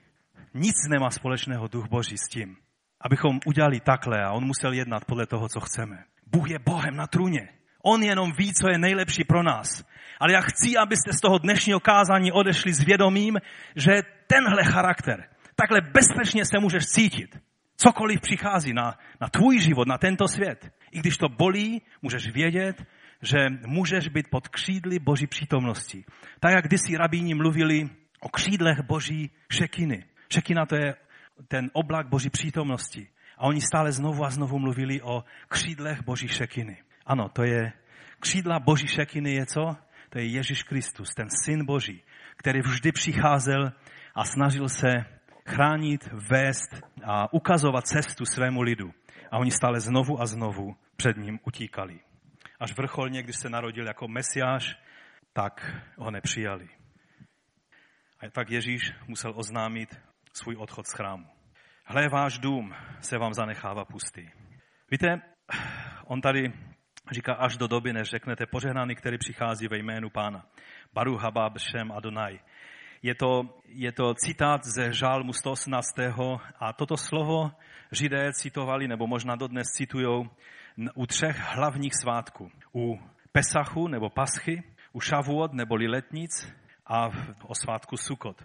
Nic 0.54 0.76
nemá 0.90 1.10
společného 1.10 1.68
Duch 1.68 1.88
Boží 1.90 2.18
s 2.18 2.30
tím, 2.30 2.58
abychom 3.02 3.40
udělali 3.46 3.80
takhle 3.80 4.24
a 4.24 4.32
on 4.32 4.46
musel 4.46 4.74
jednat 4.74 5.06
podle 5.06 5.26
toho, 5.26 5.50
co 5.50 5.60
chceme. 5.60 6.04
Bůh 6.32 6.50
je 6.50 6.60
Bohem 6.60 6.96
na 6.96 7.08
trůně. 7.08 7.50
On 7.84 8.04
jenom 8.04 8.32
ví, 8.38 8.54
co 8.54 8.70
je 8.72 8.78
nejlepší 8.78 9.24
pro 9.24 9.44
nás. 9.44 9.84
Ale 10.20 10.34
já 10.34 10.42
chci, 10.42 10.78
abyste 10.78 11.14
z 11.14 11.22
toho 11.22 11.38
dnešního 11.38 11.80
kázání 11.80 12.32
odešli 12.32 12.74
s 12.74 12.84
vědomím, 12.84 13.38
že 13.76 14.02
tenhle 14.28 14.64
charakter, 14.64 15.30
takhle 15.56 15.82
bezpečně 15.82 16.46
se 16.46 16.60
můžeš 16.60 16.86
cítit. 16.86 17.40
Cokoliv 17.78 18.22
přichází 18.22 18.74
na, 18.74 18.98
na 19.22 19.30
tvůj 19.30 19.60
život, 19.60 19.88
na 19.88 19.98
tento 19.98 20.28
svět. 20.28 20.72
I 20.92 21.00
když 21.00 21.18
to 21.18 21.30
bolí, 21.30 21.82
můžeš 22.02 22.32
vědět, 22.32 22.84
že 23.22 23.50
můžeš 23.68 24.08
být 24.08 24.30
pod 24.30 24.48
křídly 24.48 25.00
Boží 25.00 25.28
přítomnosti. 25.28 26.06
Tak 26.40 26.52
jak 26.52 26.66
kdysi 26.66 26.98
rabíni 26.98 27.34
mluvili 27.34 27.90
o 28.20 28.30
křídlech 28.30 28.82
Boží 28.82 29.32
šekiny. 29.52 30.06
Šekina 30.30 30.66
to 30.66 30.76
je 30.76 30.96
ten 31.48 31.70
oblak 31.74 32.08
Boží 32.08 32.30
přítomnosti. 32.30 33.08
A 33.38 33.44
oni 33.44 33.62
stále 33.62 33.92
znovu 33.92 34.26
a 34.26 34.30
znovu 34.30 34.60
mluvili 34.60 35.02
o 35.02 35.24
křídlech 35.48 36.04
Boží 36.04 36.28
šekiny. 36.28 36.78
Ano, 37.06 37.30
to 37.30 37.44
je, 37.44 37.74
křídla 38.20 38.60
Boží 38.60 38.88
šekiny 38.88 39.34
je 39.34 39.46
co? 39.46 39.76
To 40.10 40.20
je 40.20 40.26
Ježíš 40.26 40.64
Kristus, 40.64 41.10
ten 41.16 41.28
syn 41.44 41.66
Boží, 41.66 42.04
který 42.38 42.60
vždy 42.62 42.92
přicházel 42.92 43.72
a 44.16 44.24
snažil 44.24 44.70
se 44.70 45.06
chránit, 45.48 46.10
vést 46.14 46.82
a 47.04 47.34
ukazovat 47.34 47.88
cestu 47.88 48.26
svému 48.26 48.62
lidu. 48.62 48.94
A 49.32 49.38
oni 49.38 49.52
stále 49.52 49.80
znovu 49.80 50.22
a 50.22 50.26
znovu 50.26 50.76
před 50.96 51.18
ním 51.18 51.40
utíkali 51.46 52.00
až 52.60 52.78
vrcholně, 52.78 53.24
když 53.24 53.36
se 53.36 53.50
narodil 53.50 53.88
jako 53.88 54.08
mesiáš, 54.08 54.76
tak 55.34 55.84
ho 55.98 56.12
nepřijali. 56.12 56.70
A 58.20 58.30
tak 58.30 58.50
Ježíš 58.50 58.94
musel 59.08 59.34
oznámit 59.36 60.02
svůj 60.34 60.56
odchod 60.56 60.88
z 60.88 60.94
chrámu. 60.94 61.26
Hle, 61.86 62.10
váš 62.10 62.38
dům 62.38 62.76
se 63.00 63.18
vám 63.18 63.34
zanechává 63.34 63.86
pustý. 63.86 64.30
Víte, 64.92 65.22
on 66.06 66.22
tady 66.22 66.54
říká 67.12 67.34
až 67.34 67.58
do 67.58 67.68
doby, 67.68 67.94
než 67.94 68.10
řeknete 68.10 68.46
požehnaný, 68.46 68.96
který 68.96 69.18
přichází 69.18 69.68
ve 69.68 69.78
jménu 69.78 70.10
pána. 70.10 70.46
Baru 70.94 71.18
Habab 71.18 71.58
Shem 71.58 71.92
Adonai. 71.92 72.40
Je 73.02 73.16
to, 73.16 73.62
je 73.66 73.92
to 73.92 74.14
citát 74.14 74.62
ze 74.66 74.94
žálmu 74.94 75.34
118. 75.34 75.86
a 76.60 76.74
toto 76.74 76.98
slovo 76.98 77.52
židé 77.92 78.34
citovali, 78.34 78.88
nebo 78.88 79.08
možná 79.08 79.36
dodnes 79.36 79.68
citujou 79.68 80.30
u 80.94 81.06
třech 81.06 81.38
hlavních 81.38 81.94
svátků. 82.02 82.52
U 82.76 83.00
Pesachu 83.32 83.88
nebo 83.88 84.10
Paschy, 84.10 84.64
u 84.94 85.00
Šavuot 85.00 85.54
nebo 85.54 85.76
Letnic 85.76 86.54
a 86.86 87.10
o 87.44 87.56
svátku 87.56 87.98
Sukot. 87.98 88.44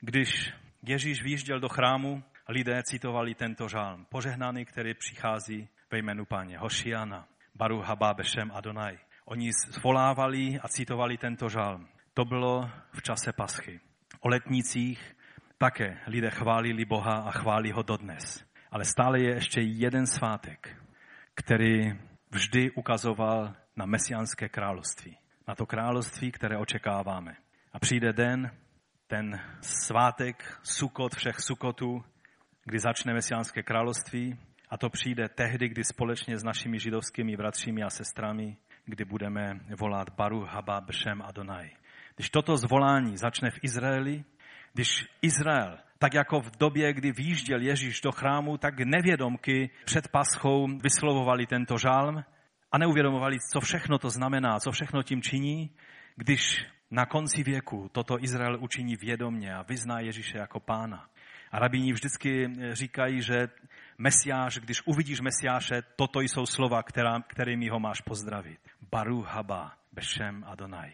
Když 0.00 0.52
Ježíš 0.82 1.22
vyjížděl 1.22 1.60
do 1.60 1.68
chrámu, 1.68 2.22
lidé 2.48 2.82
citovali 2.82 3.34
tento 3.34 3.68
žálm. 3.68 4.06
Požehnaný, 4.08 4.64
který 4.64 4.94
přichází 4.94 5.68
ve 5.90 5.98
jménu 5.98 6.24
páně. 6.24 6.58
Hošiana, 6.58 7.28
Baru 7.54 7.80
Haba 7.80 8.14
Bešem 8.14 8.50
Adonai. 8.54 8.98
Oni 9.24 9.50
zvolávali 9.52 10.60
a 10.62 10.68
citovali 10.68 11.18
tento 11.18 11.48
žálm. 11.48 11.88
To 12.14 12.24
bylo 12.24 12.70
v 12.92 13.02
čase 13.02 13.32
paschy. 13.32 13.80
O 14.20 14.28
letnicích 14.28 15.16
také 15.58 16.00
lidé 16.06 16.30
chválili 16.30 16.84
Boha 16.84 17.14
a 17.14 17.30
chválí 17.30 17.72
ho 17.72 17.82
dodnes. 17.82 18.44
Ale 18.70 18.84
stále 18.84 19.20
je 19.20 19.34
ještě 19.34 19.60
jeden 19.60 20.06
svátek, 20.06 20.76
který 21.38 21.92
vždy 22.30 22.70
ukazoval 22.70 23.54
na 23.76 23.86
mesiánské 23.86 24.48
království. 24.48 25.18
Na 25.48 25.54
to 25.54 25.66
království, 25.66 26.32
které 26.32 26.58
očekáváme. 26.58 27.36
A 27.72 27.78
přijde 27.78 28.12
den, 28.12 28.50
ten 29.06 29.40
svátek, 29.60 30.58
sukot 30.62 31.14
všech 31.14 31.40
sukotů, 31.40 32.04
kdy 32.64 32.78
začne 32.78 33.14
mesiánské 33.14 33.62
království 33.62 34.38
a 34.70 34.78
to 34.78 34.90
přijde 34.90 35.28
tehdy, 35.28 35.68
kdy 35.68 35.84
společně 35.84 36.38
s 36.38 36.44
našimi 36.44 36.78
židovskými 36.78 37.36
bratřími 37.36 37.82
a 37.82 37.90
sestrami, 37.90 38.56
kdy 38.84 39.04
budeme 39.04 39.60
volat 39.78 40.08
Baru 40.16 40.44
Haba 40.44 40.80
Bšem 40.80 41.22
Adonai. 41.22 41.70
Když 42.14 42.30
toto 42.30 42.56
zvolání 42.56 43.16
začne 43.16 43.50
v 43.50 43.58
Izraeli, 43.62 44.24
když 44.72 45.06
Izrael 45.22 45.78
tak 45.98 46.14
jako 46.14 46.40
v 46.40 46.56
době, 46.58 46.92
kdy 46.92 47.12
výjížděl 47.12 47.60
Ježíš 47.60 48.00
do 48.00 48.12
chrámu, 48.12 48.58
tak 48.58 48.78
nevědomky 48.78 49.70
před 49.84 50.08
paschou 50.08 50.66
vyslovovali 50.82 51.46
tento 51.46 51.78
žálm 51.78 52.24
a 52.72 52.78
neuvědomovali, 52.78 53.36
co 53.52 53.60
všechno 53.60 53.98
to 53.98 54.10
znamená, 54.10 54.60
co 54.60 54.70
všechno 54.70 55.02
tím 55.02 55.22
činí, 55.22 55.70
když 56.16 56.66
na 56.90 57.06
konci 57.06 57.42
věku 57.42 57.88
toto 57.92 58.22
Izrael 58.24 58.58
učiní 58.60 58.96
vědomně 58.96 59.54
a 59.54 59.62
vyzná 59.62 60.00
Ježíše 60.00 60.38
jako 60.38 60.60
pána. 60.60 61.08
A 61.50 61.58
rabíni 61.58 61.92
vždycky 61.92 62.52
říkají, 62.72 63.22
že 63.22 63.48
Mesiáš, 63.98 64.58
když 64.58 64.82
uvidíš 64.86 65.20
Mesiáše, 65.20 65.82
toto 65.96 66.20
jsou 66.20 66.46
slova, 66.46 66.82
která, 66.82 67.20
kterými 67.20 67.68
ho 67.68 67.80
máš 67.80 68.00
pozdravit. 68.00 68.60
Baru 68.90 69.22
haba, 69.22 69.72
Bešem 69.92 70.44
Adonai. 70.46 70.92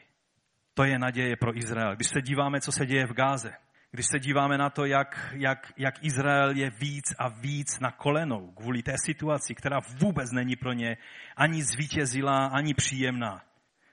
To 0.74 0.84
je 0.84 0.98
naděje 0.98 1.36
pro 1.36 1.56
Izrael. 1.56 1.96
Když 1.96 2.08
se 2.08 2.22
díváme, 2.22 2.60
co 2.60 2.72
se 2.72 2.86
děje 2.86 3.06
v 3.06 3.12
Gáze, 3.12 3.52
když 3.94 4.06
se 4.06 4.18
díváme 4.18 4.58
na 4.58 4.70
to, 4.70 4.84
jak, 4.84 5.34
jak, 5.36 5.72
jak 5.76 6.04
Izrael 6.04 6.50
je 6.56 6.70
víc 6.70 7.04
a 7.18 7.28
víc 7.28 7.80
na 7.80 7.90
kolenou 7.90 8.50
kvůli 8.50 8.82
té 8.82 8.94
situaci, 9.04 9.54
která 9.54 9.80
vůbec 10.00 10.30
není 10.32 10.56
pro 10.56 10.72
ně 10.72 10.96
ani 11.36 11.62
zvítězilá, 11.62 12.46
ani 12.46 12.74
příjemná. 12.74 13.42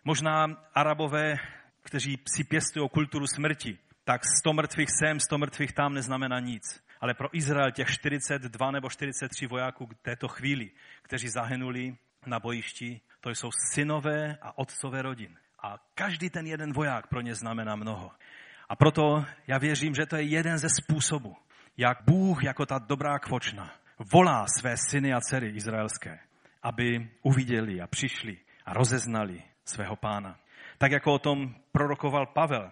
Možná 0.03 0.45
arabové, 0.73 1.35
kteří 1.81 2.19
si 2.35 2.43
pěstují 2.43 2.89
kulturu 2.89 3.27
smrti, 3.27 3.77
tak 4.03 4.21
100 4.39 4.53
mrtvých 4.53 4.89
sem, 4.99 5.19
100 5.19 5.37
mrtvých 5.37 5.73
tam 5.73 5.93
neznamená 5.93 6.39
nic. 6.39 6.63
Ale 7.01 7.13
pro 7.13 7.37
Izrael 7.37 7.71
těch 7.71 7.89
42 7.89 8.71
nebo 8.71 8.89
43 8.89 9.47
vojáků 9.47 9.85
k 9.85 9.93
této 10.01 10.27
chvíli, 10.27 10.71
kteří 11.01 11.29
zahynuli 11.29 11.95
na 12.25 12.39
bojišti, 12.39 13.01
to 13.19 13.29
jsou 13.29 13.49
synové 13.73 14.37
a 14.41 14.57
otcové 14.57 15.01
rodin. 15.01 15.37
A 15.63 15.77
každý 15.95 16.29
ten 16.29 16.47
jeden 16.47 16.73
voják 16.73 17.07
pro 17.07 17.21
ně 17.21 17.35
znamená 17.35 17.75
mnoho. 17.75 18.11
A 18.71 18.75
proto 18.75 19.25
já 19.47 19.57
věřím, 19.57 19.95
že 19.95 20.05
to 20.05 20.15
je 20.15 20.23
jeden 20.23 20.57
ze 20.57 20.67
způsobů, 20.69 21.35
jak 21.77 21.97
Bůh 22.05 22.43
jako 22.43 22.65
ta 22.65 22.79
dobrá 22.79 23.19
kvočna 23.19 23.71
volá 24.13 24.45
své 24.59 24.77
syny 24.77 25.13
a 25.13 25.21
dcery 25.21 25.49
izraelské, 25.49 26.19
aby 26.63 27.09
uviděli 27.21 27.81
a 27.81 27.87
přišli 27.87 28.37
a 28.65 28.73
rozeznali 28.73 29.43
svého 29.65 29.95
pána. 29.95 30.39
Tak 30.77 30.91
jako 30.91 31.13
o 31.13 31.19
tom 31.19 31.55
prorokoval 31.71 32.25
Pavel, 32.25 32.71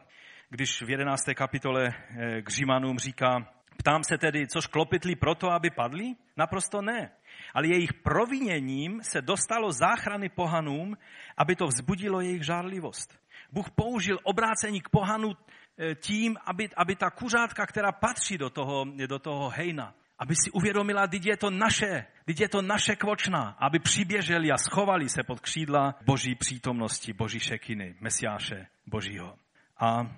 když 0.50 0.82
v 0.82 0.90
11. 0.90 1.24
kapitole 1.36 1.88
eh, 1.88 2.42
k 2.42 2.50
Římanům 2.50 3.00
říká, 3.00 3.48
ptám 3.78 4.04
se 4.04 4.18
tedy, 4.18 4.48
což 4.48 4.68
klopitli 4.68 5.16
proto, 5.16 5.52
aby 5.52 5.70
padli? 5.70 6.16
Naprosto 6.38 6.82
ne. 6.82 7.12
Ale 7.54 7.68
jejich 7.68 7.94
proviněním 7.94 9.04
se 9.04 9.22
dostalo 9.22 9.72
záchrany 9.72 10.30
pohanům, 10.30 10.98
aby 11.38 11.56
to 11.56 11.68
vzbudilo 11.68 12.22
jejich 12.22 12.46
žárlivost. 12.46 13.20
Bůh 13.52 13.72
použil 13.72 14.20
obrácení 14.24 14.82
k 14.82 14.90
pohanu 14.90 15.34
tím, 15.96 16.38
aby, 16.46 16.70
aby 16.76 16.96
ta 16.96 17.10
kuřátka, 17.10 17.66
která 17.66 17.92
patří 17.92 18.38
do 18.38 18.50
toho, 18.50 18.86
do 19.08 19.20
toho 19.20 19.50
hejna, 19.50 19.94
aby 20.20 20.36
si 20.36 20.52
uvědomila, 20.52 21.06
když 21.06 21.26
je 21.26 21.38
to 21.38 21.50
naše, 21.50 22.06
když 22.26 22.40
je 22.40 22.50
to 22.50 22.62
naše 22.62 22.96
kvočna, 22.96 23.56
aby 23.60 23.80
přiběželi 23.80 24.52
a 24.52 24.58
schovali 24.58 25.10
se 25.10 25.24
pod 25.24 25.40
křídla 25.40 25.96
boží 26.06 26.36
přítomnosti, 26.36 27.14
boží 27.14 27.40
šekiny, 27.40 27.96
mesiáše 28.00 28.68
božího. 28.86 29.36
A 29.78 30.16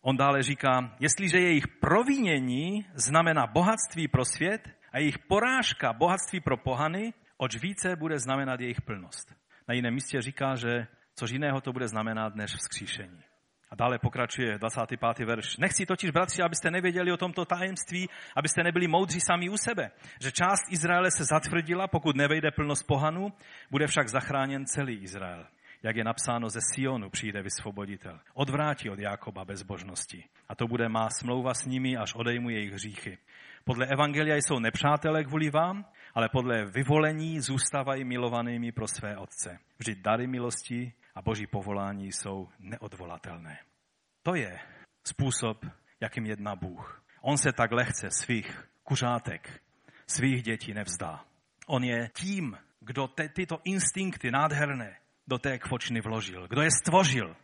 on 0.00 0.16
dále 0.16 0.42
říká, 0.42 0.96
jestliže 1.00 1.38
jejich 1.38 1.68
provinění 1.68 2.86
znamená 2.94 3.46
bohatství 3.46 4.08
pro 4.08 4.24
svět 4.24 4.70
a 4.92 4.98
jejich 4.98 5.18
porážka 5.18 5.92
bohatství 5.92 6.40
pro 6.40 6.56
pohany, 6.56 7.14
oč 7.36 7.56
více 7.56 7.96
bude 7.96 8.18
znamenat 8.18 8.60
jejich 8.60 8.80
plnost. 8.80 9.34
Na 9.68 9.74
jiném 9.74 9.94
místě 9.94 10.22
říká, 10.22 10.54
že 10.54 10.86
což 11.14 11.30
jiného 11.30 11.60
to 11.60 11.72
bude 11.72 11.88
znamenat 11.88 12.34
než 12.34 12.54
vzkříšení. 12.54 13.22
A 13.72 13.74
dále 13.74 13.98
pokračuje 13.98 14.58
25. 14.58 15.26
verš. 15.26 15.56
Nechci 15.56 15.86
totiž, 15.86 16.10
bratři, 16.10 16.42
abyste 16.42 16.70
nevěděli 16.70 17.12
o 17.12 17.16
tomto 17.16 17.44
tajemství, 17.44 18.08
abyste 18.36 18.62
nebyli 18.62 18.88
moudří 18.88 19.20
sami 19.20 19.48
u 19.48 19.56
sebe, 19.56 19.90
že 20.20 20.32
část 20.32 20.72
Izraele 20.72 21.10
se 21.10 21.24
zatvrdila, 21.24 21.88
pokud 21.88 22.16
nevejde 22.16 22.50
plnost 22.50 22.86
pohanu, 22.86 23.32
bude 23.70 23.86
však 23.86 24.08
zachráněn 24.08 24.66
celý 24.66 24.96
Izrael. 24.96 25.46
Jak 25.82 25.96
je 25.96 26.04
napsáno 26.04 26.48
ze 26.48 26.58
Sionu, 26.74 27.10
přijde 27.10 27.42
vysvoboditel. 27.42 28.20
Odvrátí 28.34 28.90
od 28.90 28.98
Jákoba 28.98 29.44
bezbožnosti. 29.44 30.24
A 30.48 30.54
to 30.54 30.66
bude 30.66 30.88
má 30.88 31.08
smlouva 31.10 31.54
s 31.54 31.66
nimi, 31.66 31.96
až 31.96 32.14
odejmu 32.14 32.50
jejich 32.50 32.72
hříchy. 32.72 33.18
Podle 33.64 33.86
Evangelia 33.86 34.36
jsou 34.36 34.58
nepřátelé 34.58 35.24
kvůli 35.24 35.50
vám, 35.50 35.84
ale 36.14 36.28
podle 36.28 36.64
vyvolení 36.64 37.40
zůstávají 37.40 38.04
milovanými 38.04 38.72
pro 38.72 38.88
své 38.88 39.16
otce. 39.16 39.58
Vždyť 39.78 39.98
dary 39.98 40.26
milosti 40.26 40.92
a 41.14 41.22
boží 41.22 41.46
povolání 41.46 42.12
jsou 42.12 42.48
neodvolatelné. 42.58 43.58
To 44.22 44.34
je 44.34 44.58
způsob, 45.06 45.66
jakým 46.00 46.26
jedná 46.26 46.56
Bůh. 46.56 47.04
On 47.20 47.38
se 47.38 47.52
tak 47.52 47.72
lehce 47.72 48.10
svých 48.10 48.68
kuřátek, 48.82 49.62
svých 50.06 50.42
dětí 50.42 50.74
nevzdá. 50.74 51.24
On 51.66 51.84
je 51.84 52.10
tím, 52.14 52.58
kdo 52.80 53.08
te, 53.08 53.28
tyto 53.28 53.60
instinkty 53.64 54.30
nádherné 54.30 54.96
do 55.26 55.38
té 55.38 55.58
kvočny 55.58 56.00
vložil, 56.00 56.48
kdo 56.48 56.62
je 56.62 56.70
stvořil. 56.70 57.36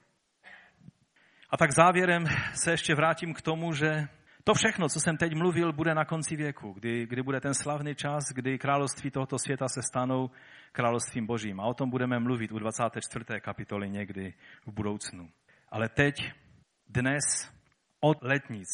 A 1.50 1.56
tak 1.56 1.72
závěrem 1.72 2.26
se 2.54 2.70
ještě 2.70 2.94
vrátím 2.94 3.34
k 3.34 3.42
tomu, 3.42 3.72
že 3.72 4.08
to 4.48 4.54
všechno, 4.54 4.88
co 4.88 5.00
jsem 5.00 5.16
teď 5.16 5.34
mluvil, 5.34 5.72
bude 5.72 5.94
na 5.94 6.04
konci 6.04 6.36
věku, 6.36 6.72
kdy, 6.72 7.06
kdy 7.06 7.22
bude 7.22 7.40
ten 7.40 7.54
slavný 7.54 7.94
čas, 7.94 8.24
kdy 8.34 8.58
království 8.58 9.10
tohoto 9.10 9.38
světa 9.38 9.68
se 9.68 9.80
stanou 9.82 10.30
královstvím 10.72 11.26
božím. 11.26 11.60
A 11.60 11.64
o 11.64 11.74
tom 11.74 11.90
budeme 11.90 12.18
mluvit 12.18 12.52
u 12.52 12.58
24. 12.58 13.24
kapitoly 13.40 13.90
někdy 13.90 14.34
v 14.66 14.72
budoucnu. 14.72 15.28
Ale 15.68 15.88
teď, 15.88 16.32
dnes, 16.88 17.52
od 18.00 18.22
letnic 18.22 18.68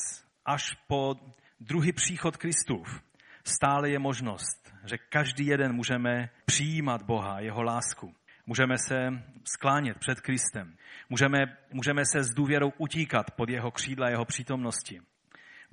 až 0.44 0.74
po 0.86 1.14
druhý 1.60 1.92
příchod 1.92 2.36
Kristův, 2.36 3.02
stále 3.44 3.90
je 3.90 3.98
možnost, 3.98 4.74
že 4.84 4.98
každý 4.98 5.46
jeden 5.46 5.72
můžeme 5.72 6.30
přijímat 6.44 7.02
Boha, 7.02 7.40
jeho 7.40 7.62
lásku. 7.62 8.14
Můžeme 8.46 8.78
se 8.78 9.08
sklánět 9.44 9.98
před 9.98 10.20
Kristem. 10.20 10.76
Můžeme, 11.08 11.38
můžeme 11.72 12.02
se 12.12 12.22
s 12.22 12.34
důvěrou 12.34 12.72
utíkat 12.78 13.30
pod 13.30 13.48
jeho 13.48 13.70
křídla, 13.70 14.08
jeho 14.10 14.24
přítomnosti. 14.24 15.00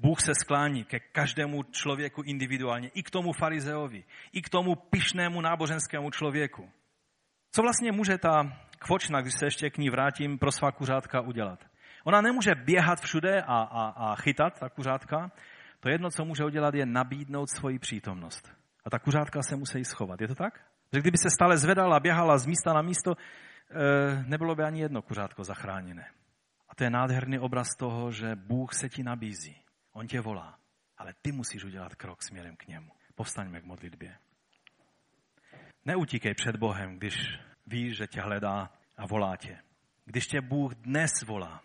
Bůh 0.02 0.22
se 0.22 0.36
sklání 0.36 0.84
ke 0.84 1.00
každému 1.00 1.64
člověku 1.64 2.22
individuálně, 2.22 2.88
i 2.88 3.04
k 3.04 3.10
tomu 3.10 3.34
farizeovi, 3.34 4.04
i 4.34 4.42
k 4.42 4.50
tomu 4.50 4.76
pišnému 4.76 5.42
náboženskému 5.42 6.12
člověku. 6.12 6.70
Co 7.52 7.62
vlastně 7.62 7.92
může 7.92 8.18
ta 8.18 8.58
kvočna, 8.80 9.22
když 9.22 9.34
se 9.34 9.46
ještě 9.46 9.70
k 9.70 9.78
ní 9.78 9.90
vrátím, 9.90 10.38
pro 10.40 10.52
svá 10.52 10.72
kuřátka 10.72 11.22
udělat? 11.22 11.60
Ona 12.04 12.22
nemůže 12.22 12.56
běhat 12.56 13.00
všude 13.00 13.42
a, 13.42 13.62
a, 13.62 13.88
a 13.88 14.16
chytat, 14.16 14.60
ta 14.60 14.70
kuřátka. 14.70 15.32
To 15.80 15.90
jedno, 15.90 16.10
co 16.10 16.26
může 16.26 16.46
udělat, 16.46 16.74
je 16.74 16.86
nabídnout 16.86 17.50
svoji 17.50 17.80
přítomnost. 17.80 18.52
A 18.86 18.90
ta 18.90 19.00
kuřátka 19.00 19.42
se 19.42 19.56
musí 19.56 19.86
schovat. 19.86 20.22
Je 20.22 20.28
to 20.28 20.36
tak? 20.36 20.60
Že 20.94 21.00
kdyby 21.00 21.18
se 21.18 21.30
stále 21.30 21.58
zvedala, 21.58 22.00
běhala 22.00 22.38
z 22.38 22.46
místa 22.46 22.74
na 22.74 22.82
místo, 22.82 23.14
eh, 23.16 24.24
nebylo 24.28 24.56
by 24.56 24.64
ani 24.64 24.82
jedno 24.82 25.02
kuřátko 25.02 25.44
zachráněné. 25.44 26.06
A 26.70 26.76
to 26.76 26.84
je 26.84 26.90
nádherný 26.90 27.40
obraz 27.40 27.68
toho, 27.78 28.12
že 28.12 28.36
Bůh 28.36 28.74
se 28.74 28.90
ti 28.90 29.04
nabízí. 29.04 29.62
On 29.94 30.08
tě 30.08 30.22
volá, 30.22 30.60
ale 30.98 31.14
ty 31.22 31.32
musíš 31.32 31.64
udělat 31.64 31.96
krok 31.96 32.24
směrem 32.24 32.56
k 32.56 32.68
němu. 32.68 32.92
Povstaňme 33.16 33.62
k 33.62 33.66
modlitbě. 33.66 34.18
Neutíkej 35.86 36.34
před 36.34 36.56
Bohem, 36.56 36.98
když 36.98 37.16
víš, 37.68 37.98
že 37.98 38.08
tě 38.08 38.22
hledá 38.22 38.72
a 38.98 39.08
volá 39.08 39.38
tě. 39.38 39.58
Když 40.06 40.28
tě 40.28 40.42
Bůh 40.42 40.76
dnes 40.76 41.12
volá, 41.26 41.62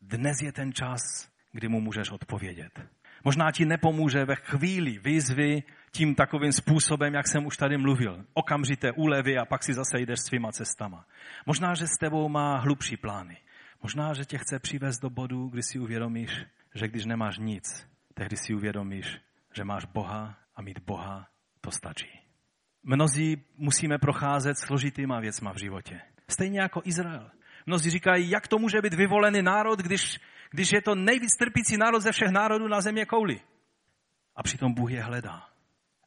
dnes 0.00 0.42
je 0.42 0.52
ten 0.52 0.72
čas, 0.72 1.30
kdy 1.52 1.68
mu 1.68 1.80
můžeš 1.80 2.10
odpovědět. 2.10 2.80
Možná 3.24 3.50
ti 3.52 3.64
nepomůže 3.64 4.24
ve 4.24 4.34
chvíli 4.34 4.98
výzvy 4.98 5.62
tím 5.90 6.14
takovým 6.14 6.52
způsobem, 6.52 7.14
jak 7.14 7.28
jsem 7.28 7.46
už 7.46 7.56
tady 7.56 7.78
mluvil. 7.78 8.24
Okamžité 8.34 8.92
úlevy 8.92 9.38
a 9.38 9.44
pak 9.44 9.62
si 9.62 9.74
zase 9.74 10.00
jdeš 10.00 10.20
svýma 10.20 10.52
cestama. 10.52 11.06
Možná, 11.46 11.74
že 11.74 11.86
s 11.86 11.98
tebou 12.00 12.28
má 12.28 12.58
hlubší 12.58 12.96
plány. 12.96 13.36
Možná, 13.82 14.14
že 14.14 14.24
tě 14.24 14.38
chce 14.38 14.58
přivést 14.58 14.98
do 14.98 15.10
bodu, 15.10 15.48
kdy 15.48 15.62
si 15.62 15.78
uvědomíš, 15.78 16.30
že 16.74 16.88
když 16.88 17.04
nemáš 17.04 17.38
nic, 17.38 17.88
tehdy 18.14 18.36
si 18.36 18.54
uvědomíš, 18.54 19.20
že 19.56 19.64
máš 19.64 19.84
Boha 19.84 20.38
a 20.54 20.62
mít 20.62 20.78
Boha, 20.78 21.28
to 21.60 21.70
stačí. 21.70 22.20
Mnozí 22.82 23.44
musíme 23.56 23.98
procházet 23.98 24.58
složitýma 24.58 25.20
věcma 25.20 25.52
v 25.52 25.56
životě. 25.56 26.00
Stejně 26.30 26.60
jako 26.60 26.82
Izrael. 26.84 27.30
Mnozí 27.66 27.90
říkají, 27.90 28.30
jak 28.30 28.48
to 28.48 28.58
může 28.58 28.82
být 28.82 28.94
vyvolený 28.94 29.42
národ, 29.42 29.78
když, 29.78 30.20
když 30.50 30.72
je 30.72 30.82
to 30.82 30.94
nejvíc 30.94 31.36
trpící 31.36 31.76
národ 31.76 32.00
ze 32.00 32.12
všech 32.12 32.30
národů 32.30 32.68
na 32.68 32.80
země 32.80 33.06
kouli. 33.06 33.40
A 34.36 34.42
přitom 34.42 34.74
Bůh 34.74 34.90
je 34.90 35.02
hledá 35.02 35.48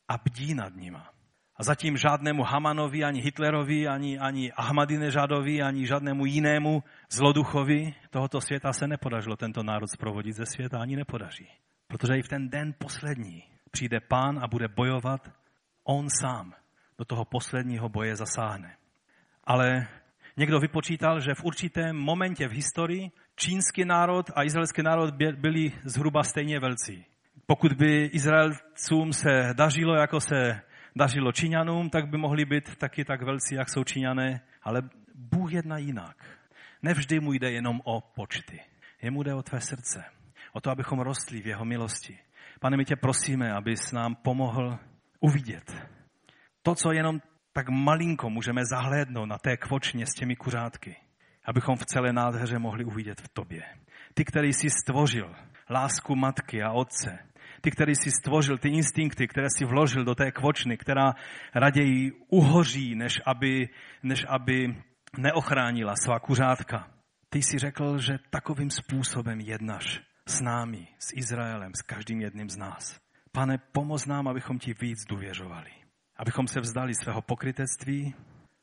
a 0.07 0.17
bdí 0.17 0.53
nad 0.53 0.75
nima. 0.75 1.13
A 1.61 1.63
zatím 1.63 1.97
žádnému 1.97 2.43
Hamanovi, 2.43 3.03
ani 3.03 3.21
Hitlerovi, 3.21 3.87
ani, 3.87 4.19
ani 4.19 4.51
Ahmadinežadovi, 4.51 5.61
ani 5.61 5.87
žádnému 5.87 6.25
jinému 6.25 6.83
zloduchovi 7.09 7.93
tohoto 8.09 8.41
světa 8.41 8.73
se 8.73 8.87
nepodařilo 8.87 9.35
tento 9.35 9.63
národ 9.63 9.87
zprovodit 9.87 10.35
ze 10.35 10.45
světa, 10.45 10.81
ani 10.81 10.95
nepodaří. 10.95 11.47
Protože 11.87 12.17
i 12.17 12.21
v 12.21 12.27
ten 12.27 12.49
den 12.49 12.73
poslední 12.77 13.43
přijde 13.71 13.99
pán 13.99 14.39
a 14.43 14.47
bude 14.47 14.67
bojovat 14.67 15.31
on 15.83 16.07
sám. 16.21 16.53
Do 16.97 17.05
toho 17.05 17.25
posledního 17.25 17.89
boje 17.89 18.15
zasáhne. 18.15 18.75
Ale 19.43 19.87
někdo 20.37 20.59
vypočítal, 20.59 21.19
že 21.19 21.33
v 21.33 21.43
určitém 21.43 21.95
momentě 21.95 22.47
v 22.47 22.51
historii 22.51 23.11
čínský 23.35 23.85
národ 23.85 24.25
a 24.35 24.43
izraelský 24.43 24.81
národ 24.83 25.13
byli 25.35 25.71
zhruba 25.83 26.23
stejně 26.23 26.59
velcí. 26.59 27.05
Pokud 27.45 27.73
by 27.73 28.05
Izraelcům 28.05 29.13
se 29.13 29.53
dařilo, 29.53 29.95
jako 29.95 30.19
se 30.19 30.61
dařilo 30.95 31.31
Číňanům, 31.31 31.89
tak 31.89 32.09
by 32.09 32.17
mohli 32.17 32.45
být 32.45 32.75
taky 32.75 33.05
tak 33.05 33.21
velcí, 33.21 33.55
jak 33.55 33.69
jsou 33.69 33.83
Číňané, 33.83 34.41
ale 34.63 34.81
Bůh 35.15 35.53
jedná 35.53 35.77
jinak. 35.77 36.17
Nevždy 36.81 37.19
mu 37.19 37.33
jde 37.33 37.51
jenom 37.51 37.81
o 37.83 38.01
počty. 38.01 38.59
Jemu 39.01 39.23
jde 39.23 39.33
o 39.33 39.43
tvé 39.43 39.61
srdce. 39.61 40.03
O 40.53 40.61
to, 40.61 40.71
abychom 40.71 40.99
rostli 40.99 41.41
v 41.41 41.47
jeho 41.47 41.65
milosti. 41.65 42.19
Pane, 42.59 42.77
my 42.77 42.85
tě 42.85 42.95
prosíme, 42.95 43.53
abys 43.53 43.91
nám 43.91 44.15
pomohl 44.15 44.79
uvidět 45.19 45.91
to, 46.63 46.75
co 46.75 46.91
jenom 46.91 47.21
tak 47.53 47.69
malinko 47.69 48.29
můžeme 48.29 48.65
zahlédnout 48.65 49.25
na 49.25 49.37
té 49.37 49.57
kvočně 49.57 50.05
s 50.05 50.13
těmi 50.13 50.35
kuřátky, 50.35 50.95
abychom 51.45 51.75
v 51.75 51.85
celé 51.85 52.13
nádheře 52.13 52.59
mohli 52.59 52.85
uvidět 52.85 53.21
v 53.21 53.29
tobě. 53.29 53.63
Ty, 54.13 54.25
který 54.25 54.53
jsi 54.53 54.69
stvořil 54.69 55.35
lásku 55.69 56.15
matky 56.15 56.63
a 56.63 56.71
otce, 56.71 57.19
ty, 57.61 57.71
který 57.71 57.95
si 57.95 58.11
stvořil, 58.11 58.57
ty 58.57 58.69
instinkty, 58.69 59.27
které 59.27 59.47
si 59.57 59.65
vložil 59.65 60.03
do 60.03 60.15
té 60.15 60.31
kvočny, 60.31 60.77
která 60.77 61.13
raději 61.55 62.11
uhoří, 62.27 62.95
než 62.95 63.21
aby, 63.25 63.69
než 64.03 64.25
aby 64.29 64.75
neochránila 65.17 65.93
svá 65.95 66.19
kuřátka. 66.19 66.87
Ty 67.29 67.41
si 67.41 67.57
řekl, 67.57 67.97
že 67.97 68.19
takovým 68.29 68.69
způsobem 68.69 69.39
jednáš 69.39 70.01
s 70.27 70.41
námi, 70.41 70.87
s 70.99 71.13
Izraelem, 71.13 71.71
s 71.75 71.81
každým 71.81 72.21
jedním 72.21 72.49
z 72.49 72.57
nás. 72.57 72.99
Pane, 73.31 73.57
pomoz 73.57 74.05
nám, 74.05 74.27
abychom 74.27 74.59
ti 74.59 74.73
víc 74.81 75.05
důvěřovali. 75.09 75.71
Abychom 76.17 76.47
se 76.47 76.59
vzdali 76.59 76.93
svého 76.95 77.21
pokrytectví, 77.21 78.15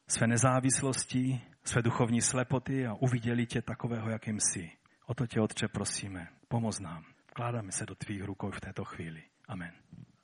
své 0.09 0.27
nezávislosti, 0.27 1.41
své 1.65 1.83
duchovní 1.83 2.21
slepoty 2.21 2.87
a 2.87 2.95
uviděli 2.95 3.47
tě 3.47 3.63
takového, 3.63 4.11
jakým 4.11 4.41
jsi. 4.41 4.71
O 5.07 5.15
to 5.15 5.27
tě, 5.27 5.41
Otče, 5.41 5.69
prosíme. 5.69 6.29
Pomoz 6.49 6.81
nám. 6.81 7.05
Vkládáme 7.39 7.73
se 7.73 7.87
do 7.87 7.95
tvých 7.95 8.25
rukou 8.25 8.51
v 8.51 8.61
této 8.61 8.85
chvíli. 8.85 9.23
Amen. 9.49 9.73